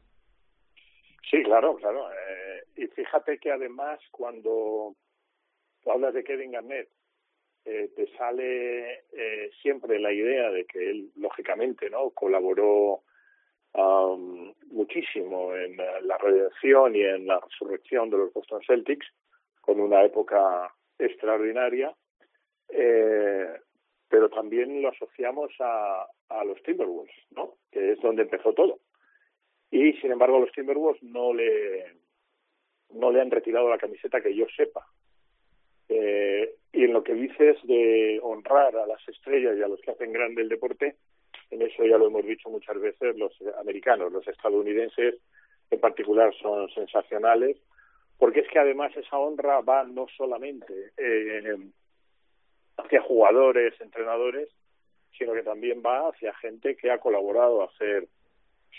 Sí, 1.32 1.42
claro, 1.44 1.78
claro. 1.78 2.12
Eh, 2.12 2.64
y 2.76 2.88
fíjate 2.88 3.38
que 3.40 3.52
además 3.52 4.00
cuando 4.12 4.96
hablas 5.86 6.14
de 6.14 6.24
Kevin 6.26 6.52
Garnett, 6.52 6.90
eh, 7.64 7.90
te 7.96 8.06
sale 8.18 9.06
eh, 9.14 9.50
siempre 9.62 9.98
la 9.98 10.12
idea 10.12 10.52
de 10.52 10.66
que 10.66 10.92
él, 10.92 11.12
lógicamente, 11.16 11.90
no 11.90 12.10
colaboró 12.10 13.02
um, 13.74 14.54
muchísimo 14.68 15.56
en 15.56 15.78
la 15.78 16.18
redención 16.18 16.96
y 16.96 17.02
en 17.02 17.28
la 17.28 17.40
resurrección 17.40 18.10
de 18.10 18.18
los 18.18 18.34
Boston 18.34 18.62
Celtics, 18.68 19.08
con 19.62 19.80
una 19.80 20.04
época 20.04 20.74
extraordinaria, 21.00 21.96
eh, 22.78 23.48
pero 24.10 24.30
también 24.30 24.82
lo 24.82 24.90
asociamos 24.90 25.52
a, 25.60 26.06
a 26.30 26.44
los 26.44 26.62
Timberwolves, 26.64 27.16
¿no? 27.32 27.56
Que 27.72 27.94
es 27.94 28.02
donde 28.02 28.24
empezó 28.24 28.54
todo. 28.54 28.80
Y 29.72 29.94
sin 29.94 30.12
embargo, 30.12 30.40
los 30.40 30.52
Timberwolves 30.52 31.02
no 31.04 31.34
le 31.34 31.86
no 32.94 33.12
le 33.12 33.22
han 33.22 33.32
retirado 33.32 33.70
la 33.70 33.78
camiseta 33.78 34.22
que 34.22 34.36
yo 34.36 34.46
sepa. 34.56 34.86
Eh, 35.90 36.56
y 36.72 36.84
en 36.84 36.94
lo 36.94 37.04
que 37.04 37.14
dices 37.14 37.58
de 37.64 38.20
honrar 38.22 38.76
a 38.76 38.88
las 38.88 39.08
estrellas 39.08 39.56
y 39.58 39.62
a 39.62 39.68
los 39.68 39.80
que 39.82 39.92
hacen 39.92 40.12
grande 40.12 40.42
el 40.42 40.50
deporte, 40.50 40.96
en 41.52 41.62
eso 41.62 41.86
ya 41.86 41.98
lo 41.98 42.08
hemos 42.08 42.26
dicho 42.26 42.50
muchas 42.50 42.80
veces, 42.80 43.18
los 43.18 43.34
americanos, 43.60 44.12
los 44.12 44.28
estadounidenses 44.28 45.16
en 45.72 45.80
particular 45.80 46.34
son 46.42 46.70
sensacionales, 46.70 47.58
porque 48.18 48.42
es 48.42 48.48
que 48.50 48.60
además 48.60 48.96
esa 48.96 49.18
honra 49.18 49.62
va 49.62 49.84
no 49.84 50.08
solamente 50.18 50.92
eh, 50.98 51.58
hacia 52.78 53.02
jugadores, 53.02 53.80
entrenadores, 53.80 54.50
sino 55.18 55.34
que 55.34 55.44
también 55.44 55.82
va 55.86 56.10
hacia 56.10 56.34
gente 56.36 56.76
que 56.76 56.92
ha 56.92 57.00
colaborado 57.00 57.62
a 57.62 57.66
hacer 57.66 58.08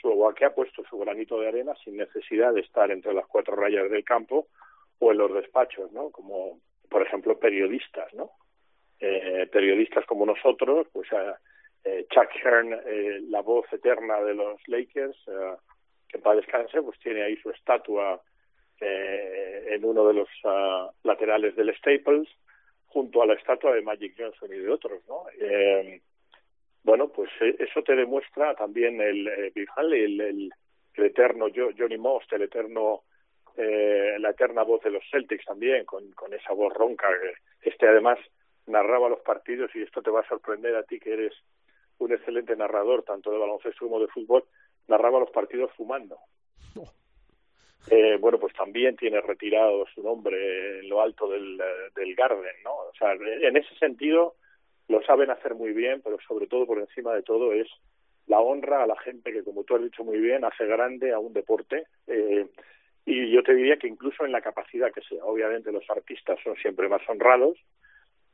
su, 0.01 0.35
que 0.37 0.45
ha 0.45 0.55
puesto 0.55 0.85
su 0.85 0.99
granito 0.99 1.41
de 1.41 1.49
arena 1.49 1.75
sin 1.83 1.97
necesidad 1.97 2.53
de 2.53 2.61
estar 2.61 2.91
entre 2.91 3.15
las 3.15 3.27
cuatro 3.27 3.57
rayas 3.57 3.91
del 3.91 4.05
campo 4.05 4.49
o 4.99 5.13
en 5.13 5.19
los 5.19 5.33
despachos, 5.33 5.91
¿no? 5.93 6.11
Como, 6.11 6.61
por 6.91 7.03
ejemplo, 7.03 7.39
periodistas, 7.39 8.13
¿no? 8.15 8.31
eh, 9.01 9.49
periodistas 9.51 10.05
como 10.07 10.27
nosotros, 10.27 10.87
pues 10.93 11.09
eh, 11.85 12.07
Chuck 12.11 12.31
Hearn, 12.43 12.73
eh, 12.73 13.21
la 13.29 13.43
voz 13.43 13.67
eterna 13.73 14.21
de 14.21 14.35
los 14.35 14.61
Lakers, 14.67 15.17
eh, 15.29 15.57
que 16.09 16.19
para 16.19 16.37
descanse, 16.37 16.83
pues 16.83 16.99
tiene 17.01 17.23
ahí 17.23 17.37
su 17.37 17.51
estatua 17.51 18.21
eh, 18.81 19.67
en 19.71 19.85
uno 19.85 20.07
de 20.07 20.15
los 20.15 20.29
uh, 20.45 20.91
laterales 21.03 21.57
del 21.57 21.75
Staples, 21.77 22.29
junto 22.97 23.21
a 23.21 23.27
la 23.27 23.35
estatua 23.35 23.75
de 23.75 23.83
Magic 23.83 24.15
Johnson 24.17 24.49
y 24.55 24.57
de 24.57 24.71
otros, 24.71 25.03
¿no? 25.07 25.27
Eh, 25.39 26.01
bueno, 26.83 27.09
pues 27.09 27.29
eh, 27.43 27.55
eso 27.59 27.83
te 27.83 27.95
demuestra 27.95 28.55
también 28.55 29.03
el, 29.03 29.29
eh, 29.29 29.53
el, 29.55 30.19
el, 30.19 30.51
el 30.95 31.05
eterno 31.05 31.49
Johnny 31.55 31.99
Most, 31.99 32.33
el 32.33 32.45
eterno 32.45 33.03
eh, 33.59 34.17
la 34.19 34.31
eterna 34.31 34.63
voz 34.63 34.83
de 34.83 34.93
los 34.93 35.05
Celtics 35.11 35.45
también, 35.45 35.85
con, 35.85 36.11
con 36.13 36.33
esa 36.33 36.55
voz 36.55 36.73
ronca. 36.73 37.07
Este 37.61 37.87
además 37.87 38.19
narraba 38.67 39.11
los 39.11 39.21
partidos 39.21 39.71
y 39.75 39.83
esto 39.83 40.01
te 40.01 40.11
va 40.11 40.21
a 40.21 40.29
sorprender 40.29 40.75
a 40.75 40.85
ti 40.85 40.99
que 40.99 41.13
eres 41.13 41.35
un 41.99 42.15
excelente 42.15 42.57
narrador, 42.57 43.03
tanto 43.03 43.31
de 43.31 43.37
baloncesto 43.37 43.85
como 43.85 44.01
de 44.01 44.09
fútbol, 44.09 44.45
narraba 44.89 45.21
los 45.21 45.31
partidos 45.31 45.71
fumando. 45.77 46.17
Eh, 47.91 48.17
bueno, 48.19 48.39
pues 48.39 48.53
también 48.55 48.97
tiene 48.97 49.21
retirado 49.21 49.87
su 49.95 50.03
nombre 50.03 50.81
en 50.81 50.89
lo 50.89 51.01
alto 51.01 51.29
del, 51.29 51.57
del 51.95 52.15
Garden, 52.15 52.57
¿no? 52.65 52.73
O 52.73 52.93
sea, 52.99 53.13
en 53.13 53.57
ese 53.57 53.75
sentido 53.77 54.35
lo 54.89 55.03
saben 55.03 55.31
hacer 55.31 55.55
muy 55.55 55.73
bien, 55.73 56.01
pero 56.03 56.19
sobre 56.27 56.47
todo, 56.47 56.67
por 56.67 56.79
encima 56.79 57.15
de 57.15 57.23
todo, 57.23 57.53
es 57.53 57.69
la 58.27 58.41
honra 58.41 58.83
a 58.83 58.87
la 58.87 58.99
gente 59.01 59.33
que, 59.33 59.45
como 59.45 59.65
tú 59.65 59.77
has 59.77 59.83
dicho 59.83 60.05
muy 60.05 60.19
bien, 60.19 60.45
hace 60.45 60.67
grande 60.67 61.13
a 61.13 61.19
un 61.19 61.33
deporte. 61.33 61.87
Eh, 62.07 62.47
y 63.05 63.31
yo 63.31 63.43
te 63.43 63.55
diría 63.55 63.77
que 63.77 63.87
incluso 63.87 64.25
en 64.25 64.33
la 64.33 64.41
capacidad 64.41 64.93
que 64.93 65.03
sea. 65.03 65.25
Obviamente 65.25 65.71
los 65.71 65.89
artistas 65.89 66.39
son 66.43 66.57
siempre 66.57 66.89
más 66.89 67.03
honrados, 67.09 67.57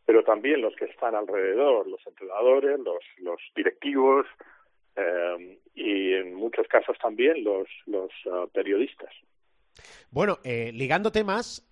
pero 0.06 0.24
también 0.24 0.62
los 0.62 0.74
que 0.76 0.86
están 0.86 1.14
alrededor, 1.14 1.86
los 1.86 2.04
entrenadores, 2.06 2.80
los, 2.80 3.04
los 3.18 3.40
directivos 3.54 4.26
eh, 4.96 5.58
y 5.74 6.14
en 6.14 6.34
muchos 6.34 6.66
casos 6.68 6.96
también 6.98 7.44
los, 7.44 7.68
los 7.86 8.10
uh, 8.26 8.48
periodistas. 8.48 9.14
Bueno, 10.10 10.38
eh, 10.44 10.70
ligando 10.72 11.12
temas, 11.12 11.64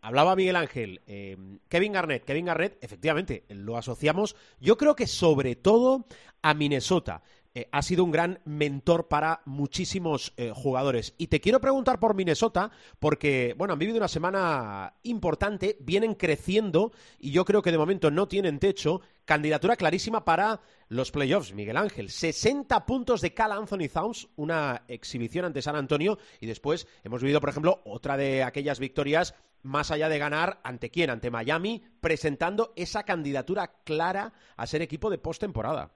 hablaba 0.00 0.36
Miguel 0.36 0.56
Ángel, 0.56 1.00
eh, 1.06 1.36
Kevin 1.68 1.92
Garnett, 1.92 2.24
Kevin 2.24 2.46
Garnett, 2.46 2.82
efectivamente, 2.82 3.44
lo 3.48 3.76
asociamos, 3.76 4.36
yo 4.60 4.76
creo 4.76 4.96
que 4.96 5.06
sobre 5.06 5.56
todo 5.56 6.06
a 6.42 6.54
Minnesota. 6.54 7.22
Eh, 7.52 7.68
ha 7.72 7.82
sido 7.82 8.04
un 8.04 8.12
gran 8.12 8.40
mentor 8.44 9.08
para 9.08 9.42
muchísimos 9.44 10.32
eh, 10.36 10.52
jugadores. 10.54 11.14
Y 11.18 11.26
te 11.26 11.40
quiero 11.40 11.60
preguntar 11.60 11.98
por 11.98 12.14
Minnesota, 12.14 12.70
porque, 13.00 13.54
bueno, 13.58 13.72
han 13.72 13.78
vivido 13.80 13.98
una 13.98 14.06
semana 14.06 14.94
importante, 15.02 15.76
vienen 15.80 16.14
creciendo 16.14 16.92
y 17.18 17.32
yo 17.32 17.44
creo 17.44 17.60
que 17.60 17.72
de 17.72 17.78
momento 17.78 18.10
no 18.12 18.28
tienen 18.28 18.60
techo. 18.60 19.00
Candidatura 19.24 19.74
clarísima 19.74 20.24
para 20.24 20.60
los 20.88 21.10
playoffs, 21.10 21.52
Miguel 21.52 21.76
Ángel. 21.76 22.10
60 22.10 22.86
puntos 22.86 23.20
de 23.20 23.34
Cal 23.34 23.50
Anthony 23.50 23.88
Towns, 23.92 24.28
una 24.36 24.84
exhibición 24.86 25.44
ante 25.44 25.62
San 25.62 25.74
Antonio. 25.74 26.18
Y 26.38 26.46
después 26.46 26.86
hemos 27.02 27.20
vivido, 27.20 27.40
por 27.40 27.50
ejemplo, 27.50 27.80
otra 27.84 28.16
de 28.16 28.44
aquellas 28.44 28.78
victorias 28.78 29.34
más 29.62 29.90
allá 29.90 30.08
de 30.08 30.18
ganar, 30.18 30.60
¿ante 30.62 30.90
quién? 30.90 31.10
Ante 31.10 31.30
Miami, 31.30 31.82
presentando 32.00 32.72
esa 32.76 33.02
candidatura 33.02 33.72
clara 33.84 34.32
a 34.56 34.66
ser 34.66 34.82
equipo 34.82 35.10
de 35.10 35.18
postemporada. 35.18 35.92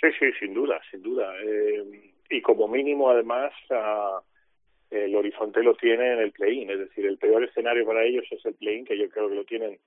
Sí, 0.00 0.08
sí, 0.18 0.32
sin 0.38 0.54
duda, 0.54 0.80
sin 0.90 1.02
duda. 1.02 1.34
Eh, 1.42 2.12
y 2.30 2.40
como 2.40 2.68
mínimo, 2.68 3.10
además, 3.10 3.52
uh, 3.70 4.20
el 4.90 5.14
horizonte 5.14 5.62
lo 5.62 5.74
tiene 5.74 6.14
en 6.14 6.20
el 6.20 6.32
play-in. 6.32 6.70
Es 6.70 6.78
decir, 6.78 7.04
el 7.06 7.18
peor 7.18 7.44
escenario 7.44 7.84
para 7.84 8.04
ellos 8.04 8.24
es 8.30 8.44
el 8.46 8.54
play-in, 8.54 8.86
que 8.86 8.96
yo 8.96 9.08
creo 9.10 9.28
que 9.28 9.34
lo 9.34 9.44
tienen, 9.44 9.78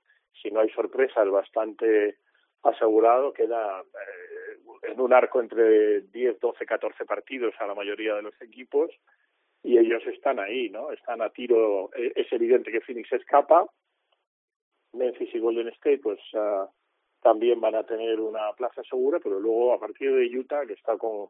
si 0.41 0.52
no 0.52 0.60
hay 0.60 0.69
sorpresas, 0.69 1.28
bastante 1.30 2.17
asegurado. 2.62 3.34
Queda 3.34 3.82
eh, 3.82 4.91
en 4.91 4.99
un 4.99 5.13
arco 5.13 5.41
entre 5.41 6.02
10, 6.02 6.39
12, 6.39 6.65
14 6.65 7.06
partidos 7.06 7.56
a 7.60 7.65
la 7.65 7.73
mayoría 7.73 8.13
de 8.15 8.21
los 8.21 8.39
equipos 8.41 8.91
y 9.63 9.78
ellos 9.78 10.06
están 10.06 10.39
ahí, 10.39 10.69
¿no? 10.69 10.91
Están 10.91 11.21
a 11.21 11.30
tiro. 11.30 11.89
Es 11.95 12.32
evidente 12.32 12.71
que 12.71 12.82
Phoenix 12.82 13.12
escapa. 13.13 13.65
Memphis 14.91 15.34
y 15.34 15.39
Golden 15.39 15.69
State, 15.69 15.99
pues. 15.99 16.19
Uh, 16.34 16.67
también 17.24 17.60
van 17.62 17.76
a 17.76 17.84
tener 17.84 18.20
una 18.20 18.52
plaza 18.54 18.84
segura, 18.84 19.20
pero 19.20 19.40
luego 19.40 19.74
a 19.74 19.80
partir 19.80 20.14
de 20.14 20.38
Utah, 20.38 20.66
que 20.66 20.74
está 20.74 20.98
con 20.98 21.30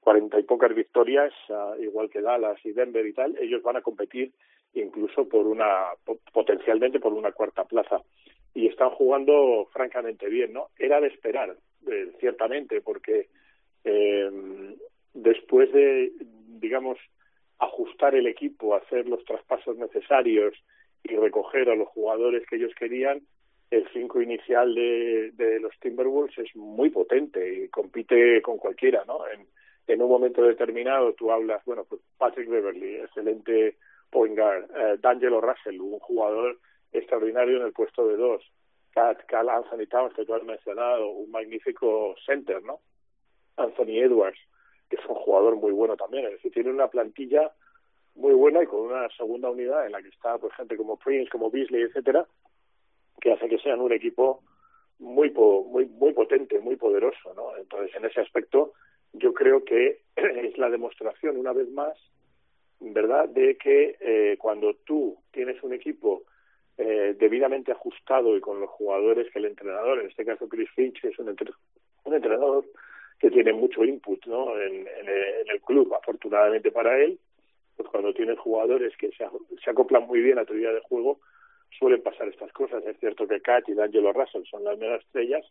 cuarenta 0.00 0.38
y 0.38 0.42
pocas 0.42 0.74
victorias, 0.74 1.32
igual 1.80 2.10
que 2.10 2.20
Dallas 2.20 2.58
y 2.64 2.72
Denver 2.72 3.06
y 3.06 3.12
tal, 3.12 3.36
ellos 3.38 3.62
van 3.62 3.76
a 3.76 3.82
competir 3.82 4.32
incluso 4.74 5.28
por 5.28 5.46
una, 5.46 5.86
potencialmente 6.32 7.00
por 7.00 7.12
una 7.12 7.32
cuarta 7.32 7.64
plaza. 7.64 8.02
Y 8.54 8.66
están 8.66 8.90
jugando 8.90 9.68
francamente 9.72 10.28
bien, 10.28 10.52
¿no? 10.52 10.68
Era 10.78 11.00
de 11.00 11.08
esperar, 11.08 11.56
eh, 11.90 12.12
ciertamente, 12.20 12.80
porque 12.80 13.28
eh, 13.84 14.30
después 15.12 15.72
de, 15.72 16.12
digamos, 16.60 16.98
ajustar 17.58 18.14
el 18.14 18.26
equipo, 18.26 18.74
hacer 18.74 19.08
los 19.08 19.24
traspasos 19.24 19.76
necesarios 19.76 20.54
y 21.02 21.16
recoger 21.16 21.70
a 21.70 21.76
los 21.76 21.88
jugadores 21.88 22.46
que 22.46 22.56
ellos 22.56 22.74
querían, 22.78 23.22
el 23.74 23.88
cinco 23.92 24.22
inicial 24.22 24.74
de, 24.74 25.32
de 25.32 25.58
los 25.60 25.72
Timberwolves 25.80 26.38
es 26.38 26.54
muy 26.54 26.90
potente 26.90 27.64
y 27.64 27.68
compite 27.68 28.40
con 28.40 28.56
cualquiera, 28.56 29.04
¿no? 29.04 29.26
En, 29.28 29.46
en 29.86 30.02
un 30.02 30.08
momento 30.08 30.42
determinado 30.42 31.12
tú 31.14 31.32
hablas, 31.32 31.64
bueno, 31.64 31.84
pues 31.84 32.00
Patrick 32.16 32.48
Beverly, 32.48 32.96
excelente 32.96 33.76
point 34.10 34.38
guard, 34.38 34.70
eh, 34.76 34.96
D'Angelo 35.00 35.40
Russell, 35.40 35.80
un 35.80 35.98
jugador 35.98 36.58
extraordinario 36.92 37.56
en 37.56 37.66
el 37.66 37.72
puesto 37.72 38.06
de 38.06 38.16
dos, 38.16 38.42
Cal 38.92 39.48
Anthony 39.48 39.86
Towns, 39.90 40.14
que 40.14 40.24
tú 40.24 40.34
has 40.34 40.44
mencionado, 40.44 41.10
un 41.10 41.30
magnífico 41.32 42.14
center, 42.24 42.62
¿no? 42.62 42.78
Anthony 43.56 43.98
Edwards, 43.98 44.38
que 44.88 44.96
es 44.96 45.06
un 45.06 45.16
jugador 45.16 45.56
muy 45.56 45.72
bueno 45.72 45.96
también, 45.96 46.26
es 46.26 46.32
decir, 46.32 46.52
tiene 46.52 46.70
una 46.70 46.88
plantilla 46.88 47.52
muy 48.14 48.34
buena 48.34 48.62
y 48.62 48.66
con 48.66 48.82
una 48.82 49.08
segunda 49.16 49.50
unidad 49.50 49.84
en 49.86 49.92
la 49.92 50.00
que 50.00 50.08
está 50.08 50.38
pues 50.38 50.54
gente 50.54 50.76
como 50.76 50.96
Prince, 50.96 51.30
como 51.30 51.50
Beasley, 51.50 51.82
etcétera, 51.82 52.24
que 53.20 53.32
hace 53.32 53.48
que 53.48 53.58
sean 53.58 53.80
un 53.80 53.92
equipo 53.92 54.42
muy 54.98 55.30
muy 55.30 55.86
muy 55.86 56.12
potente, 56.12 56.58
muy 56.60 56.76
poderoso, 56.76 57.34
¿no? 57.34 57.56
Entonces, 57.56 57.94
en 57.96 58.04
ese 58.04 58.20
aspecto 58.20 58.72
yo 59.12 59.32
creo 59.32 59.64
que 59.64 60.02
es 60.16 60.58
la 60.58 60.70
demostración 60.70 61.36
una 61.36 61.52
vez 61.52 61.68
más, 61.70 61.96
¿verdad?, 62.80 63.28
de 63.28 63.56
que 63.56 63.96
eh, 64.00 64.36
cuando 64.38 64.74
tú 64.84 65.16
tienes 65.30 65.62
un 65.62 65.72
equipo 65.72 66.24
eh, 66.76 67.14
debidamente 67.18 67.72
ajustado 67.72 68.36
y 68.36 68.40
con 68.40 68.60
los 68.60 68.70
jugadores 68.70 69.30
que 69.32 69.38
el 69.38 69.46
entrenador, 69.46 70.00
en 70.00 70.08
este 70.08 70.24
caso 70.24 70.48
Chris 70.48 70.68
Finch, 70.74 71.04
es 71.04 71.18
un, 71.18 71.28
entre 71.28 71.52
un 72.04 72.14
entrenador 72.14 72.64
que 73.20 73.30
tiene 73.30 73.52
mucho 73.52 73.84
input 73.84 74.26
¿no? 74.26 74.58
en, 74.60 74.74
en, 74.74 75.08
en, 75.08 75.50
el 75.50 75.60
club, 75.62 75.94
afortunadamente 75.94 76.72
para 76.72 76.98
él, 76.98 77.18
pues 77.76 77.88
cuando 77.88 78.12
tienes 78.12 78.38
jugadores 78.38 78.96
que 78.96 79.10
se, 79.12 79.24
se 79.62 79.70
acoplan 79.70 80.06
muy 80.06 80.20
bien 80.20 80.38
a 80.38 80.44
tu 80.44 80.54
idea 80.54 80.72
de 80.72 80.80
juego, 80.80 81.20
suelen 81.78 82.02
pasar 82.02 82.28
estas 82.28 82.52
cosas. 82.52 82.84
Es 82.86 82.98
cierto 82.98 83.26
que 83.26 83.40
Kat 83.40 83.68
y 83.68 83.74
D'Angelo 83.74 84.12
Russell 84.12 84.44
son 84.50 84.64
las 84.64 84.78
megas 84.78 85.02
estrellas, 85.02 85.44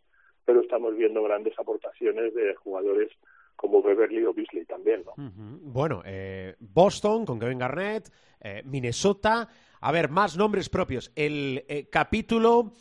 pero 0.44 0.60
estamos 0.60 0.96
viendo 0.96 1.22
grandes 1.22 1.58
aportaciones 1.58 2.34
de 2.34 2.54
jugadores 2.54 3.10
como 3.56 3.82
Beverly 3.82 4.24
o 4.24 4.34
Beasley 4.34 4.64
también, 4.64 5.04
¿no? 5.04 5.12
Bueno, 5.16 6.02
eh, 6.04 6.54
Boston 6.58 7.24
con 7.24 7.38
Kevin 7.38 7.58
Garnett, 7.58 8.10
eh, 8.40 8.62
Minnesota, 8.64 9.48
a 9.84 9.92
ver, 9.92 10.08
más 10.08 10.38
nombres 10.38 10.70
propios. 10.70 11.12
El 11.14 11.62
eh, 11.68 11.90
capítulo, 11.90 12.72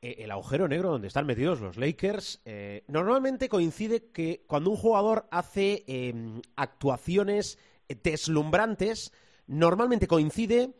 eh, 0.00 0.18
el 0.18 0.30
agujero 0.30 0.68
negro 0.68 0.90
donde 0.90 1.08
están 1.08 1.26
metidos 1.26 1.60
los 1.60 1.76
Lakers, 1.76 2.42
eh, 2.44 2.84
normalmente 2.86 3.48
coincide 3.48 4.12
que 4.12 4.44
cuando 4.46 4.70
un 4.70 4.76
jugador 4.76 5.26
hace 5.32 5.82
em, 5.88 6.40
actuaciones 6.54 7.58
deslumbrantes, 7.88 9.12
normalmente 9.48 10.06
coincide 10.06 10.74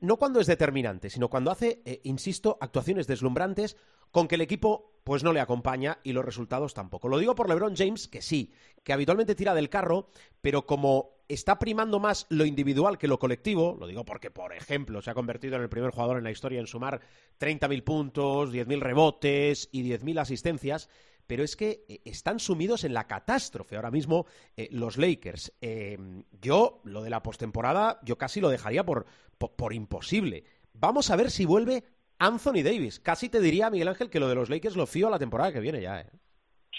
no 0.00 0.16
cuando 0.16 0.40
es 0.40 0.46
determinante, 0.46 1.10
sino 1.10 1.28
cuando 1.28 1.50
hace, 1.50 1.82
eh, 1.84 2.00
insisto, 2.04 2.58
actuaciones 2.60 3.06
deslumbrantes 3.06 3.76
con 4.10 4.28
que 4.28 4.34
el 4.34 4.40
equipo 4.40 5.00
pues 5.04 5.22
no 5.24 5.32
le 5.32 5.40
acompaña 5.40 5.98
y 6.02 6.12
los 6.12 6.24
resultados 6.24 6.74
tampoco. 6.74 7.08
Lo 7.08 7.18
digo 7.18 7.34
por 7.34 7.48
LeBron 7.48 7.76
James, 7.76 8.08
que 8.08 8.22
sí, 8.22 8.52
que 8.84 8.92
habitualmente 8.92 9.34
tira 9.34 9.54
del 9.54 9.70
carro, 9.70 10.08
pero 10.40 10.66
como 10.66 11.20
está 11.28 11.58
primando 11.58 12.00
más 12.00 12.26
lo 12.28 12.44
individual 12.44 12.98
que 12.98 13.08
lo 13.08 13.18
colectivo, 13.18 13.76
lo 13.78 13.86
digo 13.86 14.04
porque, 14.04 14.30
por 14.30 14.52
ejemplo, 14.52 15.00
se 15.00 15.10
ha 15.10 15.14
convertido 15.14 15.56
en 15.56 15.62
el 15.62 15.68
primer 15.68 15.90
jugador 15.92 16.18
en 16.18 16.24
la 16.24 16.30
historia 16.30 16.60
en 16.60 16.66
sumar 16.66 17.00
30.000 17.38 17.84
puntos, 17.84 18.52
10.000 18.52 18.80
rebotes 18.80 19.68
y 19.72 19.88
10.000 19.88 20.20
asistencias, 20.20 20.88
pero 21.30 21.44
es 21.44 21.54
que 21.54 21.84
eh, 21.88 22.00
están 22.04 22.40
sumidos 22.40 22.82
en 22.82 22.92
la 22.92 23.06
catástrofe 23.06 23.76
ahora 23.76 23.92
mismo 23.92 24.26
eh, 24.56 24.66
los 24.72 24.98
Lakers. 24.98 25.56
Eh, 25.60 25.96
yo, 26.42 26.80
lo 26.82 27.04
de 27.04 27.10
la 27.10 27.22
postemporada, 27.22 28.00
yo 28.02 28.18
casi 28.18 28.40
lo 28.40 28.48
dejaría 28.48 28.82
por, 28.82 29.06
por, 29.38 29.72
imposible. 29.72 30.42
Vamos 30.74 31.08
a 31.12 31.16
ver 31.16 31.30
si 31.30 31.46
vuelve 31.46 31.84
Anthony 32.18 32.64
Davis. 32.64 32.98
Casi 32.98 33.28
te 33.28 33.38
diría, 33.38 33.70
Miguel 33.70 33.86
Ángel, 33.86 34.10
que 34.10 34.18
lo 34.18 34.28
de 34.28 34.34
los 34.34 34.50
Lakers 34.50 34.74
lo 34.74 34.88
fío 34.88 35.06
a 35.06 35.10
la 35.10 35.20
temporada 35.20 35.52
que 35.52 35.60
viene 35.60 35.80
ya. 35.80 36.00
¿eh? 36.00 36.06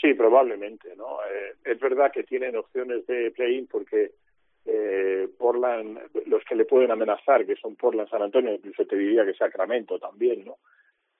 Sí, 0.01 0.13
probablemente, 0.15 0.97
¿no? 0.97 1.19
es 1.63 1.79
verdad 1.79 2.11
que 2.11 2.23
tienen 2.23 2.57
opciones 2.57 3.07
de 3.07 3.31
play-in 3.31 3.67
porque 3.67 4.11
eh, 4.65 5.29
Portland, 5.37 5.97
los 6.25 6.43
que 6.43 6.55
le 6.55 6.65
pueden 6.65 6.91
amenazar, 6.91 7.45
que 7.45 7.55
son 7.55 7.77
Portland, 7.77 8.09
San 8.09 8.21
Antonio, 8.21 8.53
incluso 8.53 8.85
te 8.85 8.97
diría 8.97 9.23
que 9.23 9.33
Sacramento 9.33 9.97
también, 9.97 10.43
¿no? 10.43 10.57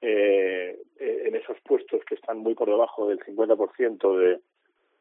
Eh, 0.02 0.82
en 1.00 1.36
esos 1.36 1.60
puestos 1.62 2.04
que 2.06 2.16
están 2.16 2.40
muy 2.40 2.56
por 2.56 2.68
debajo 2.68 3.08
del 3.08 3.20
50% 3.20 4.18
de, 4.18 4.40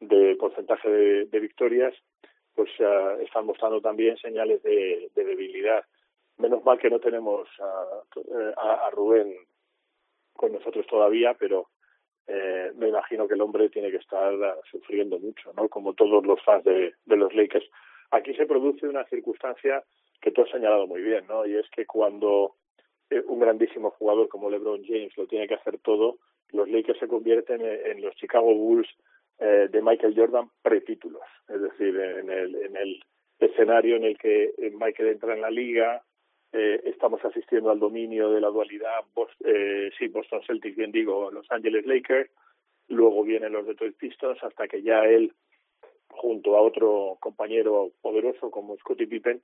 de 0.01 0.35
porcentaje 0.35 0.89
de, 0.89 1.39
victorias, 1.39 1.93
pues 2.53 2.69
uh, 2.79 3.21
están 3.21 3.45
mostrando 3.45 3.81
también 3.81 4.17
señales 4.17 4.61
de, 4.63 5.09
debilidad. 5.15 5.83
Menos 6.37 6.63
mal 6.63 6.79
que 6.79 6.89
no 6.89 6.99
tenemos 6.99 7.47
a, 7.59 8.85
a, 8.85 8.89
Rubén 8.91 9.33
con 10.33 10.53
nosotros 10.53 10.85
todavía, 10.87 11.35
pero 11.35 11.69
eh, 12.27 12.71
me 12.75 12.89
imagino 12.89 13.27
que 13.27 13.35
el 13.35 13.41
hombre 13.41 13.69
tiene 13.69 13.91
que 13.91 13.97
estar 13.97 14.33
sufriendo 14.69 15.19
mucho, 15.19 15.53
¿no? 15.53 15.69
Como 15.69 15.93
todos 15.93 16.25
los 16.25 16.41
fans 16.43 16.63
de, 16.63 16.95
de 17.05 17.15
los 17.15 17.33
Lakers. 17.33 17.69
Aquí 18.11 18.33
se 18.33 18.45
produce 18.45 18.87
una 18.87 19.05
circunstancia 19.05 19.83
que 20.19 20.31
tú 20.31 20.41
has 20.41 20.49
señalado 20.49 20.87
muy 20.87 21.01
bien, 21.01 21.25
¿no? 21.27 21.45
Y 21.45 21.55
es 21.55 21.69
que 21.69 21.85
cuando 21.85 22.55
eh, 23.11 23.23
un 23.27 23.39
grandísimo 23.39 23.91
jugador 23.91 24.27
como 24.29 24.49
LeBron 24.49 24.83
James 24.83 25.15
lo 25.17 25.27
tiene 25.27 25.47
que 25.47 25.55
hacer 25.55 25.77
todo, 25.79 26.17
los 26.49 26.67
Lakers 26.67 26.99
se 26.99 27.07
convierten 27.07 27.61
en 27.61 28.01
los 28.01 28.15
Chicago 28.15 28.53
Bulls 28.53 28.89
eh, 29.39 29.67
de 29.71 29.81
Michael 29.81 30.13
Jordan 30.15 30.49
pretítulos, 30.61 31.23
es 31.47 31.61
decir, 31.61 31.95
en 31.97 32.29
el, 32.29 32.55
en 32.55 32.75
el 32.75 33.03
escenario 33.39 33.95
en 33.95 34.05
el 34.05 34.17
que 34.17 34.53
eh, 34.57 34.71
Michael 34.73 35.09
entra 35.09 35.33
en 35.33 35.41
la 35.41 35.49
liga, 35.49 36.03
eh, 36.53 36.81
estamos 36.85 37.23
asistiendo 37.23 37.71
al 37.71 37.79
dominio 37.79 38.29
de 38.29 38.41
la 38.41 38.49
dualidad 38.49 39.03
eh, 39.45 39.89
sí, 39.97 40.07
Boston 40.09 40.41
Celtics, 40.45 40.75
bien 40.75 40.91
digo, 40.91 41.31
Los 41.31 41.49
Angeles 41.51 41.85
Lakers, 41.85 42.29
luego 42.87 43.23
vienen 43.23 43.53
los 43.53 43.65
Detroit 43.65 43.95
Pistons, 43.97 44.43
hasta 44.43 44.67
que 44.67 44.81
ya 44.81 45.05
él, 45.05 45.33
junto 46.09 46.57
a 46.57 46.61
otro 46.61 47.17
compañero 47.19 47.91
poderoso 48.01 48.51
como 48.51 48.77
Scottie 48.77 49.07
Pippen, 49.07 49.41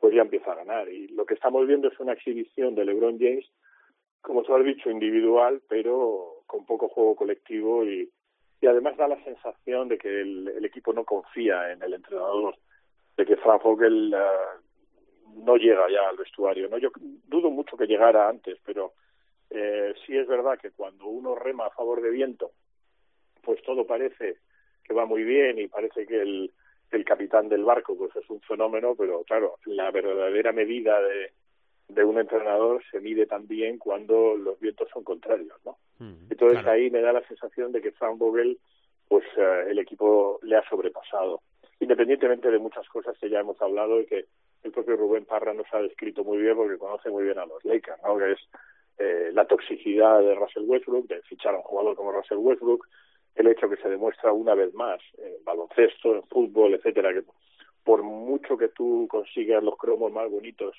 pues 0.00 0.14
ya 0.14 0.22
empieza 0.22 0.52
a 0.52 0.56
ganar. 0.56 0.88
Y 0.88 1.08
lo 1.08 1.26
que 1.26 1.34
estamos 1.34 1.66
viendo 1.66 1.88
es 1.88 2.00
una 2.00 2.14
exhibición 2.14 2.74
de 2.74 2.86
LeBron 2.86 3.18
James, 3.18 3.46
como 4.22 4.42
tú 4.42 4.54
has 4.54 4.64
dicho, 4.64 4.90
individual, 4.90 5.62
pero 5.68 6.42
con 6.46 6.64
poco 6.64 6.88
juego 6.88 7.14
colectivo 7.14 7.84
y, 7.84 8.10
y 8.60 8.66
además 8.66 8.96
da 8.96 9.08
la 9.08 9.22
sensación 9.22 9.88
de 9.88 9.98
que 9.98 10.20
el, 10.20 10.64
equipo 10.64 10.92
no 10.92 11.04
confía 11.04 11.72
en 11.72 11.82
el 11.82 11.94
entrenador, 11.94 12.56
de 13.16 13.26
que 13.26 13.36
Frank 13.36 13.62
Vogel 13.62 14.14
uh, 14.14 15.44
no 15.44 15.56
llega 15.56 15.90
ya 15.90 16.08
al 16.08 16.16
vestuario. 16.16 16.68
No, 16.68 16.78
yo 16.78 16.90
dudo 17.26 17.50
mucho 17.50 17.76
que 17.76 17.86
llegara 17.86 18.28
antes, 18.28 18.58
pero 18.64 18.92
eh, 19.50 19.94
sí 20.06 20.16
es 20.16 20.26
verdad 20.26 20.58
que 20.58 20.70
cuando 20.70 21.06
uno 21.06 21.34
rema 21.34 21.66
a 21.66 21.70
favor 21.70 22.00
de 22.00 22.10
viento, 22.10 22.52
pues 23.42 23.62
todo 23.62 23.86
parece 23.86 24.38
que 24.84 24.94
va 24.94 25.06
muy 25.06 25.24
bien 25.24 25.58
y 25.58 25.68
parece 25.68 26.06
que 26.06 26.20
el, 26.20 26.52
el 26.90 27.04
capitán 27.04 27.48
del 27.48 27.64
barco 27.64 27.96
pues 27.96 28.14
es 28.16 28.28
un 28.30 28.40
fenómeno, 28.40 28.94
pero 28.96 29.22
claro, 29.24 29.56
la 29.64 29.90
verdadera 29.90 30.52
medida 30.52 31.00
de, 31.00 31.32
de 31.88 32.04
un 32.04 32.18
entrenador 32.18 32.82
se 32.90 33.00
mide 33.00 33.26
también 33.26 33.78
cuando 33.78 34.36
los 34.36 34.58
vientos 34.60 34.88
son 34.92 35.04
contrarios, 35.04 35.58
¿no? 35.64 35.76
Entonces 36.30 36.66
ahí 36.66 36.90
me 36.90 37.02
da 37.02 37.12
la 37.12 37.26
sensación 37.26 37.72
de 37.72 37.82
que 37.82 37.92
Frank 37.92 38.16
Vogel, 38.16 38.58
pues 39.06 39.24
eh, 39.36 39.66
el 39.68 39.78
equipo 39.78 40.38
le 40.42 40.56
ha 40.56 40.68
sobrepasado, 40.68 41.42
independientemente 41.78 42.50
de 42.50 42.58
muchas 42.58 42.88
cosas 42.88 43.18
que 43.18 43.28
ya 43.28 43.40
hemos 43.40 43.60
hablado 43.60 44.00
y 44.00 44.06
que 44.06 44.24
el 44.62 44.72
propio 44.72 44.96
Rubén 44.96 45.26
Parra 45.26 45.52
nos 45.52 45.66
ha 45.72 45.82
descrito 45.82 46.24
muy 46.24 46.38
bien 46.38 46.56
porque 46.56 46.78
conoce 46.78 47.10
muy 47.10 47.24
bien 47.24 47.38
a 47.38 47.46
los 47.46 47.64
Lakers, 47.64 48.02
¿no? 48.02 48.16
Que 48.16 48.32
es 48.32 48.38
eh, 48.98 49.30
la 49.32 49.46
toxicidad 49.46 50.20
de 50.20 50.34
Russell 50.34 50.64
Westbrook, 50.66 51.06
de 51.08 51.22
fichar 51.22 51.54
a 51.54 51.58
un 51.58 51.62
jugador 51.62 51.96
como 51.96 52.12
Russell 52.12 52.38
Westbrook, 52.38 52.86
el 53.34 53.46
hecho 53.46 53.68
que 53.68 53.76
se 53.76 53.88
demuestra 53.88 54.32
una 54.32 54.54
vez 54.54 54.74
más 54.74 55.00
en 55.18 55.44
baloncesto, 55.44 56.14
en 56.14 56.22
fútbol, 56.24 56.74
etcétera, 56.74 57.12
que 57.12 57.22
por 57.84 58.02
mucho 58.02 58.56
que 58.56 58.68
tú 58.68 59.06
consigas 59.08 59.62
los 59.62 59.76
cromos 59.76 60.12
más 60.12 60.30
bonitos 60.30 60.76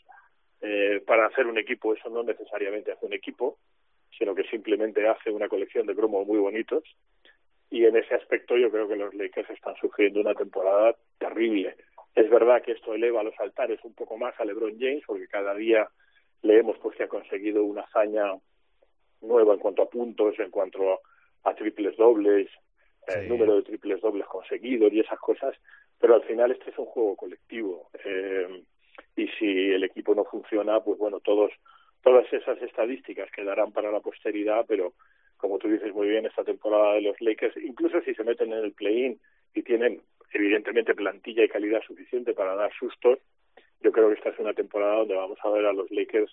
eh, 0.61 1.01
para 1.05 1.25
hacer 1.25 1.47
un 1.47 1.57
equipo, 1.57 1.93
eso 1.93 2.09
no 2.09 2.23
necesariamente 2.23 2.91
hace 2.91 3.05
un 3.05 3.13
equipo, 3.13 3.57
sino 4.17 4.35
que 4.35 4.43
simplemente 4.43 5.07
hace 5.07 5.31
una 5.31 5.49
colección 5.49 5.87
de 5.87 5.95
cromos 5.95 6.27
muy 6.27 6.37
bonitos. 6.37 6.83
Y 7.71 7.85
en 7.85 7.95
ese 7.95 8.15
aspecto 8.15 8.57
yo 8.57 8.69
creo 8.69 8.87
que 8.87 8.95
los 8.95 9.13
Lakers 9.13 9.49
están 9.49 9.75
sufriendo 9.77 10.19
una 10.19 10.35
temporada 10.35 10.95
terrible. 11.17 11.75
Es 12.13 12.29
verdad 12.29 12.61
que 12.61 12.73
esto 12.73 12.93
eleva 12.93 13.23
los 13.23 13.39
altares 13.39 13.79
un 13.83 13.93
poco 13.93 14.17
más 14.17 14.37
a 14.39 14.45
LeBron 14.45 14.77
James, 14.77 15.03
porque 15.07 15.27
cada 15.27 15.55
día 15.55 15.89
leemos 16.41 16.77
pues 16.79 16.97
que 16.97 17.03
ha 17.03 17.07
conseguido 17.07 17.63
una 17.63 17.81
hazaña 17.81 18.33
nueva 19.21 19.53
en 19.53 19.59
cuanto 19.59 19.83
a 19.83 19.89
puntos, 19.89 20.37
en 20.39 20.51
cuanto 20.51 20.99
a 21.43 21.53
triples 21.53 21.95
dobles, 21.97 22.49
el 23.07 23.27
número 23.27 23.55
de 23.55 23.63
triples 23.63 24.01
dobles 24.01 24.25
conseguidos 24.27 24.93
y 24.93 24.99
esas 24.99 25.19
cosas, 25.19 25.55
pero 25.99 26.15
al 26.15 26.23
final 26.23 26.51
este 26.51 26.69
es 26.69 26.77
un 26.77 26.85
juego 26.85 27.15
colectivo. 27.15 27.89
Eh, 28.05 28.63
y 29.15 29.27
si 29.39 29.71
el 29.71 29.83
equipo 29.83 30.15
no 30.15 30.23
funciona, 30.23 30.79
pues 30.79 30.97
bueno, 30.97 31.19
todos 31.19 31.51
todas 32.01 32.31
esas 32.33 32.59
estadísticas 32.61 33.29
quedarán 33.31 33.71
para 33.71 33.91
la 33.91 33.99
posteridad, 33.99 34.65
pero 34.67 34.93
como 35.37 35.57
tú 35.57 35.67
dices 35.67 35.93
muy 35.93 36.07
bien, 36.07 36.25
esta 36.25 36.43
temporada 36.43 36.95
de 36.95 37.01
los 37.01 37.19
Lakers, 37.21 37.57
incluso 37.57 38.01
si 38.01 38.13
se 38.13 38.23
meten 38.23 38.51
en 38.53 38.63
el 38.63 38.73
play-in 38.73 39.19
y 39.53 39.63
tienen 39.63 40.01
evidentemente 40.33 40.95
plantilla 40.95 41.43
y 41.43 41.49
calidad 41.49 41.81
suficiente 41.81 42.33
para 42.33 42.55
dar 42.55 42.71
sustos, 42.73 43.19
yo 43.81 43.91
creo 43.91 44.09
que 44.09 44.15
esta 44.15 44.29
es 44.29 44.39
una 44.39 44.53
temporada 44.53 44.97
donde 44.97 45.15
vamos 45.15 45.39
a 45.43 45.49
ver 45.49 45.65
a 45.65 45.73
los 45.73 45.89
Lakers 45.91 46.31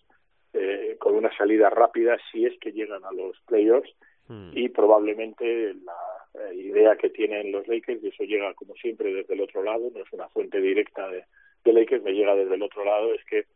eh, 0.53 0.97
con 0.99 1.15
una 1.15 1.35
salida 1.37 1.71
rápida 1.71 2.17
si 2.31 2.45
es 2.45 2.59
que 2.61 2.73
llegan 2.73 3.05
a 3.05 3.13
los 3.13 3.39
playoffs 3.47 3.91
hmm. 4.29 4.51
y 4.53 4.69
probablemente 4.69 5.75
la 5.75 5.97
eh, 6.35 6.55
idea 6.55 6.97
que 6.97 7.11
tienen 7.11 7.53
los 7.53 7.67
Lakers, 7.67 8.03
y 8.03 8.09
eso 8.09 8.25
llega 8.25 8.55
como 8.55 8.75
siempre 8.75 9.13
desde 9.13 9.35
el 9.35 9.41
otro 9.41 9.63
lado, 9.63 9.91
no 9.93 10.03
es 10.03 10.13
una 10.13 10.29
fuente 10.29 10.61
directa 10.61 11.09
de, 11.09 11.25
de 11.65 11.73
Lakers, 11.73 12.03
me 12.03 12.13
llega 12.13 12.35
desde 12.35 12.55
el 12.55 12.63
otro 12.63 12.85
lado, 12.85 13.13
es 13.15 13.25
que 13.25 13.47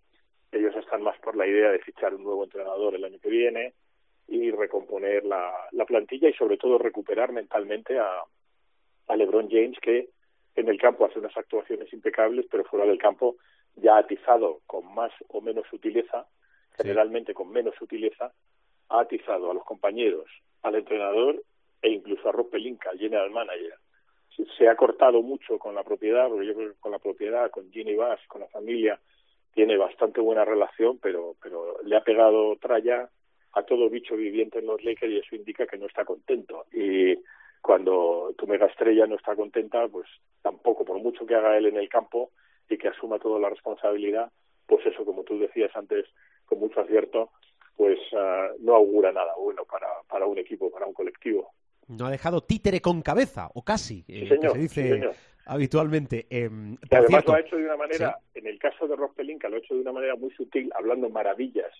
ellos 0.52 0.74
están 0.76 1.02
más 1.02 1.18
por 1.20 1.36
la 1.36 1.46
idea 1.46 1.70
de 1.70 1.78
fichar 1.78 2.14
un 2.14 2.24
nuevo 2.24 2.44
entrenador 2.44 2.94
el 2.94 3.04
año 3.04 3.18
que 3.20 3.30
viene 3.30 3.72
y 4.28 4.50
recomponer 4.50 5.24
la, 5.24 5.52
la 5.72 5.84
plantilla 5.84 6.28
y 6.28 6.34
sobre 6.34 6.56
todo 6.56 6.78
recuperar 6.78 7.32
mentalmente 7.32 7.98
a, 7.98 8.22
a 9.08 9.16
LeBron 9.16 9.48
James 9.50 9.78
que 9.80 10.10
en 10.54 10.68
el 10.68 10.78
campo 10.78 11.06
hace 11.06 11.18
unas 11.18 11.36
actuaciones 11.36 11.92
impecables, 11.92 12.46
pero 12.50 12.64
fuera 12.64 12.86
del 12.86 12.98
campo 12.98 13.36
ya 13.76 13.96
ha 13.96 13.98
atizado 13.98 14.60
con 14.66 14.94
más 14.94 15.12
o 15.28 15.40
menos 15.40 15.66
sutileza, 15.70 16.26
generalmente 16.76 17.32
con 17.32 17.50
menos 17.50 17.74
sutileza, 17.78 18.32
ha 18.88 19.00
atizado 19.00 19.50
a 19.50 19.54
los 19.54 19.64
compañeros, 19.64 20.26
al 20.62 20.74
entrenador 20.76 21.42
e 21.80 21.90
incluso 21.90 22.28
a 22.28 22.32
Rob 22.32 22.50
Pelinka, 22.50 22.90
al 22.90 22.98
general 22.98 23.30
manager. 23.30 23.74
Se 24.56 24.68
ha 24.68 24.76
cortado 24.76 25.22
mucho 25.22 25.58
con 25.58 25.74
la 25.74 25.82
propiedad, 25.82 26.28
porque 26.28 26.46
yo 26.46 26.54
creo 26.54 26.72
que 26.72 26.80
con 26.80 26.92
la 26.92 26.98
propiedad, 26.98 27.50
con 27.50 27.70
Ginny 27.70 27.94
Bass, 27.94 28.20
con 28.28 28.40
la 28.40 28.48
familia, 28.48 28.98
tiene 29.52 29.76
bastante 29.76 30.20
buena 30.20 30.44
relación, 30.44 30.98
pero, 30.98 31.36
pero 31.42 31.76
le 31.84 31.96
ha 31.96 32.02
pegado 32.02 32.56
tralla 32.56 33.10
a 33.52 33.62
todo 33.64 33.90
bicho 33.90 34.16
viviente 34.16 34.60
en 34.60 34.66
los 34.66 34.82
Lakers 34.82 35.12
y 35.12 35.18
eso 35.18 35.36
indica 35.36 35.66
que 35.66 35.76
no 35.76 35.86
está 35.86 36.04
contento. 36.04 36.64
Y 36.72 37.18
cuando 37.60 38.34
tu 38.38 38.46
mega 38.46 38.66
estrella 38.66 39.06
no 39.06 39.16
está 39.16 39.36
contenta, 39.36 39.86
pues 39.88 40.08
tampoco, 40.40 40.84
por 40.84 40.98
mucho 40.98 41.26
que 41.26 41.34
haga 41.34 41.58
él 41.58 41.66
en 41.66 41.76
el 41.76 41.88
campo 41.88 42.30
y 42.68 42.78
que 42.78 42.88
asuma 42.88 43.18
toda 43.18 43.38
la 43.38 43.50
responsabilidad, 43.50 44.30
pues 44.66 44.86
eso, 44.86 45.04
como 45.04 45.22
tú 45.24 45.38
decías 45.38 45.70
antes, 45.76 46.06
con 46.46 46.58
mucho 46.58 46.80
acierto, 46.80 47.30
pues 47.76 47.98
uh, 48.12 48.56
no 48.60 48.71
augura 48.82 49.12
nada 49.12 49.32
bueno 49.38 49.64
para, 49.64 49.88
para 50.08 50.26
un 50.26 50.38
equipo, 50.38 50.70
para 50.70 50.86
un 50.86 50.92
colectivo. 50.92 51.52
No 51.88 52.06
ha 52.06 52.10
dejado 52.10 52.42
títere 52.42 52.80
con 52.80 53.02
cabeza, 53.02 53.50
o 53.54 53.62
casi, 53.62 54.04
eh, 54.08 54.28
señor, 54.28 54.52
se 54.52 54.58
dice 54.58 55.10
habitualmente. 55.46 56.26
Eh, 56.30 56.48
además 56.90 57.26
lo 57.26 57.34
ha 57.34 57.40
hecho 57.40 57.56
de 57.56 57.64
una 57.64 57.76
manera, 57.76 58.18
en 58.34 58.46
el 58.46 58.58
caso 58.58 58.86
de 58.86 58.96
Rob 58.96 59.14
Pelinka, 59.14 59.48
lo 59.48 59.56
ha 59.56 59.58
hecho 59.58 59.74
de 59.74 59.80
una 59.80 59.92
manera 59.92 60.14
muy 60.16 60.30
sutil, 60.30 60.70
hablando 60.74 61.08
maravillas 61.10 61.72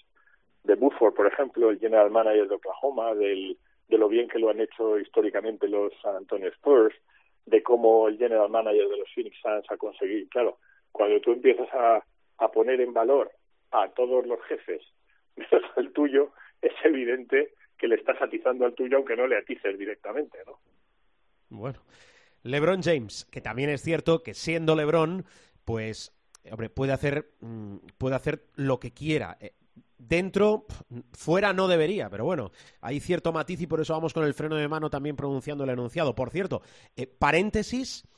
de 0.65 0.75
Buford, 0.75 1.15
por 1.15 1.27
ejemplo, 1.27 1.71
el 1.71 1.79
general 1.79 2.11
manager 2.11 2.49
de 2.49 2.55
Oklahoma, 2.55 3.15
del, 3.15 3.59
de 3.89 3.99
lo 3.99 4.09
bien 4.09 4.29
que 4.29 4.39
lo 4.39 4.51
han 4.51 4.61
hecho 4.61 4.99
históricamente 4.99 5.69
los 5.69 5.93
San 6.03 6.17
Antonio 6.17 6.49
Spurs, 6.49 6.95
de 7.47 7.63
cómo 7.63 8.09
el 8.09 8.19
general 8.19 8.49
manager 8.49 8.89
de 8.89 8.99
los 8.99 9.09
Phoenix 9.15 9.37
Suns 9.43 9.65
ha 9.69 9.77
conseguido. 9.77 10.29
Claro, 10.31 10.59
cuando 10.93 11.21
tú 11.21 11.33
empiezas 11.33 11.69
a, 11.73 12.05
a 12.39 12.51
poner 12.51 12.81
en 12.81 12.93
valor 12.93 13.33
a 13.73 13.89
todos 13.89 14.27
los 14.27 14.41
jefes, 14.43 14.83
menos 15.37 15.65
el 15.77 15.93
tuyo, 15.93 16.33
es 16.69 16.73
evidente 16.85 17.55
que 17.77 17.89
le 17.89 17.97
estás 17.97 18.21
atizando 18.23 18.65
al 18.65 18.75
tuyo 18.75 18.97
aunque 18.97 19.17
no 19.17 19.27
le 19.27 19.37
atices 19.37 19.77
directamente, 19.79 20.39
¿no? 20.47 20.61
Bueno, 21.51 21.81
LeBron 22.45 22.83
James, 22.83 23.27
que 23.31 23.41
también 23.41 23.69
es 23.71 23.83
cierto 23.83 24.23
que 24.23 24.35
siendo 24.35 24.75
LeBron, 24.75 25.25
pues, 25.65 26.13
hombre, 26.51 26.71
puede 26.71 26.93
hacer, 26.93 27.33
mm, 27.41 27.77
puede 27.99 28.17
hacer 28.17 28.47
lo 28.55 28.81
que 28.81 28.93
quiera. 28.93 29.37
Eh, 29.41 29.53
dentro, 29.99 30.67
fuera 31.13 31.53
no 31.53 31.69
debería, 31.69 32.09
pero 32.09 32.25
bueno, 32.25 32.53
hay 32.81 33.01
cierto 33.01 33.33
matiz 33.33 33.61
y 33.61 33.67
por 33.67 33.81
eso 33.81 33.93
vamos 33.93 34.15
con 34.15 34.25
el 34.25 34.35
freno 34.35 34.57
de 34.57 34.69
mano 34.69 34.91
también 34.91 35.17
pronunciando 35.17 35.65
el 35.65 35.71
enunciado. 35.71 36.15
Por 36.15 36.31
cierto, 36.31 36.63
eh, 36.97 37.07
paréntesis 37.07 38.09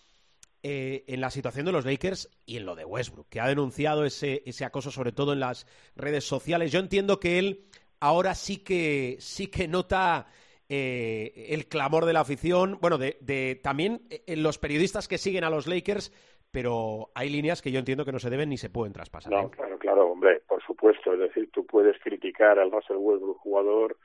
eh, 0.63 1.05
en 1.09 1.21
la 1.21 1.31
situación 1.31 1.67
de 1.67 1.73
los 1.73 1.85
Lakers 1.85 2.31
y 2.47 2.57
en 2.57 2.67
lo 2.67 2.75
de 2.75 2.85
Westbrook, 2.85 3.29
que 3.29 3.41
ha 3.41 3.49
denunciado 3.49 4.05
ese, 4.05 4.43
ese 4.47 4.65
acoso 4.65 4.91
sobre 4.91 5.13
todo 5.13 5.33
en 5.33 5.41
las 5.41 5.67
redes 5.97 6.25
sociales. 6.25 6.73
Yo 6.73 6.81
entiendo 6.81 7.21
que 7.21 7.39
él 7.39 7.65
ahora 8.01 8.35
sí 8.35 8.63
que, 8.63 9.17
sí 9.19 9.49
que 9.49 9.69
nota 9.69 10.27
eh, 10.69 11.47
el 11.51 11.67
clamor 11.67 12.05
de 12.07 12.13
la 12.13 12.21
afición, 12.21 12.79
bueno, 12.81 12.99
de, 12.99 13.61
también 13.63 14.03
eh, 14.11 14.37
los 14.37 14.59
periodistas 14.59 15.09
que 15.09 15.19
siguen 15.19 15.45
a 15.45 15.51
los 15.51 15.67
Lakers, 15.67 16.13
pero 16.51 17.11
hay 17.15 17.29
líneas 17.29 17.61
que 17.61 17.71
yo 17.71 17.79
entiendo 17.79 18.05
que 18.05 18.13
no 18.13 18.19
se 18.19 18.31
deben 18.31 18.49
ni 18.49 18.57
se 18.57 18.71
pueden 18.71 18.93
traspasar. 18.93 19.33
No, 19.33 19.41
¿eh? 19.43 19.51
claro, 19.51 19.79
claro, 19.79 20.07
hombre, 20.11 20.41
por 20.49 20.63
supuesto. 20.63 21.13
Es 21.13 21.19
decir, 21.19 21.51
tú 21.53 21.67
puedes 21.67 21.99
criticar 22.01 22.59
al 22.59 22.71
Russell 22.71 22.97
Westbrook 22.97 23.39
jugador, 23.39 23.97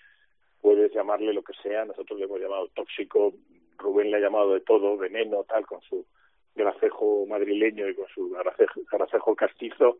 puedes 0.61 0.91
llamarle 0.93 1.33
lo 1.33 1.43
que 1.43 1.53
sea, 1.61 1.85
nosotros 1.85 2.19
le 2.19 2.25
hemos 2.25 2.39
llamado 2.39 2.67
tóxico, 2.75 3.33
Rubén 3.77 4.11
le 4.11 4.17
ha 4.17 4.19
llamado 4.19 4.53
de 4.53 4.61
todo, 4.61 4.97
veneno, 4.97 5.43
tal, 5.45 5.65
con 5.65 5.79
su 5.81 6.05
gracejo 6.55 7.25
madrileño 7.25 7.87
y 7.87 7.95
con 7.95 8.07
su 8.07 8.29
gracejo, 8.29 8.81
gracejo 8.91 9.35
castizo, 9.35 9.97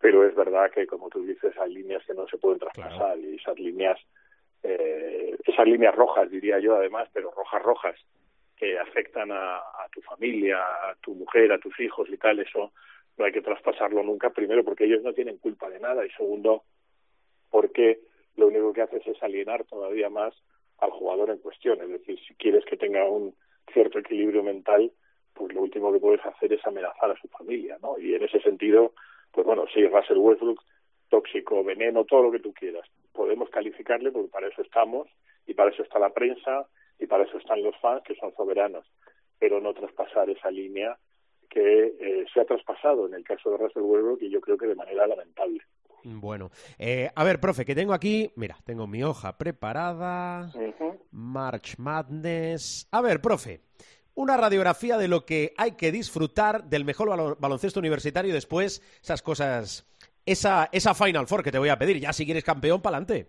pero 0.00 0.26
es 0.26 0.34
verdad 0.34 0.70
que, 0.70 0.86
como 0.86 1.08
tú 1.08 1.24
dices, 1.24 1.56
hay 1.58 1.74
líneas 1.74 2.04
que 2.06 2.14
no 2.14 2.26
se 2.28 2.38
pueden 2.38 2.58
traspasar 2.58 3.18
y 3.18 3.36
esas 3.36 3.58
líneas, 3.58 3.98
eh, 4.62 5.36
esas 5.44 5.66
líneas 5.66 5.94
rojas, 5.94 6.30
diría 6.30 6.58
yo, 6.58 6.76
además, 6.76 7.08
pero 7.12 7.30
rojas, 7.30 7.62
rojas, 7.62 7.96
que 8.56 8.78
afectan 8.78 9.30
a, 9.30 9.58
a 9.58 9.88
tu 9.92 10.00
familia, 10.02 10.58
a 10.58 10.94
tu 11.00 11.14
mujer, 11.14 11.52
a 11.52 11.58
tus 11.58 11.78
hijos 11.80 12.08
y 12.10 12.16
tal, 12.16 12.38
eso 12.40 12.72
no 13.16 13.24
hay 13.24 13.32
que 13.32 13.42
traspasarlo 13.42 14.02
nunca, 14.02 14.30
primero 14.30 14.64
porque 14.64 14.84
ellos 14.84 15.02
no 15.02 15.12
tienen 15.12 15.38
culpa 15.38 15.68
de 15.68 15.80
nada 15.80 16.04
y 16.06 16.10
segundo 16.10 16.64
porque 17.50 18.00
lo 18.36 18.46
único 18.46 18.72
que 18.72 18.82
haces 18.82 19.06
es 19.06 19.22
alienar 19.22 19.64
todavía 19.64 20.08
más 20.08 20.34
al 20.78 20.90
jugador 20.90 21.30
en 21.30 21.38
cuestión. 21.38 21.80
Es 21.82 21.88
decir, 21.88 22.18
si 22.26 22.34
quieres 22.34 22.64
que 22.64 22.76
tenga 22.76 23.04
un 23.04 23.34
cierto 23.72 23.98
equilibrio 23.98 24.42
mental, 24.42 24.92
pues 25.34 25.52
lo 25.52 25.62
último 25.62 25.92
que 25.92 26.00
puedes 26.00 26.24
hacer 26.24 26.52
es 26.52 26.64
amenazar 26.66 27.10
a 27.10 27.20
su 27.20 27.28
familia, 27.28 27.78
¿no? 27.82 27.98
Y 27.98 28.14
en 28.14 28.22
ese 28.24 28.40
sentido, 28.40 28.92
pues 29.32 29.46
bueno, 29.46 29.64
sí, 29.72 29.86
Russell 29.86 30.18
Westbrook, 30.18 30.62
tóxico, 31.08 31.64
veneno, 31.64 32.04
todo 32.04 32.24
lo 32.24 32.32
que 32.32 32.40
tú 32.40 32.52
quieras. 32.52 32.86
Podemos 33.12 33.50
calificarle 33.50 34.12
porque 34.12 34.30
para 34.30 34.48
eso 34.48 34.62
estamos 34.62 35.08
y 35.46 35.54
para 35.54 35.70
eso 35.70 35.82
está 35.82 35.98
la 35.98 36.10
prensa 36.10 36.66
y 36.98 37.06
para 37.06 37.24
eso 37.24 37.38
están 37.38 37.62
los 37.62 37.76
fans 37.80 38.02
que 38.04 38.14
son 38.16 38.34
soberanos, 38.34 38.86
pero 39.38 39.60
no 39.60 39.74
traspasar 39.74 40.28
esa 40.30 40.50
línea 40.50 40.96
que 41.48 41.94
eh, 42.00 42.26
se 42.32 42.40
ha 42.40 42.44
traspasado 42.44 43.06
en 43.06 43.14
el 43.14 43.24
caso 43.24 43.50
de 43.50 43.56
Russell 43.56 43.82
Westbrook 43.82 44.22
y 44.22 44.30
yo 44.30 44.40
creo 44.40 44.58
que 44.58 44.66
de 44.66 44.74
manera 44.74 45.06
lamentable. 45.06 45.60
Bueno, 46.04 46.50
eh, 46.78 47.10
a 47.14 47.24
ver, 47.24 47.40
profe, 47.40 47.64
que 47.64 47.74
tengo 47.74 47.92
aquí, 47.92 48.30
mira, 48.36 48.56
tengo 48.64 48.86
mi 48.86 49.02
hoja 49.02 49.36
preparada, 49.36 50.50
March 51.10 51.76
Madness. 51.78 52.88
A 52.92 53.00
ver, 53.00 53.20
profe, 53.20 53.60
una 54.18 54.36
radiografía 54.36 54.98
de 54.98 55.06
lo 55.06 55.24
que 55.24 55.52
hay 55.56 55.76
que 55.76 55.92
disfrutar 55.92 56.64
del 56.64 56.84
mejor 56.84 57.38
baloncesto 57.38 57.78
universitario 57.78 58.34
después 58.34 58.80
esas 59.00 59.22
cosas, 59.22 59.86
esa, 60.26 60.68
esa 60.72 60.92
Final 60.92 61.28
Four 61.28 61.44
que 61.44 61.52
te 61.52 61.58
voy 61.58 61.68
a 61.68 61.78
pedir, 61.78 62.00
ya 62.00 62.12
si 62.12 62.24
quieres 62.24 62.42
campeón, 62.42 62.82
para 62.82 62.96
adelante. 62.96 63.28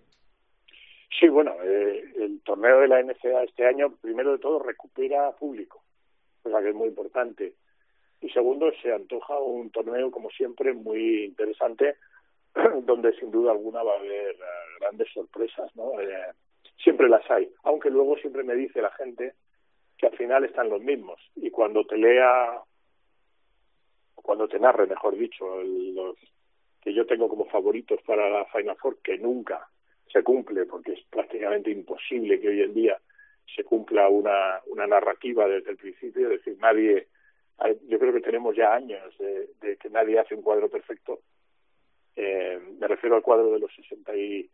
Sí, 1.20 1.28
bueno, 1.28 1.54
eh, 1.64 2.12
el 2.18 2.42
torneo 2.42 2.80
de 2.80 2.88
la 2.88 3.04
NCA 3.04 3.44
este 3.44 3.68
año, 3.68 3.98
primero 4.02 4.32
de 4.32 4.40
todo, 4.40 4.58
recupera 4.58 5.32
público, 5.34 5.84
cosa 6.42 6.60
que 6.60 6.70
es 6.70 6.76
muy 6.76 6.88
importante. 6.88 7.54
Y 8.22 8.30
segundo, 8.32 8.72
se 8.82 8.92
antoja 8.92 9.38
un 9.38 9.70
torneo, 9.70 10.10
como 10.10 10.32
siempre, 10.32 10.74
muy 10.74 11.26
interesante, 11.26 11.98
donde 12.82 13.14
sin 13.20 13.30
duda 13.30 13.52
alguna 13.52 13.84
va 13.84 13.94
a 13.94 14.00
haber 14.00 14.32
eh, 14.32 14.40
grandes 14.80 15.08
sorpresas, 15.14 15.70
¿no? 15.76 16.02
Eh, 16.02 16.34
siempre 16.84 17.08
las 17.10 17.30
hay, 17.30 17.48
aunque 17.62 17.92
luego 17.92 18.18
siempre 18.18 18.44
me 18.44 18.56
dice 18.56 18.82
la 18.82 18.92
gente 18.92 19.36
que 20.00 20.08
al 20.08 20.18
final 20.18 20.46
están 20.46 20.70
los 20.70 20.82
mismos 20.82 21.20
y 21.36 21.52
cuando 21.52 21.86
te 21.86 21.98
lea, 21.98 22.62
cuando 24.16 24.48
te 24.48 24.60
narre, 24.60 24.88
mejor 24.88 25.18
dicho, 25.18 25.62
los 25.64 26.16
que 26.82 26.94
yo 26.94 27.06
tengo 27.06 27.28
como 27.28 27.46
favoritos 27.46 28.02
para 28.04 28.30
la 28.30 28.46
Final 28.46 28.78
Four, 28.78 29.00
que 29.04 29.18
nunca 29.18 29.68
se 30.12 30.24
cumple, 30.24 30.66
porque 30.66 30.94
es 30.94 31.04
prácticamente 31.10 31.70
imposible 31.70 32.40
que 32.40 32.48
hoy 32.48 32.62
en 32.62 32.74
día 32.74 32.98
se 33.54 33.64
cumpla 33.64 34.08
una, 34.08 34.62
una 34.68 34.88
narrativa 34.88 35.48
desde 35.48 35.72
el 35.72 35.78
principio, 35.78 36.32
es 36.32 36.40
decir, 36.44 36.58
nadie, 36.60 37.08
yo 37.88 38.00
creo 38.00 38.14
que 38.14 38.22
tenemos 38.22 38.56
ya 38.56 38.74
años 38.74 39.18
de, 39.18 39.50
de 39.60 39.78
que 39.78 39.90
nadie 39.90 40.20
hace 40.20 40.36
un 40.36 40.42
cuadro 40.42 40.70
perfecto, 40.70 41.20
eh, 42.22 42.60
me 42.78 42.88
refiero 42.88 43.16
al 43.16 43.22
cuadro 43.22 43.50
de 43.52 43.60
los 43.60 43.74
sesenta 43.74 44.14
y, 44.14 44.50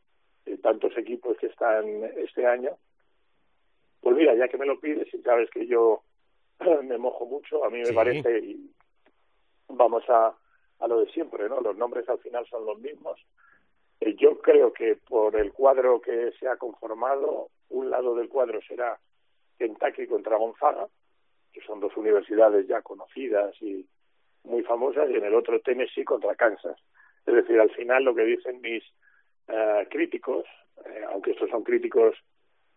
tantos 0.61 0.95
equipos 0.97 1.35
que 1.37 1.47
están 1.47 1.87
este 2.17 2.45
año. 2.45 2.77
Pues 4.05 4.17
mira, 4.17 4.35
ya 4.35 4.47
que 4.47 4.59
me 4.59 4.67
lo 4.67 4.79
pides 4.79 5.11
y 5.11 5.21
sabes 5.23 5.49
que 5.49 5.65
yo 5.65 6.03
me 6.83 6.95
mojo 6.99 7.25
mucho, 7.25 7.65
a 7.65 7.71
mí 7.71 7.81
me 7.81 7.91
parece, 7.91 8.37
y 8.37 8.69
vamos 9.67 10.07
a, 10.09 10.31
a 10.77 10.87
lo 10.87 10.99
de 10.99 11.07
siempre, 11.11 11.49
¿no? 11.49 11.59
Los 11.59 11.75
nombres 11.75 12.07
al 12.07 12.19
final 12.19 12.45
son 12.45 12.67
los 12.67 12.77
mismos. 12.77 13.19
Eh, 13.99 14.13
yo 14.13 14.39
creo 14.41 14.71
que 14.71 14.97
por 15.09 15.35
el 15.35 15.51
cuadro 15.53 15.99
que 15.99 16.31
se 16.39 16.47
ha 16.47 16.55
conformado, 16.55 17.49
un 17.69 17.89
lado 17.89 18.13
del 18.13 18.29
cuadro 18.29 18.61
será 18.61 18.95
Kentucky 19.57 20.05
contra 20.05 20.37
Gonzaga, 20.37 20.87
que 21.51 21.61
son 21.61 21.79
dos 21.79 21.97
universidades 21.97 22.67
ya 22.67 22.83
conocidas 22.83 23.59
y 23.59 23.87
muy 24.43 24.61
famosas, 24.61 25.09
y 25.09 25.15
en 25.15 25.25
el 25.25 25.33
otro 25.33 25.59
Tennessee 25.61 26.05
contra 26.05 26.35
Kansas. 26.35 26.77
Es 27.25 27.33
decir, 27.33 27.59
al 27.59 27.71
final 27.71 28.03
lo 28.03 28.13
que 28.13 28.25
dicen 28.25 28.61
mis 28.61 28.83
eh, 29.47 29.87
críticos, 29.89 30.45
eh, 30.85 31.05
aunque 31.09 31.31
estos 31.31 31.49
son 31.49 31.63
críticos 31.63 32.15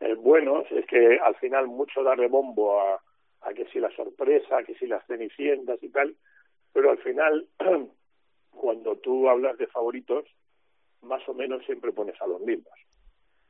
eh, 0.00 0.14
buenos, 0.14 0.70
es 0.70 0.86
que 0.86 1.18
al 1.18 1.34
final 1.36 1.66
mucho 1.66 2.02
darle 2.02 2.28
bombo 2.28 2.80
a, 2.80 3.00
a 3.42 3.52
que 3.54 3.66
si 3.66 3.80
la 3.80 3.90
sorpresa, 3.96 4.62
que 4.64 4.74
si 4.74 4.86
las 4.86 5.04
cenicientas 5.06 5.82
y 5.82 5.88
tal, 5.88 6.14
pero 6.72 6.90
al 6.90 6.98
final, 6.98 7.46
cuando 8.50 8.96
tú 8.96 9.28
hablas 9.28 9.58
de 9.58 9.66
favoritos, 9.66 10.24
más 11.02 11.26
o 11.28 11.34
menos 11.34 11.64
siempre 11.64 11.92
pones 11.92 12.20
a 12.20 12.26
los 12.26 12.40
mismos. 12.40 12.72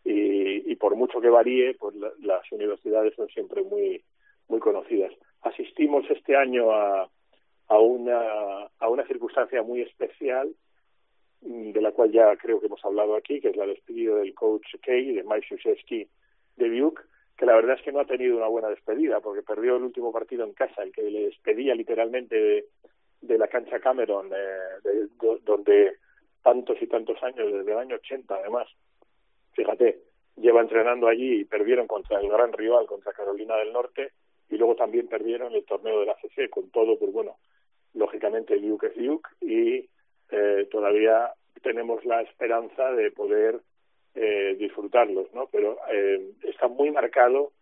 Y, 0.05 0.70
y 0.70 0.76
por 0.76 0.94
mucho 0.96 1.20
que 1.20 1.28
varíe, 1.28 1.74
pues 1.74 1.94
las 2.20 2.51
universidades 2.53 3.14
son 3.14 3.28
siempre 3.28 3.62
muy, 3.62 4.03
muy 4.49 4.61
conocidas. 4.61 5.12
Asistimos 5.42 6.09
este 6.11 6.36
año 6.36 6.70
a, 6.70 7.11
a, 7.68 7.78
una, 7.78 8.68
a 8.78 8.88
una 8.88 9.07
circunstancia 9.07 9.62
muy 9.62 9.82
especial 9.82 10.55
de 11.40 11.80
la 11.80 11.92
cual 11.92 12.11
ya 12.11 12.36
creo 12.36 12.61
que 12.61 12.66
hemos 12.66 12.84
hablado 12.84 13.14
aquí, 13.14 13.40
que 13.40 13.51
es 13.51 13.57
la 13.57 13.66
despedida 13.66 14.16
del 14.16 14.34
coach 14.34 14.66
Kay, 14.82 15.12
de 15.12 15.22
Mike 15.22 15.46
Krzyzewski 15.49 16.09
de 16.59 16.68
Duke, 16.70 17.02
que 17.36 17.46
la 17.46 17.54
verdad 17.54 17.76
es 17.76 17.82
que 17.82 17.92
no 17.92 18.00
ha 18.00 18.04
tenido 18.04 18.36
una 18.36 18.48
buena 18.48 18.68
despedida, 18.68 19.20
porque 19.20 19.42
perdió 19.42 19.76
el 19.76 19.84
último 19.84 20.12
partido 20.12 20.44
en 20.44 20.52
casa, 20.52 20.82
el 20.82 20.92
que 20.92 21.02
le 21.02 21.26
despedía 21.26 21.74
literalmente 21.74 22.66
de, 23.20 23.38
la 23.38 23.46
cancha 23.46 23.78
Cameron, 23.78 24.28
de, 24.28 25.09
donde 25.44 25.96
tantos 26.42 26.76
y 26.80 26.86
tantos 26.86 27.22
años, 27.22 27.52
desde 27.52 27.72
el 27.72 27.78
año 27.78 27.96
80 27.96 28.34
además, 28.34 28.68
fíjate, 29.52 30.00
lleva 30.36 30.61
entrenando 30.61 31.06
allí 31.06 31.40
y 31.40 31.44
perdieron 31.44 31.86
contra 31.86 32.20
el 32.20 32.28
gran 32.28 32.52
rival, 32.52 32.86
contra 32.86 33.12
Carolina 33.12 33.56
del 33.56 33.72
Norte, 33.72 34.12
y 34.50 34.56
luego 34.56 34.74
también 34.74 35.09
perdieron 35.09 35.54
el 35.54 35.64
torneo 35.64 36.00
de 36.00 36.06
la 36.06 36.16
CC, 36.16 36.50
con 36.50 36.70
todo, 36.70 36.98
pues 36.98 37.12
bueno, 37.12 37.36
lógicamente 37.94 38.59
Duke 38.59 38.88
es 38.88 38.96
Duke, 38.96 39.30
y 39.40 39.88
eh, 40.30 40.68
todavía 40.70 41.32
tenemos 41.62 42.04
la 42.04 42.22
esperanza 42.22 42.90
de 42.92 43.11
poder 43.11 43.61
eh, 44.14 44.56
disfrutarlos, 44.59 45.32
¿no? 45.34 45.48
Pero 45.50 45.78
eh, 45.92 46.32
está 46.44 46.68
muy 46.68 46.90
marcado 46.90 47.52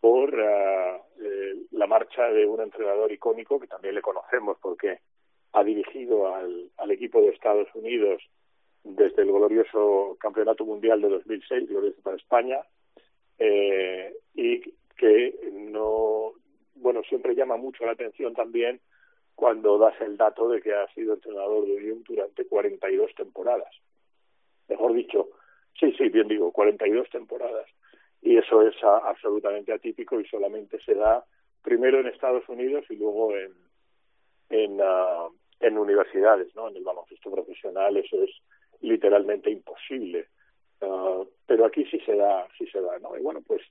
por 0.00 0.32
uh, 0.32 1.02
eh, 1.20 1.54
la 1.72 1.86
marcha 1.86 2.30
de 2.30 2.46
un 2.46 2.60
entrenador 2.60 3.10
icónico 3.10 3.58
que 3.58 3.66
también 3.66 3.94
le 3.94 4.02
conocemos 4.02 4.56
porque 4.60 5.00
ha 5.52 5.64
dirigido 5.64 6.32
al, 6.32 6.70
al 6.76 6.90
equipo 6.90 7.20
de 7.20 7.30
Estados 7.30 7.68
Unidos 7.74 8.22
desde 8.84 9.22
el 9.22 9.32
glorioso 9.32 10.16
Campeonato 10.20 10.64
Mundial 10.64 11.00
de 11.00 11.08
2006, 11.08 11.68
glorioso 11.68 12.00
para 12.02 12.16
España, 12.16 12.60
eh, 13.38 14.14
y 14.34 14.60
que 14.96 15.34
no, 15.52 16.32
bueno, 16.74 17.02
siempre 17.08 17.34
llama 17.34 17.56
mucho 17.56 17.84
la 17.84 17.92
atención 17.92 18.34
también 18.34 18.80
cuando 19.34 19.78
das 19.78 19.94
el 20.00 20.16
dato 20.16 20.48
de 20.48 20.60
que 20.60 20.74
ha 20.74 20.86
sido 20.94 21.14
entrenador 21.14 21.64
de 21.64 21.76
Unión 21.76 22.02
durante 22.02 22.44
42 22.46 23.14
temporadas. 23.14 23.72
Mejor 24.68 24.92
dicho, 24.94 25.28
sí, 25.78 25.92
sí, 25.96 26.08
bien 26.08 26.28
digo, 26.28 26.52
42 26.52 27.08
temporadas. 27.10 27.66
Y 28.20 28.36
eso 28.36 28.62
es 28.62 28.74
absolutamente 28.82 29.72
atípico 29.72 30.20
y 30.20 30.26
solamente 30.26 30.80
se 30.80 30.94
da 30.94 31.24
primero 31.62 32.00
en 32.00 32.06
Estados 32.06 32.48
Unidos 32.48 32.84
y 32.90 32.96
luego 32.96 33.36
en, 33.36 33.52
en, 34.50 34.80
uh, 34.80 35.32
en 35.60 35.78
universidades, 35.78 36.54
¿no? 36.54 36.68
En 36.68 36.76
el 36.76 36.84
baloncesto 36.84 37.30
profesional 37.30 37.96
eso 37.96 38.22
es 38.22 38.30
literalmente 38.80 39.50
imposible. 39.50 40.26
Uh, 40.80 41.26
pero 41.46 41.64
aquí 41.64 41.84
sí 41.86 41.98
se 42.00 42.16
da, 42.16 42.46
sí 42.56 42.66
se 42.66 42.80
da, 42.80 42.98
¿no? 42.98 43.16
Y 43.16 43.22
bueno, 43.22 43.40
pues 43.46 43.62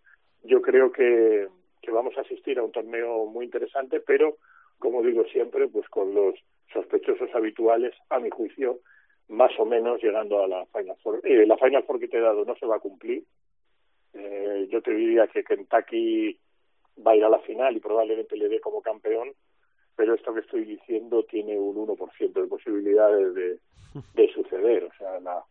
yo 0.43 0.61
creo 0.61 0.91
que, 0.91 1.47
que 1.81 1.91
vamos 1.91 2.17
a 2.17 2.21
asistir 2.21 2.59
a 2.59 2.63
un 2.63 2.71
torneo 2.71 3.25
muy 3.25 3.45
interesante, 3.45 3.99
pero 3.99 4.37
como 4.79 5.01
digo 5.01 5.23
siempre, 5.25 5.67
pues 5.67 5.87
con 5.89 6.13
los 6.13 6.35
sospechosos 6.71 7.33
habituales, 7.33 7.93
a 8.09 8.19
mi 8.19 8.29
juicio, 8.29 8.79
más 9.29 9.51
o 9.59 9.65
menos 9.65 10.01
llegando 10.01 10.43
a 10.43 10.47
la 10.47 10.65
Final 10.67 10.97
Four. 11.01 11.21
Eh, 11.23 11.45
la 11.45 11.57
Final 11.57 11.83
Four 11.83 11.99
que 11.99 12.07
te 12.07 12.17
he 12.17 12.21
dado 12.21 12.45
no 12.45 12.55
se 12.55 12.65
va 12.65 12.77
a 12.77 12.79
cumplir. 12.79 13.23
Eh, 14.13 14.67
yo 14.71 14.81
te 14.81 14.93
diría 14.93 15.27
que 15.27 15.43
Kentucky 15.43 16.39
va 17.05 17.11
a 17.11 17.15
ir 17.15 17.23
a 17.23 17.29
la 17.29 17.39
final 17.39 17.75
y 17.75 17.79
probablemente 17.79 18.35
le 18.35 18.49
dé 18.49 18.59
como 18.59 18.81
campeón, 18.81 19.33
pero 19.95 20.15
esto 20.15 20.33
que 20.33 20.39
estoy 20.39 20.65
diciendo 20.65 21.23
tiene 21.23 21.57
un 21.57 21.75
1% 21.75 22.33
de 22.33 22.47
posibilidades 22.47 23.35
de, 23.35 23.59
de 24.13 24.33
suceder. 24.33 24.85
O 24.85 24.93
sea, 24.97 25.19
la, 25.19 25.43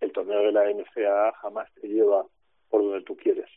el 0.00 0.12
torneo 0.12 0.40
de 0.40 0.52
la 0.52 0.70
NCAA 0.70 1.32
jamás 1.42 1.68
te 1.80 1.88
lleva 1.88 2.24
por 2.68 2.82
donde 2.82 3.02
tú 3.02 3.16
quieres. 3.16 3.48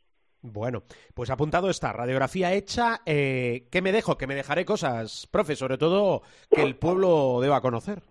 Bueno, 0.41 0.83
pues 1.13 1.29
apuntado 1.29 1.69
está, 1.69 1.91
radiografía 1.91 2.53
hecha. 2.53 3.01
Eh, 3.05 3.67
¿Qué 3.71 3.81
me 3.81 3.91
dejo? 3.91 4.17
Que 4.17 4.27
me 4.27 4.35
dejaré 4.35 4.65
cosas, 4.65 5.27
profe, 5.27 5.55
sobre 5.55 5.77
todo 5.77 6.21
que 6.49 6.61
el 6.61 6.75
pueblo 6.75 7.39
deba 7.41 7.61
conocer. 7.61 8.01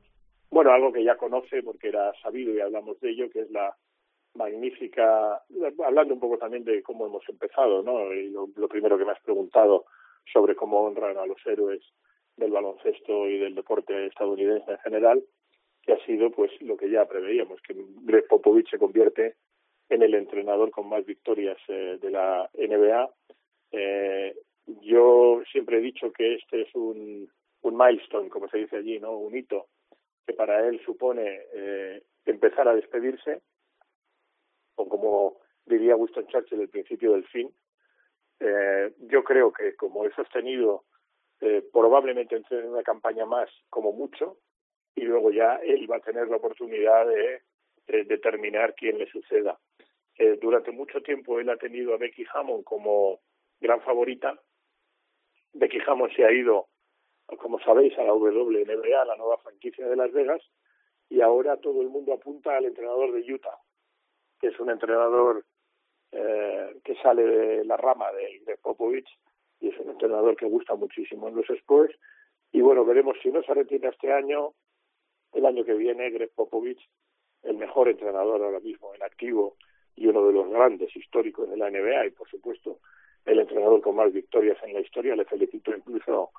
Bueno, 0.57 0.70
algo 0.70 0.90
que 0.90 1.04
ya 1.04 1.18
conoce 1.18 1.62
porque 1.62 1.88
era 1.88 2.14
sabido 2.22 2.54
y 2.54 2.61
hablamos 2.61 2.98
de 3.00 3.11
ello, 3.11 3.28
que 3.28 3.40
es 3.40 3.50
la, 3.50 3.76
magnífica, 4.36 5.42
hablando 5.84 6.14
un 6.14 6.20
poco 6.20 6.38
también 6.38 6.64
de 6.64 6.82
cómo 6.82 7.04
hemos 7.04 7.28
empezado, 7.28 7.82
¿no? 7.82 8.11
Y 8.14 8.30
lo, 8.30 8.48
primero 8.66 8.96
que 8.96 9.04
me 9.04 9.12
has 9.12 9.20
preguntado 9.20 9.84
sobre 10.32 10.57
cómo 10.57 10.80
honran 10.80 11.18
a 11.18 11.26
los 11.26 11.36
héroes 11.44 11.82
del 12.38 12.52
baloncesto 12.52 13.28
y 13.28 13.36
del 13.36 13.54
deporte 13.54 14.07
estadounidense 14.07 14.70
en 14.70 14.78
general, 14.78 15.22
que 15.82 15.92
ha 15.92 16.07
sido 16.07 16.30
pues 16.30 16.50
lo 16.62 16.78
que 16.78 16.88
ya 16.88 17.04
preveíamos, 17.04 17.61
que 17.61 17.74
Greg 18.04 18.26
Popovich 18.26 18.70
se 18.70 18.78
convierte 18.78 19.34
en 19.90 20.00
el 20.00 20.14
entrenador 20.14 20.70
con 20.70 20.88
más 20.88 21.04
victorias 21.04 21.59
eh, 21.68 21.98
de 22.00 22.11
la 22.11 22.48
NBA. 22.54 23.11
Eh, 23.72 24.34
yo 24.80 25.42
siempre 25.52 25.76
he 25.76 25.82
dicho 25.82 26.11
que 26.12 26.36
este 26.36 26.62
es 26.62 26.74
un, 26.74 27.28
un 27.61 27.76
milestone, 27.76 28.30
como 28.30 28.48
se 28.48 28.57
dice 28.57 28.78
allí, 28.78 28.98
no, 28.98 29.18
un 29.18 29.36
hito 29.36 29.66
que 30.27 30.35
para 30.35 30.66
él 30.66 30.81
supone 30.85 31.43
eh, 31.53 32.03
empezar 32.24 32.68
a 32.68 32.74
despedirse, 32.74 33.43
o 34.77 34.89
como 34.89 35.41
diría 35.64 35.97
Winston 35.97 36.27
Churchill, 36.27 36.61
el 36.61 36.68
principio 36.68 37.12
del 37.12 37.27
fin. 37.27 37.53
Eh, 38.41 38.93
yo 38.99 39.24
creo 39.24 39.53
que 39.53 39.74
como 39.77 40.05
he 40.05 40.12
sostenido, 40.12 40.85
eh, 41.41 41.62
probablemente 41.72 42.37
entre 42.37 42.61
en 42.61 42.68
una 42.68 42.83
campaña 42.83 43.27
más, 43.27 43.49
como 43.70 43.93
mucho, 43.93 44.39
y 44.95 45.03
luego 45.03 45.31
ya 45.31 45.57
él 45.57 45.91
va 45.91 45.97
a 45.97 46.01
tener 46.01 46.29
la 46.29 46.37
oportunidad 46.37 47.07
de, 47.07 47.43
de 47.87 48.05
determinar 48.05 48.74
quién 48.74 48.99
le 48.99 49.07
suceda. 49.07 49.59
Eh, 50.18 50.39
durante 50.41 50.72
mucho 50.72 51.03
tiempo 51.03 51.39
él 51.39 51.51
ha 51.51 51.57
tenido 51.57 51.95
a 51.95 51.99
Becky 51.99 52.24
Hammond 52.33 52.64
como 52.64 53.20
gran 53.61 53.81
favorita. 53.83 54.41
Becky 55.53 55.79
Hammond 55.87 56.14
se 56.14 56.24
ha 56.24 56.33
ido, 56.33 56.68
como 57.39 57.59
sabéis, 57.61 57.99
a 57.99 58.05
la 58.05 58.14
WNBA, 58.14 59.05
la 59.05 59.16
nueva 59.16 59.39
franquicia 59.39 59.87
de 59.89 59.97
Las 59.97 60.12
Vegas, 60.12 60.43
y 61.09 61.20
ahora 61.20 61.57
todo 61.57 61.83
el 61.83 61.89
mundo 61.89 62.12
apunta 62.12 62.57
al 62.57 62.66
entrenador 62.66 63.12
de 63.12 63.33
Utah, 63.33 63.59
que 64.41 64.49
es 64.49 64.61
un 64.61 64.70
entrenador 64.70 65.45
eh, 66.12 66.81
que 66.85 66.95
sale 66.97 67.22
de 67.22 67.64
la 67.64 67.77
rama 67.77 68.11
de, 68.12 68.41
de 68.45 68.57
Popovich 68.59 69.09
y 69.61 69.68
es 69.68 69.79
un 69.79 69.91
entrenador 69.91 70.37
que 70.37 70.47
gusta 70.47 70.74
muchísimo 70.74 71.29
en 71.29 71.37
los 71.37 71.49
Spurs. 71.51 71.95
Y 72.53 72.61
bueno, 72.61 72.85
veremos 72.85 73.16
si 73.22 73.31
no 73.31 73.43
se 73.43 73.55
retira 73.55 73.91
este 73.91 74.12
año, 74.12 74.55
el 75.33 75.47
año 75.47 75.64
que 75.64 75.74
viene, 75.74 76.11
Greg 76.11 76.31
Popovich, 76.35 76.81
el 77.43 77.57
mejor 77.57 77.89
entrenador 77.89 78.43
ahora 78.43 78.61
mismo 78.61 78.95
en 78.95 79.03
activo 79.03 79.57
y 79.95 80.07
uno 80.07 80.27
de 80.27 80.33
los 80.33 80.49
grandes 80.51 80.95
históricos 80.95 81.49
de 81.49 81.57
la 81.57 81.70
NBA 81.70 82.07
y 82.07 82.11
por 82.11 82.29
supuesto 82.29 82.81
el 83.24 83.41
entrenador 83.41 83.81
con 83.81 83.97
más 83.97 84.12
victorias 84.12 84.59
en 84.62 84.74
la 84.74 84.81
historia. 84.81 85.16
Le 85.16 85.24
felicito 85.24 85.74
incluso 85.74 86.31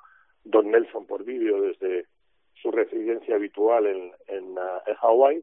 Don 0.48 0.70
Nelson 0.70 1.06
por 1.06 1.24
vídeo 1.24 1.60
desde 1.60 2.06
su 2.54 2.70
residencia 2.70 3.36
habitual 3.36 3.86
en, 3.86 4.12
en, 4.26 4.56
en 4.86 4.94
Hawái. 4.94 5.42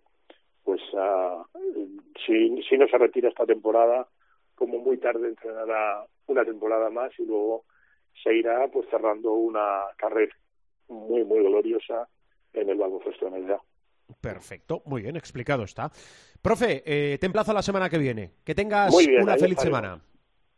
Pues 0.63 0.81
uh, 0.93 1.45
si, 2.25 2.61
si 2.63 2.77
no 2.77 2.87
se 2.87 2.97
retira 2.97 3.29
esta 3.29 3.45
temporada, 3.45 4.07
como 4.55 4.79
muy 4.79 4.97
tarde 4.97 5.27
entrenará 5.27 6.05
una 6.27 6.43
temporada 6.43 6.89
más 6.89 7.11
y 7.19 7.25
luego 7.25 7.65
se 8.23 8.33
irá 8.33 8.67
pues 8.69 8.87
cerrando 8.89 9.33
una 9.33 9.83
carrera 9.97 10.35
muy 10.87 11.23
muy 11.23 11.39
gloriosa 11.43 12.07
en 12.53 12.69
el 12.69 12.77
baloncesto 12.77 13.29
ya. 13.47 13.59
Perfecto, 14.21 14.81
muy 14.85 15.01
bien, 15.01 15.15
explicado 15.15 15.63
está. 15.63 15.91
Profe, 16.41 16.83
eh, 16.85 17.17
te 17.19 17.25
emplazo 17.25 17.53
la 17.53 17.61
semana 17.61 17.89
que 17.89 17.97
viene. 17.97 18.31
Que 18.43 18.55
tengas 18.55 18.95
bien, 18.97 19.23
una 19.23 19.35
feliz 19.35 19.59
semana. 19.59 19.99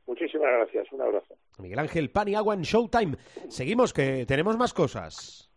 Muchísimas 0.06 0.52
gracias, 0.52 0.91
un 0.91 1.02
abrazo. 1.02 1.36
Miguel 1.58 1.80
Ángel 1.80 2.10
Paniagua 2.10 2.53
en 2.53 2.62
Showtime. 2.62 3.18
Seguimos, 3.49 3.93
que 3.93 4.26
tenemos 4.26 4.58
más 4.58 4.74
cosas. 4.74 5.49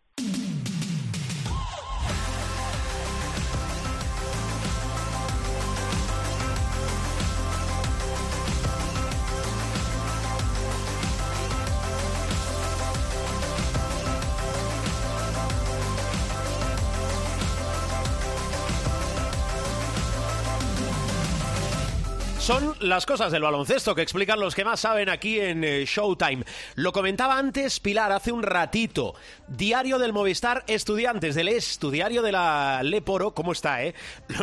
Las 22.80 23.06
cosas 23.06 23.32
del 23.32 23.42
baloncesto 23.42 23.94
que 23.94 24.02
explican 24.02 24.40
los 24.40 24.54
que 24.54 24.64
más 24.64 24.80
saben 24.80 25.08
aquí 25.08 25.38
en 25.38 25.64
eh, 25.64 25.84
Showtime. 25.86 26.44
Lo 26.74 26.92
comentaba 26.92 27.38
antes 27.38 27.80
Pilar 27.80 28.12
hace 28.12 28.32
un 28.32 28.42
ratito. 28.42 29.14
Diario 29.48 29.98
del 29.98 30.12
Movistar 30.12 30.64
Estudiantes 30.66 31.34
del 31.34 31.48
Estudiario 31.48 32.22
de 32.22 32.32
la 32.32 32.82
Leporo. 32.82 33.34
¿Cómo 33.34 33.52
está, 33.52 33.84
eh? 33.84 33.94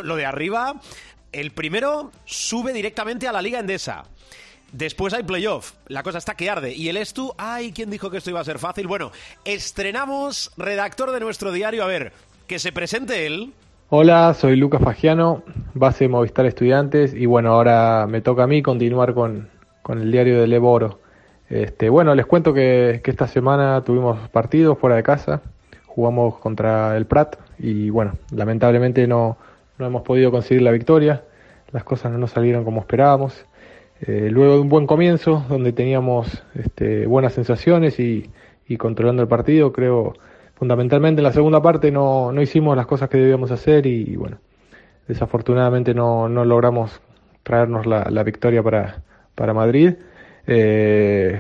Lo, 0.04 0.16
de 0.16 0.26
arriba, 0.26 0.80
el 1.32 1.52
primero 1.52 2.12
sube 2.26 2.74
directamente 2.74 3.28
a 3.28 3.32
la 3.32 3.42
Liga 3.42 3.60
Endesa. 3.60 4.06
Después 4.72 5.14
hay 5.14 5.24
playoff, 5.24 5.74
la 5.88 6.04
cosa 6.04 6.18
está 6.18 6.36
que 6.36 6.50
arde. 6.50 6.74
Y 6.74 6.90
el 6.90 6.98
Estu, 6.98 7.34
ay, 7.38 7.72
¿quién 7.72 7.90
dijo 7.90 8.10
que 8.12 8.18
esto 8.18 8.30
iba 8.30 8.42
a 8.42 8.46
ser 8.46 8.60
fácil? 8.60 8.86
Bueno, 8.88 9.12
estrenamos 9.46 10.52
redactor 10.58 11.12
de 11.12 11.22
nuestro 11.22 11.52
diario. 11.52 11.84
A 11.84 11.88
ver, 11.88 12.12
que 12.48 12.60
se 12.60 12.72
presente 12.72 13.26
él. 13.26 13.54
Hola, 13.90 14.34
soy 14.34 14.58
Lucas 14.58 14.82
Fagiano, 14.82 15.44
base 15.74 16.04
de 16.04 16.10
Movistar 16.10 16.46
Estudiantes 16.46 17.14
y 17.14 17.26
bueno, 17.26 17.54
ahora 17.54 18.06
me 18.06 18.20
toca 18.20 18.44
a 18.44 18.48
mí 18.48 18.62
continuar 18.62 19.14
con, 19.14 19.48
con 19.82 20.02
el 20.02 20.12
diario 20.12 20.42
de 20.42 20.48
Leboro. 20.48 21.00
Este, 21.50 21.88
bueno, 21.88 22.14
les 22.14 22.26
cuento 22.26 22.54
que, 22.54 23.00
que 23.02 23.12
esta 23.12 23.30
semana 23.30 23.82
tuvimos 23.86 24.28
partidos 24.28 24.78
fuera 24.78 24.98
de 24.98 25.04
casa, 25.04 25.42
jugamos 25.86 26.38
contra 26.40 26.98
el 26.98 27.06
Prat 27.06 27.38
y 27.60 27.90
bueno, 27.90 28.16
lamentablemente 28.36 29.08
no, 29.08 29.38
no 29.78 29.86
hemos 29.86 30.02
podido 30.02 30.32
conseguir 30.32 30.64
la 30.64 30.72
victoria, 30.72 31.24
las 31.72 31.86
cosas 31.86 32.12
no 32.12 32.18
nos 32.18 32.32
salieron 32.32 32.66
como 32.66 32.82
esperábamos. 32.82 33.46
Eh, 34.02 34.28
luego 34.30 34.56
de 34.56 34.60
un 34.60 34.70
buen 34.70 34.86
comienzo, 34.86 35.46
donde 35.48 35.72
teníamos 35.72 36.44
este, 36.56 37.06
buenas 37.06 37.32
sensaciones 37.32 38.02
y, 38.02 38.30
y 38.68 38.76
controlando 38.76 39.22
el 39.22 39.30
partido, 39.30 39.72
creo 39.72 40.14
fundamentalmente 40.58 41.20
en 41.20 41.24
la 41.24 41.34
segunda 41.34 41.62
parte 41.62 41.92
no, 41.92 42.32
no 42.32 42.42
hicimos 42.42 42.76
las 42.76 42.88
cosas 42.88 43.10
que 43.10 43.18
debíamos 43.18 43.52
hacer 43.52 43.86
y, 43.86 44.16
bueno, 44.16 44.38
desafortunadamente 45.08 45.94
no, 45.94 46.28
no 46.28 46.46
logramos 46.46 47.00
traernos 47.44 47.86
la, 47.86 48.08
la 48.10 48.24
victoria 48.24 48.64
para, 48.64 49.04
para 49.36 49.54
Madrid. 49.54 49.94
Eh, 50.48 51.40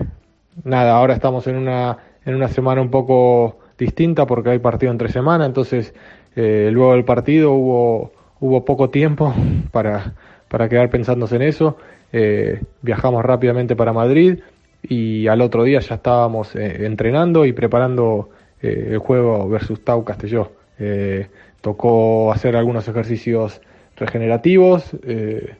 nada, 0.63 0.95
ahora 0.95 1.15
estamos 1.15 1.47
en 1.47 1.55
una, 1.55 1.97
en 2.25 2.35
una 2.35 2.47
semana 2.47 2.81
un 2.81 2.91
poco 2.91 3.57
distinta 3.77 4.27
porque 4.27 4.51
hay 4.51 4.59
partido 4.59 4.91
entre 4.91 5.09
semana, 5.09 5.45
entonces 5.45 5.93
eh, 6.35 6.69
luego 6.71 6.93
del 6.93 7.03
partido 7.03 7.53
hubo, 7.53 8.11
hubo 8.39 8.65
poco 8.65 8.89
tiempo 8.89 9.33
para, 9.71 10.13
para 10.47 10.69
quedar 10.69 10.89
pensándose 10.91 11.37
en 11.37 11.41
eso. 11.41 11.77
Eh, 12.13 12.61
viajamos 12.83 13.25
rápidamente 13.25 13.75
para 13.75 13.93
Madrid 13.93 14.39
y 14.83 15.27
al 15.27 15.41
otro 15.41 15.63
día 15.63 15.79
ya 15.79 15.95
estábamos 15.95 16.55
eh, 16.55 16.85
entrenando 16.85 17.45
y 17.45 17.51
preparando 17.51 18.29
eh, 18.61 18.89
el 18.91 18.97
juego 18.99 19.47
versus 19.47 19.83
Tau 19.83 20.03
Castelló. 20.03 20.51
Eh, 20.79 21.27
tocó 21.61 22.31
hacer 22.31 22.55
algunos 22.55 22.87
ejercicios 22.87 23.61
regenerativos, 23.95 24.95
eh, 25.03 25.55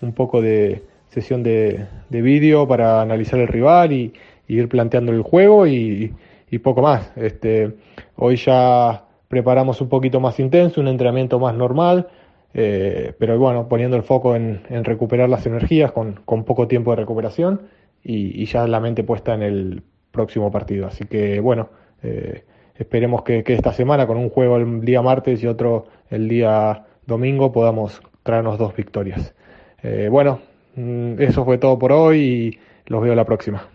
un 0.00 0.12
poco 0.12 0.40
de 0.40 0.82
sesión 1.10 1.42
de, 1.42 1.86
de 2.08 2.22
vídeo 2.22 2.66
para 2.66 3.02
analizar 3.02 3.38
el 3.38 3.48
rival 3.48 3.92
y, 3.92 4.12
ir 4.48 4.68
planteando 4.68 5.12
el 5.12 5.22
juego 5.22 5.66
y, 5.66 6.12
poco 6.62 6.82
más. 6.82 7.10
Este, 7.16 7.72
hoy 8.16 8.36
ya 8.36 9.04
preparamos 9.28 9.80
un 9.80 9.88
poquito 9.88 10.20
más 10.20 10.38
intenso, 10.38 10.82
un 10.82 10.88
entrenamiento 10.88 11.38
más 11.38 11.54
normal, 11.54 12.08
eh, 12.52 13.14
pero 13.18 13.38
bueno, 13.38 13.66
poniendo 13.66 13.96
el 13.96 14.02
foco 14.02 14.36
en, 14.36 14.62
recuperar 14.84 15.30
las 15.30 15.46
energías 15.46 15.92
con, 15.92 16.20
con, 16.26 16.44
poco 16.44 16.68
tiempo 16.68 16.90
de 16.90 16.96
recuperación 16.96 17.62
y, 18.04 18.44
ya 18.44 18.66
la 18.66 18.80
mente 18.80 19.04
puesta 19.04 19.32
en 19.32 19.42
el 19.42 19.82
próximo 20.10 20.50
partido. 20.50 20.86
Así 20.86 21.06
que 21.06 21.40
bueno, 21.40 21.70
eh, 22.02 22.44
esperemos 22.76 23.22
que, 23.22 23.44
que, 23.44 23.54
esta 23.54 23.72
semana 23.72 24.06
con 24.06 24.16
un 24.16 24.30
juego 24.30 24.56
el 24.56 24.80
día 24.82 25.02
martes 25.02 25.42
y 25.42 25.46
otro 25.46 25.86
el 26.10 26.28
día 26.28 26.84
domingo 27.06 27.52
podamos 27.52 28.00
traernos 28.22 28.58
dos 28.58 28.74
victorias. 28.74 29.34
Eh, 29.82 30.08
bueno, 30.10 30.40
mm, 30.76 31.20
eso 31.20 31.44
fue 31.44 31.58
todo 31.58 31.78
por 31.78 31.92
hoy 31.92 32.20
y 32.20 32.58
los 32.86 33.02
veo 33.02 33.14
la 33.14 33.24
próxima. 33.24 33.66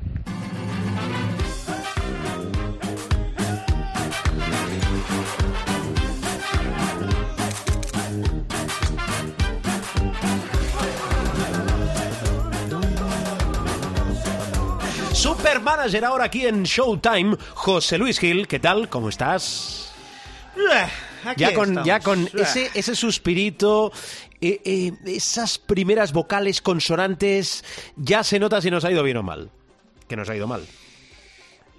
Manager 15.68 16.06
ahora 16.06 16.24
aquí 16.24 16.46
en 16.46 16.64
Showtime, 16.64 17.36
José 17.54 17.98
Luis 17.98 18.20
Gil, 18.20 18.48
¿qué 18.48 18.58
tal? 18.58 18.88
¿Cómo 18.88 19.10
estás? 19.10 19.94
Aquí 21.26 21.42
ya 21.42 21.54
con, 21.54 21.68
estamos. 21.68 21.86
ya 21.86 22.00
con 22.00 22.30
ese, 22.36 22.72
ese 22.74 22.96
suspirito, 22.96 23.92
eh, 24.40 24.62
eh, 24.64 24.94
esas 25.06 25.58
primeras 25.58 26.14
vocales 26.14 26.62
consonantes, 26.62 27.66
ya 27.98 28.24
se 28.24 28.40
nota 28.40 28.62
si 28.62 28.72
nos 28.72 28.86
ha 28.86 28.92
ido 28.94 29.04
bien 29.04 29.18
o 29.18 29.24
mal. 29.24 29.50
Que 30.08 30.16
nos 30.16 30.30
ha 30.30 30.38
ido 30.38 30.48
mal. 30.48 30.66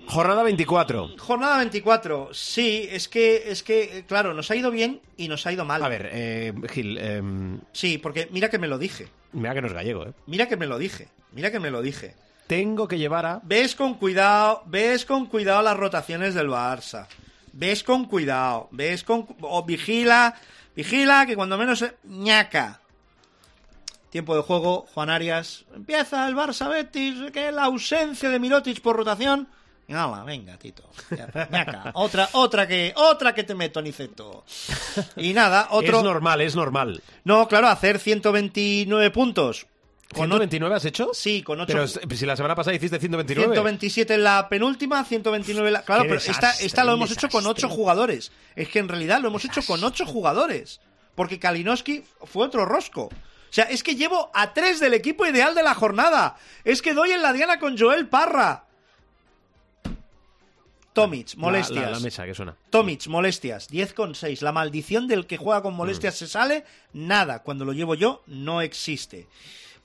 Jornada 0.06 0.42
24. 0.42 1.16
Jornada 1.16 1.56
24. 1.56 2.28
Sí, 2.34 2.86
es 2.92 3.08
que, 3.08 3.50
es 3.50 3.62
que, 3.62 4.00
eh, 4.00 4.04
claro, 4.06 4.34
nos 4.34 4.50
ha 4.50 4.56
ido 4.56 4.70
bien 4.70 5.00
y 5.16 5.28
nos 5.28 5.46
ha 5.46 5.52
ido 5.52 5.64
mal. 5.64 5.82
A 5.82 5.88
ver, 5.88 6.10
eh, 6.12 6.52
Gil, 6.68 6.98
eh, 7.00 7.22
Sí, 7.72 7.96
porque 7.96 8.28
mira 8.32 8.50
que 8.50 8.58
me 8.58 8.68
lo 8.68 8.76
dije. 8.76 9.08
mira 9.32 9.54
que 9.54 9.62
no 9.62 9.66
es 9.68 9.72
gallego, 9.72 10.04
¿eh? 10.04 10.12
Mira 10.26 10.46
que 10.46 10.58
me 10.58 10.66
lo 10.66 10.76
dije. 10.76 11.08
Mira 11.32 11.50
que 11.50 11.58
me 11.58 11.70
lo 11.70 11.80
dije. 11.80 12.14
Tengo 12.48 12.88
que 12.88 12.98
llevar 12.98 13.26
a... 13.26 13.40
Ves 13.44 13.76
con 13.76 13.94
cuidado, 13.94 14.62
ves 14.66 15.04
con 15.04 15.26
cuidado 15.26 15.62
las 15.62 15.76
rotaciones 15.76 16.34
del 16.34 16.48
Barça. 16.48 17.06
Ves 17.52 17.84
con 17.84 18.06
cuidado, 18.06 18.68
ves 18.72 19.04
con... 19.04 19.26
O 19.42 19.62
vigila, 19.64 20.34
vigila 20.74 21.26
que 21.26 21.36
cuando 21.36 21.56
menos... 21.58 21.78
se- 21.78 21.94
ñaca. 22.04 22.80
Tiempo 24.10 24.34
de 24.34 24.42
juego, 24.42 24.86
Juan 24.94 25.10
Arias. 25.10 25.66
Empieza 25.74 26.26
el 26.26 26.34
Barça 26.34 26.70
Betis, 26.70 27.30
que 27.32 27.52
la 27.52 27.64
ausencia 27.64 28.30
de 28.30 28.38
Mirotic 28.38 28.80
por 28.80 28.96
rotación. 28.96 29.46
Ala, 29.90 30.24
venga, 30.24 30.56
Tito. 30.56 30.88
Ñaca. 31.50 31.90
Otra, 31.94 32.28
otra 32.32 32.66
que, 32.66 32.92
otra 32.96 33.34
que 33.34 33.44
te 33.44 33.54
meto, 33.54 33.80
Niceto. 33.82 34.44
Y 35.16 35.32
nada, 35.34 35.68
otro... 35.70 35.98
Es 35.98 36.04
normal, 36.04 36.40
es 36.40 36.56
normal. 36.56 37.02
No, 37.24 37.46
claro, 37.48 37.68
hacer 37.68 37.98
129 37.98 39.10
puntos. 39.10 39.66
Con 40.14 40.32
o- 40.32 40.38
¿129 40.38 40.72
has 40.74 40.84
hecho? 40.86 41.10
Sí, 41.12 41.42
con 41.42 41.60
8 41.60 41.66
Pero 41.66 41.86
si 42.16 42.24
la 42.26 42.34
semana 42.36 42.54
pasada 42.54 42.74
hiciste 42.74 42.98
129. 42.98 43.52
127 43.54 44.14
en 44.14 44.24
la 44.24 44.48
penúltima, 44.48 45.04
129 45.04 45.68
en 45.68 45.72
la... 45.74 45.82
Claro, 45.82 46.04
pero 46.04 46.14
esta, 46.16 46.84
lo 46.84 46.92
hemos 46.94 47.10
hecho 47.10 47.28
con 47.28 47.42
desastre. 47.44 47.66
8 47.66 47.74
jugadores. 47.74 48.32
Es 48.56 48.68
que 48.68 48.78
en 48.78 48.88
realidad 48.88 49.20
lo 49.20 49.28
hemos 49.28 49.44
hecho 49.44 49.60
con 49.66 49.84
8 49.84 50.06
jugadores. 50.06 50.80
Porque 51.14 51.38
Kalinowski 51.38 52.04
fue 52.24 52.46
otro 52.46 52.64
rosco. 52.64 53.02
O 53.04 53.52
sea, 53.52 53.64
es 53.64 53.82
que 53.82 53.96
llevo 53.96 54.30
a 54.34 54.54
3 54.54 54.80
del 54.80 54.94
equipo 54.94 55.26
ideal 55.26 55.54
de 55.54 55.62
la 55.62 55.74
jornada. 55.74 56.36
Es 56.64 56.80
que 56.80 56.94
doy 56.94 57.10
en 57.12 57.20
la 57.22 57.32
diana 57.32 57.58
con 57.58 57.76
Joel 57.78 58.06
Parra. 58.08 58.64
Tomic, 60.92 61.34
La- 61.34 61.40
molestias. 61.40 61.84
La, 61.84 61.90
la 61.92 62.00
mesa 62.00 62.24
que 62.26 62.34
suena. 62.34 62.56
Tomic, 62.70 63.06
molestias, 63.06 63.70
10,6. 63.70 64.40
La 64.42 64.52
maldición 64.52 65.06
del 65.06 65.26
que 65.26 65.36
juega 65.36 65.62
con 65.62 65.74
molestias 65.74 66.14
Mm. 66.14 66.18
se 66.18 66.26
sale, 66.26 66.64
nada. 66.92 67.42
Cuando 67.42 67.64
lo 67.64 67.72
llevo 67.72 67.94
yo, 67.94 68.22
no 68.26 68.62
existe. 68.62 69.26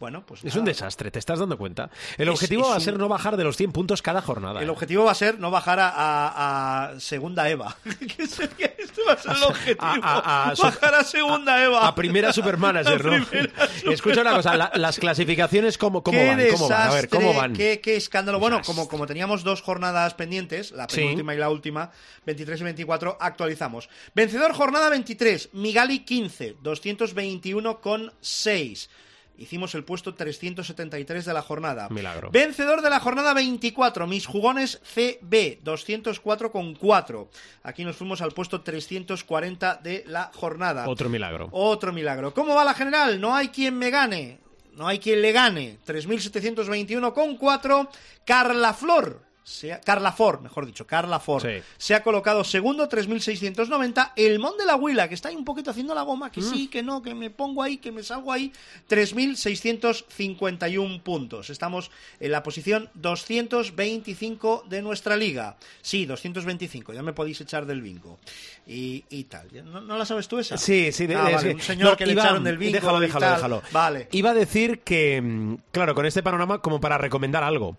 Bueno, 0.04 0.26
pues 0.26 0.42
Es 0.42 0.48
nada. 0.48 0.60
un 0.60 0.66
desastre, 0.66 1.12
¿te 1.12 1.20
estás 1.20 1.40
dando 1.40 1.58
cuenta? 1.58 1.90
El 2.18 2.28
Es- 2.28 2.34
objetivo 2.34 2.64
es 2.64 2.68
va 2.68 2.74
a 2.74 2.78
un- 2.80 2.84
ser 2.84 3.00
no 3.00 3.08
bajar 3.08 3.38
de 3.38 3.46
los 3.46 3.56
100 3.56 3.72
puntos 3.72 4.02
cada 4.02 4.22
jornada. 4.22 4.60
El 4.62 4.68
¿eh? 4.68 4.72
objetivo 4.72 5.06
va 5.06 5.14
a 5.14 5.16
ser 5.16 5.40
no 5.40 5.50
bajar 5.50 5.80
a, 5.80 5.88
a- 5.88 6.90
a 6.92 7.00
segunda 7.00 7.50
Eva. 7.50 7.78
¿Qué 8.18 8.28
sería? 8.28 8.74
Este 8.78 9.02
va 9.08 9.14
a 9.14 9.18
ser 9.18 9.32
el 9.38 9.44
objetivo. 9.44 9.78
a- 9.82 10.54
bajar 10.62 10.96
a 10.96 11.04
segunda 11.06 11.64
Eva. 11.64 11.88
A 11.88 11.96
primera 12.04 12.34
supermanager, 12.34 13.06
¿no? 13.06 13.26
primera 13.26 13.54
Escucha 13.94 14.20
una 14.20 14.36
cosa, 14.36 14.58
la- 14.58 14.72
las 14.76 15.00
clasificaciones, 15.00 15.78
¿cómo, 15.78 16.04
cómo 16.04 16.18
van? 16.18 16.38
¿Cómo 16.52 16.68
van? 16.68 16.82
A 16.82 16.90
ver, 16.92 17.08
desastre, 17.08 17.18
¿cómo 17.18 17.34
van? 17.34 17.54
Qué, 17.54 17.80
qué 17.80 17.96
escándalo. 17.96 18.40
Bueno, 18.40 18.58
Desastre. 18.58 18.76
como, 18.76 18.90
como 18.90 19.08
teníamos 19.08 19.46
dos 19.46 19.62
jornadas 19.62 20.16
pendientes, 20.16 20.72
la 20.72 20.90
Sí. 20.90 20.98
penúltima 20.98 21.34
y 21.34 21.38
la 21.38 21.50
última, 21.50 21.92
23 22.26 22.60
y 22.60 22.64
24, 22.66 23.18
actualizamos. 23.22 23.88
Vencedor 24.14 24.52
jornada 24.52 24.90
23, 24.90 25.52
Migali 25.54 26.00
15, 26.00 26.58
221,6. 26.62 28.90
Hicimos 29.38 29.74
el 29.74 29.84
puesto 29.84 30.14
373 30.14 31.26
de 31.26 31.34
la 31.34 31.42
jornada. 31.42 31.90
Milagro. 31.90 32.30
Vencedor 32.32 32.82
de 32.82 32.90
la 32.90 33.00
jornada 33.00 33.34
24, 33.34 34.06
mis 34.06 34.28
jugones 34.28 34.80
CB, 34.84 35.64
204,4. 35.64 37.28
Aquí 37.64 37.84
nos 37.84 37.96
fuimos 37.96 38.22
al 38.22 38.32
puesto 38.32 38.62
340 38.62 39.80
de 39.84 40.04
la 40.08 40.32
jornada. 40.36 40.88
Otro 40.88 41.10
milagro. 41.10 41.50
Otro 41.52 41.92
milagro. 41.92 42.34
¿Cómo 42.34 42.54
va 42.54 42.64
la 42.64 42.76
general? 42.76 43.20
No 43.20 43.36
hay 43.36 43.50
quien 43.50 43.78
me 43.78 43.90
gane. 43.90 44.40
No 44.76 44.88
hay 44.88 45.00
quien 45.00 45.22
le 45.22 45.32
gane. 45.32 45.80
3.721,4. 45.86 47.90
Carla 48.26 48.74
Flor. 48.74 49.22
Se 49.46 49.74
ha- 49.74 49.82
Carla 49.82 50.14
Ford, 50.14 50.40
mejor 50.42 50.66
dicho, 50.66 50.88
Carla 50.88 51.20
Ford. 51.20 51.44
Sí. 51.44 51.62
Se 51.78 51.94
ha 51.96 52.02
colocado 52.04 52.44
segundo, 52.46 52.88
3.690. 52.88 54.14
El 54.16 54.40
Mon 54.40 54.58
de 54.58 54.66
la 54.66 54.76
Huila, 54.78 55.10
que 55.10 55.16
está 55.16 55.28
ahí 55.30 55.36
un 55.36 55.44
poquito 55.44 55.72
haciendo 55.72 55.94
la 55.94 56.04
goma, 56.04 56.32
que 56.32 56.40
Mm. 56.42 56.50
sí, 56.54 56.68
que 56.70 56.82
no, 56.82 57.02
que 57.02 57.14
me 57.14 57.30
pongo 57.30 57.62
ahí, 57.62 57.76
que 57.78 57.92
me 57.92 58.04
salgo 58.04 58.32
ahí. 58.32 58.54
3.651 58.88 61.02
puntos. 61.04 61.50
Estamos 61.50 61.92
en 62.20 62.32
la 62.32 62.44
posición 62.44 62.90
225 62.96 64.64
de 64.70 64.82
nuestra 64.82 65.16
liga. 65.18 65.58
Sí, 65.82 66.06
225, 66.06 66.94
ya 66.94 67.04
me 67.04 67.14
podéis 67.14 67.42
echar 67.42 67.66
del 67.66 67.82
bingo. 67.82 68.20
Y, 68.68 69.04
y 69.10 69.24
tal. 69.26 69.48
¿No, 69.66 69.82
no 69.82 69.98
la 69.98 70.06
sabes 70.06 70.28
tú 70.28 70.40
esa? 70.40 70.58
Sí, 70.58 70.92
sí, 70.92 71.08
de- 71.08 71.16
Ah, 71.16 71.26
de- 71.26 71.34
vale, 71.36 71.50
sí. 71.50 71.56
un 71.56 71.62
señor 71.62 71.92
No, 71.92 71.98
que 71.98 72.06
le 72.06 72.14
iba- 72.14 72.24
echaron 72.24 72.44
del 72.44 72.58
bingo. 72.58 72.74
Déjalo, 72.74 73.00
déjalo, 73.00 73.30
déjalo. 73.30 73.62
Vale. 73.72 74.08
Iba 74.12 74.32
a 74.32 74.34
decir 74.34 74.80
que, 74.80 75.22
mm, 75.22 75.56
claro, 75.72 75.94
con 75.96 76.06
este 76.06 76.24
panorama, 76.24 76.60
como 76.60 76.80
para 76.80 76.98
recomendar 76.98 77.44
algo. 77.44 77.78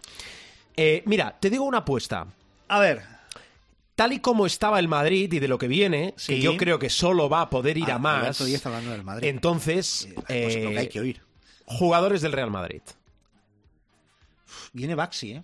Eh, 0.77 1.03
mira, 1.07 1.37
te 1.39 1.51
digo 1.51 1.64
una 1.64 1.79
apuesta. 1.79 2.27
A 2.68 2.79
ver. 2.81 3.03
Tal 3.95 4.12
y 4.12 4.18
como 4.18 4.45
estaba 4.45 4.81
el 4.81 4.89
Madrid 4.89 5.33
y 5.33 5.39
de 5.39 5.47
lo 5.47 5.57
que 5.57 5.68
viene, 5.68 6.14
Sí. 6.16 6.35
que 6.35 6.41
yo 6.41 6.57
creo 6.57 6.79
que 6.81 6.91
solo 6.91 7.29
va 7.29 7.43
a 7.43 7.51
poder 7.51 7.79
ir 7.79 7.91
Ah, 7.93 7.95
a 7.95 7.99
más. 7.99 8.41
Hablando 8.66 8.91
del 8.91 9.05
Madrid. 9.05 9.29
Entonces, 9.29 10.09
pues 10.27 10.57
lo 10.57 10.70
que 10.70 10.75
eh, 10.75 10.79
hay 10.79 10.89
que 10.89 11.01
oír. 11.01 11.20
jugadores 11.66 12.20
del 12.20 12.33
Real 12.33 12.51
Madrid. 12.51 12.83
Viene 14.72 14.95
Baxi, 14.95 15.33
¿eh? 15.33 15.43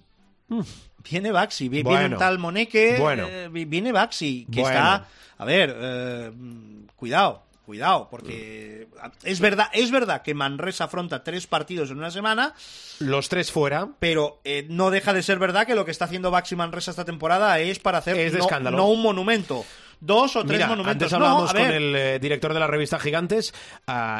Viene 1.08 1.30
Baxi, 1.30 1.68
vi- 1.68 1.82
viene 1.82 1.88
Mm. 1.90 1.92
Bueno. 2.00 2.16
un 2.16 2.18
tal 2.18 2.38
Moneque, 2.38 2.96
Bueno. 2.98 3.26
eh, 3.28 3.48
vi- 3.50 3.64
viene 3.66 3.92
Baxi, 3.92 4.46
que 4.50 4.60
Bueno. 4.62 4.76
está, 4.76 5.06
a 5.38 5.44
ver, 5.44 5.76
eh, 5.80 6.32
mm, 6.34 6.86
cuidado, 6.96 7.44
cuidado, 7.70 8.08
porque 8.10 8.88
es 9.22 9.38
verdad, 9.38 9.68
es 9.72 9.92
verdad 9.92 10.22
que 10.22 10.34
Manresa 10.34 10.84
afronta 10.84 11.22
tres 11.22 11.46
partidos 11.46 11.92
en 11.92 11.98
una 11.98 12.10
semana, 12.10 12.52
Los 12.98 13.28
tres 13.28 13.52
fuera. 13.52 13.90
pero 14.00 14.40
eh, 14.42 14.66
no 14.68 14.90
deja 14.90 15.12
de 15.14 15.22
ser 15.22 15.38
verdad 15.38 15.68
que 15.68 15.76
lo 15.76 15.84
que 15.84 15.92
está 15.92 16.06
haciendo 16.06 16.32
Baxi 16.32 16.56
Manresa 16.56 16.90
esta 16.90 17.04
temporada 17.04 17.60
es 17.60 17.78
para 17.78 17.98
hacer 17.98 18.18
Es 18.18 18.32
de 18.32 18.38
no, 18.38 18.44
escándalo. 18.44 18.76
no 18.76 18.88
un 18.88 19.00
monumento, 19.02 19.64
dos 20.00 20.34
o 20.34 20.40
tres 20.44 20.58
Mira, 20.58 20.66
monumentos. 20.66 20.94
antes 21.04 21.12
hablábamos 21.12 21.54
No, 21.54 21.60
con 21.60 21.70
el 21.70 21.94
eh, 21.94 22.18
director 22.18 22.52
de 22.52 22.58
la 22.58 22.66
revista 22.66 22.98
Gigantes, 22.98 23.54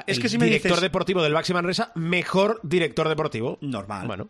Es 0.07 0.16
el 0.16 0.22
que 0.22 0.28
si 0.28 0.38
me 0.38 0.44
director 0.46 0.70
dices- 0.70 0.80
deportivo 0.82 1.20
del 1.20 1.34
Baxi 1.34 1.53
Manresa, 1.53 1.90
mejor 1.96 2.61
director 2.62 3.09
deportivo. 3.09 3.59
Normal. 3.62 4.07
Bueno. 4.07 4.28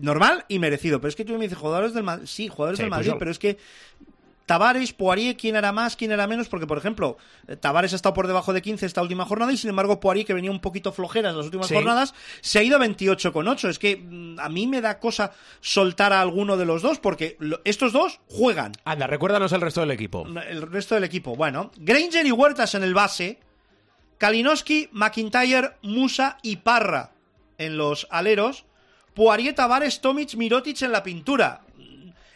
Normal 0.00 0.46
y 0.48 0.58
merecido. 0.58 1.00
Pero 1.00 1.10
es 1.10 1.14
que 1.14 1.24
tú 1.24 1.34
me 1.34 1.44
dices 1.44 1.58
jugadores 1.58 1.94
del 1.94 2.02
Madrid. 2.02 2.26
Sí, 2.26 2.48
jugadores 2.48 2.78
Sí, 2.78 2.82
del 2.82 2.90
pues 2.90 2.98
Madrid, 2.98 3.12
yo- 3.12 3.18
pero 3.20 3.30
es 3.30 3.38
que. 3.38 3.56
Tavares, 4.48 4.94
Poirier, 4.94 5.36
quién 5.36 5.56
era 5.56 5.72
más, 5.72 5.94
quién 5.94 6.10
era 6.10 6.26
menos, 6.26 6.48
porque 6.48 6.66
por 6.66 6.78
ejemplo, 6.78 7.18
eh, 7.46 7.56
Tavares 7.56 7.92
ha 7.92 7.96
estado 7.96 8.14
por 8.14 8.26
debajo 8.26 8.54
de 8.54 8.62
15 8.62 8.86
esta 8.86 9.02
última 9.02 9.26
jornada 9.26 9.52
y 9.52 9.58
sin 9.58 9.68
embargo 9.68 10.00
Poirier, 10.00 10.24
que 10.26 10.32
venía 10.32 10.50
un 10.50 10.60
poquito 10.60 10.90
flojeras 10.90 11.34
las 11.36 11.44
últimas 11.44 11.66
Sí. 11.68 11.74
jornadas, 11.74 12.14
se 12.40 12.58
ha 12.58 12.62
ido 12.62 12.76
a 12.76 12.78
28 12.78 13.30
con 13.32 13.46
8. 13.46 13.68
Es 13.68 13.78
que 13.78 13.98
mm, 13.98 14.40
a 14.40 14.48
mí 14.48 14.66
me 14.66 14.80
da 14.80 14.98
cosa 15.00 15.32
soltar 15.60 16.14
a 16.14 16.22
alguno 16.22 16.56
de 16.56 16.64
los 16.64 16.80
dos 16.80 16.98
porque 16.98 17.36
estos 17.64 17.92
dos 17.92 18.20
juegan. 18.26 18.72
Anda, 18.86 19.06
recuérdanos 19.06 19.52
el 19.52 19.60
resto 19.60 19.82
del 19.82 19.90
equipo. 19.90 20.26
El 20.48 20.62
resto 20.62 20.94
del 20.94 21.04
equipo, 21.04 21.36
bueno, 21.36 21.70
Granger 21.76 22.24
y 22.26 22.32
Huertas 22.32 22.74
en 22.74 22.82
el 22.84 22.94
base, 22.94 23.40
Kalinowski, 24.16 24.88
McIntyre, 24.92 25.72
Musa 25.82 26.38
y 26.42 26.56
Parra 26.56 27.12
en 27.58 27.76
los 27.76 28.06
aleros, 28.10 28.64
Poirier, 29.14 29.54
Tavares, 29.54 30.00
Tomic, 30.00 30.34
Mirotic 30.36 30.80
en 30.82 30.92
la 30.92 31.02
pintura. 31.02 31.60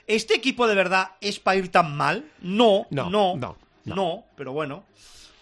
¿Este 0.06 0.34
equipo 0.34 0.66
de 0.66 0.74
verdad 0.74 1.12
es 1.20 1.38
para 1.38 1.56
ir 1.56 1.70
tan 1.70 1.96
mal? 1.96 2.24
No, 2.40 2.86
No, 2.90 3.08
no, 3.10 3.36
no, 3.36 3.56
no, 3.84 3.94
no. 3.94 4.24
pero 4.36 4.52
bueno, 4.52 4.84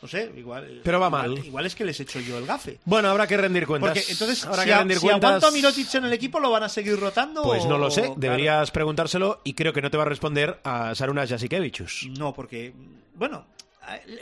no 0.03 0.09
sé, 0.09 0.31
igual. 0.37 0.81
Pero 0.85 1.01
va 1.01 1.09
igual- 1.09 1.29
mal. 1.37 1.45
Igual 1.47 1.67
es 1.67 1.75
que 1.75 1.85
les 1.85 1.99
echo 2.01 2.21
yo 2.21 2.39
el 2.39 2.47
gafe. 2.47 2.79
Bueno, 2.85 3.09
habrá 3.09 3.27
que 3.27 3.37
rendir 3.37 3.67
cuentas. 3.67 3.91
Porque 3.93 4.13
entonces, 4.13 4.45
habrá 4.47 4.63
si, 4.63 4.69
que 4.69 4.75
a- 4.75 4.79
rendir 4.79 4.99
si 4.99 5.07
cuentas. 5.07 5.29
aguanto 5.29 5.47
a 5.47 5.51
Mirotic 5.51 5.95
en 5.95 6.05
el 6.05 6.13
equipo, 6.13 6.41
¿lo 6.41 6.51
van 6.51 6.63
a 6.63 6.69
seguir 6.69 6.99
rotando? 6.99 7.43
Pues 7.43 7.65
no 7.67 7.79
lo 7.79 7.91
sé, 7.91 8.01
claro. 8.03 8.15
deberías 8.19 8.71
preguntárselo 8.71 9.41
y 9.45 9.55
creo 9.55 9.73
que 9.73 9.83
no 9.83 9.91
te 9.91 9.97
va 9.97 10.05
a 10.05 10.07
responder 10.07 10.61
a 10.65 10.95
Sarunas 10.95 11.29
Jasikevichus. 11.29 12.07
No, 12.19 12.33
porque, 12.33 12.73
bueno, 13.15 13.47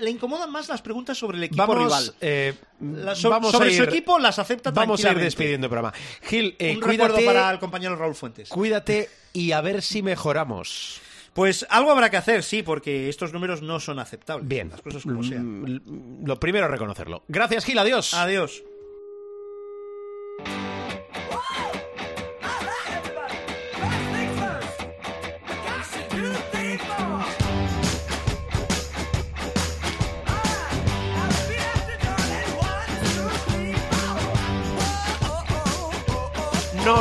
le 0.01 0.11
incomodan 0.11 0.51
más 0.51 0.69
las 0.69 0.81
preguntas 0.83 1.19
sobre 1.19 1.37
el 1.39 1.45
equipo 1.45 1.67
Vamos, 1.67 1.85
rival. 1.85 2.15
eh, 2.21 2.55
La- 2.81 3.15
so- 3.15 3.29
vamos 3.31 3.53
sobre 3.53 3.69
a 3.73 3.77
su 3.77 3.83
ir- 3.83 3.89
equipo 3.89 4.19
las 4.19 4.39
acepta 4.39 4.71
Vamos 4.71 5.05
a 5.05 5.13
ir 5.13 5.19
despidiendo 5.19 5.67
el 5.67 5.71
programa. 5.71 5.93
Gil, 6.23 6.55
eh, 6.59 6.75
Un 6.75 6.81
cuídate, 6.81 7.25
para 7.25 7.51
el 7.51 7.59
compañero 7.59 7.97
Raúl 7.97 8.15
Fuentes. 8.15 8.49
cuídate 8.49 9.11
y 9.33 9.53
a 9.53 9.61
ver 9.61 9.83
si 9.83 10.03
mejoramos. 10.03 11.01
Pues 11.35 11.67
algo 11.71 11.93
habrá 11.93 12.11
que 12.11 12.17
hacer, 12.17 12.43
sí, 12.43 12.63
porque 12.65 13.09
estos 13.09 13.33
números 13.33 13.63
no 13.63 13.79
son 13.79 13.99
aceptables. 14.01 14.49
Bien, 14.49 14.71
Las 14.71 14.83
cosas 14.83 15.03
como 15.05 15.23
sean. 15.23 15.63
Mm, 15.63 16.25
Lo 16.27 16.41
primero 16.41 16.65
es 16.67 16.71
reconocerlo. 16.73 17.23
Gracias, 17.29 17.65
Gil, 17.65 17.79
adiós. 17.79 18.15
Adiós. 18.15 18.63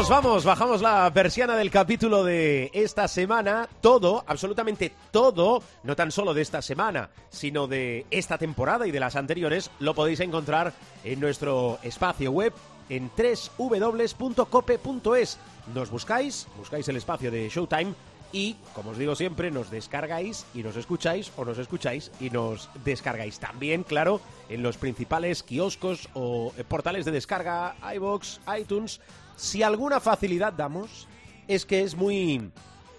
Nos 0.08 0.24
vamos, 0.24 0.46
bajamos 0.46 0.82
la 0.82 1.12
persiana 1.14 1.58
del 1.58 1.70
capítulo 1.70 2.24
de 2.24 2.72
esta 2.74 3.10
semana. 3.10 3.68
Todo, 3.82 4.24
absolutamente 4.26 4.94
todo, 5.12 5.62
no 5.84 5.98
tan 5.98 6.14
solo 6.14 6.34
de 6.34 6.42
esta 6.44 6.62
semana, 6.62 7.10
sino 7.30 7.68
de 7.68 8.06
esta 8.10 8.38
temporada 8.38 8.88
y 8.88 8.92
de 8.92 9.02
las 9.02 9.18
anteriores, 9.18 9.70
lo 9.80 9.94
podéis 9.94 10.22
encontrar 10.22 10.72
en 11.04 11.20
nuestro 11.20 11.80
espacio 11.84 12.32
web 12.32 12.54
en 12.88 13.12
www.cope.es. 13.58 15.38
Nos 15.76 15.90
buscáis, 15.90 16.48
buscáis 16.58 16.88
el 16.88 16.96
espacio 16.96 17.30
de 17.30 17.50
Showtime 17.50 17.94
Y, 18.32 18.56
como 18.74 18.92
os 18.92 18.98
digo 18.98 19.14
siempre, 19.14 19.52
nos 19.52 19.70
descargáis 19.70 20.46
y 20.54 20.64
nos 20.64 20.78
escucháis 20.78 21.34
o 21.36 21.44
nos 21.44 21.58
escucháis 21.58 22.14
y 22.22 22.30
nos 22.30 22.70
descargáis. 22.86 23.40
También, 23.40 23.84
claro, 23.84 24.22
en 24.48 24.64
los 24.64 24.78
principales 24.78 25.44
kioscos 25.44 26.08
o 26.14 26.54
eh, 26.58 26.64
portales 26.64 27.04
de 27.04 27.12
descarga, 27.12 27.76
iBox, 27.94 28.40
iTunes. 28.58 29.02
Si 29.38 29.62
alguna 29.62 30.00
facilidad 30.00 30.52
damos, 30.52 31.08
es 31.48 31.66
que 31.66 31.84
es 31.84 31.96
muy 31.96 32.52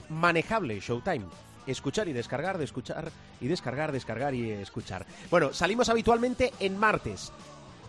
manejable 0.08 0.80
Showtime. 0.80 1.26
Escuchar 1.66 2.08
y 2.08 2.14
descargar, 2.14 2.56
de 2.56 2.64
escuchar 2.64 3.10
y 3.40 3.48
descargar, 3.48 3.92
descargar 3.92 4.34
y 4.34 4.50
escuchar. 4.52 5.04
Bueno, 5.30 5.52
salimos 5.52 5.90
habitualmente 5.90 6.54
en 6.60 6.78
martes. 6.78 7.32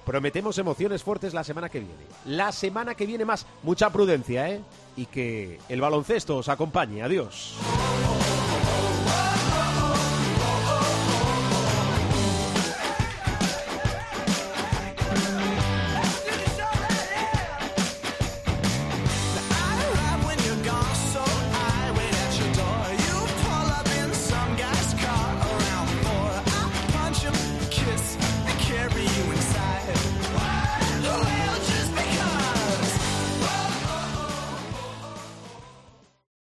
Prometemos 0.06 0.58
emociones 0.58 1.04
fuertes 1.04 1.34
la 1.34 1.44
semana 1.44 1.70
que 1.70 1.80
viene. 1.80 2.04
La 2.26 2.52
semana 2.52 2.96
que 2.96 3.06
viene 3.06 3.24
más. 3.24 3.46
Mucha 3.64 3.92
prudencia, 3.92 4.50
¿eh? 4.50 4.62
Y 4.98 5.06
que 5.06 5.60
el 5.70 5.80
baloncesto 5.80 6.38
os 6.38 6.50
acompañe. 6.50 7.04
Adiós. 7.04 7.56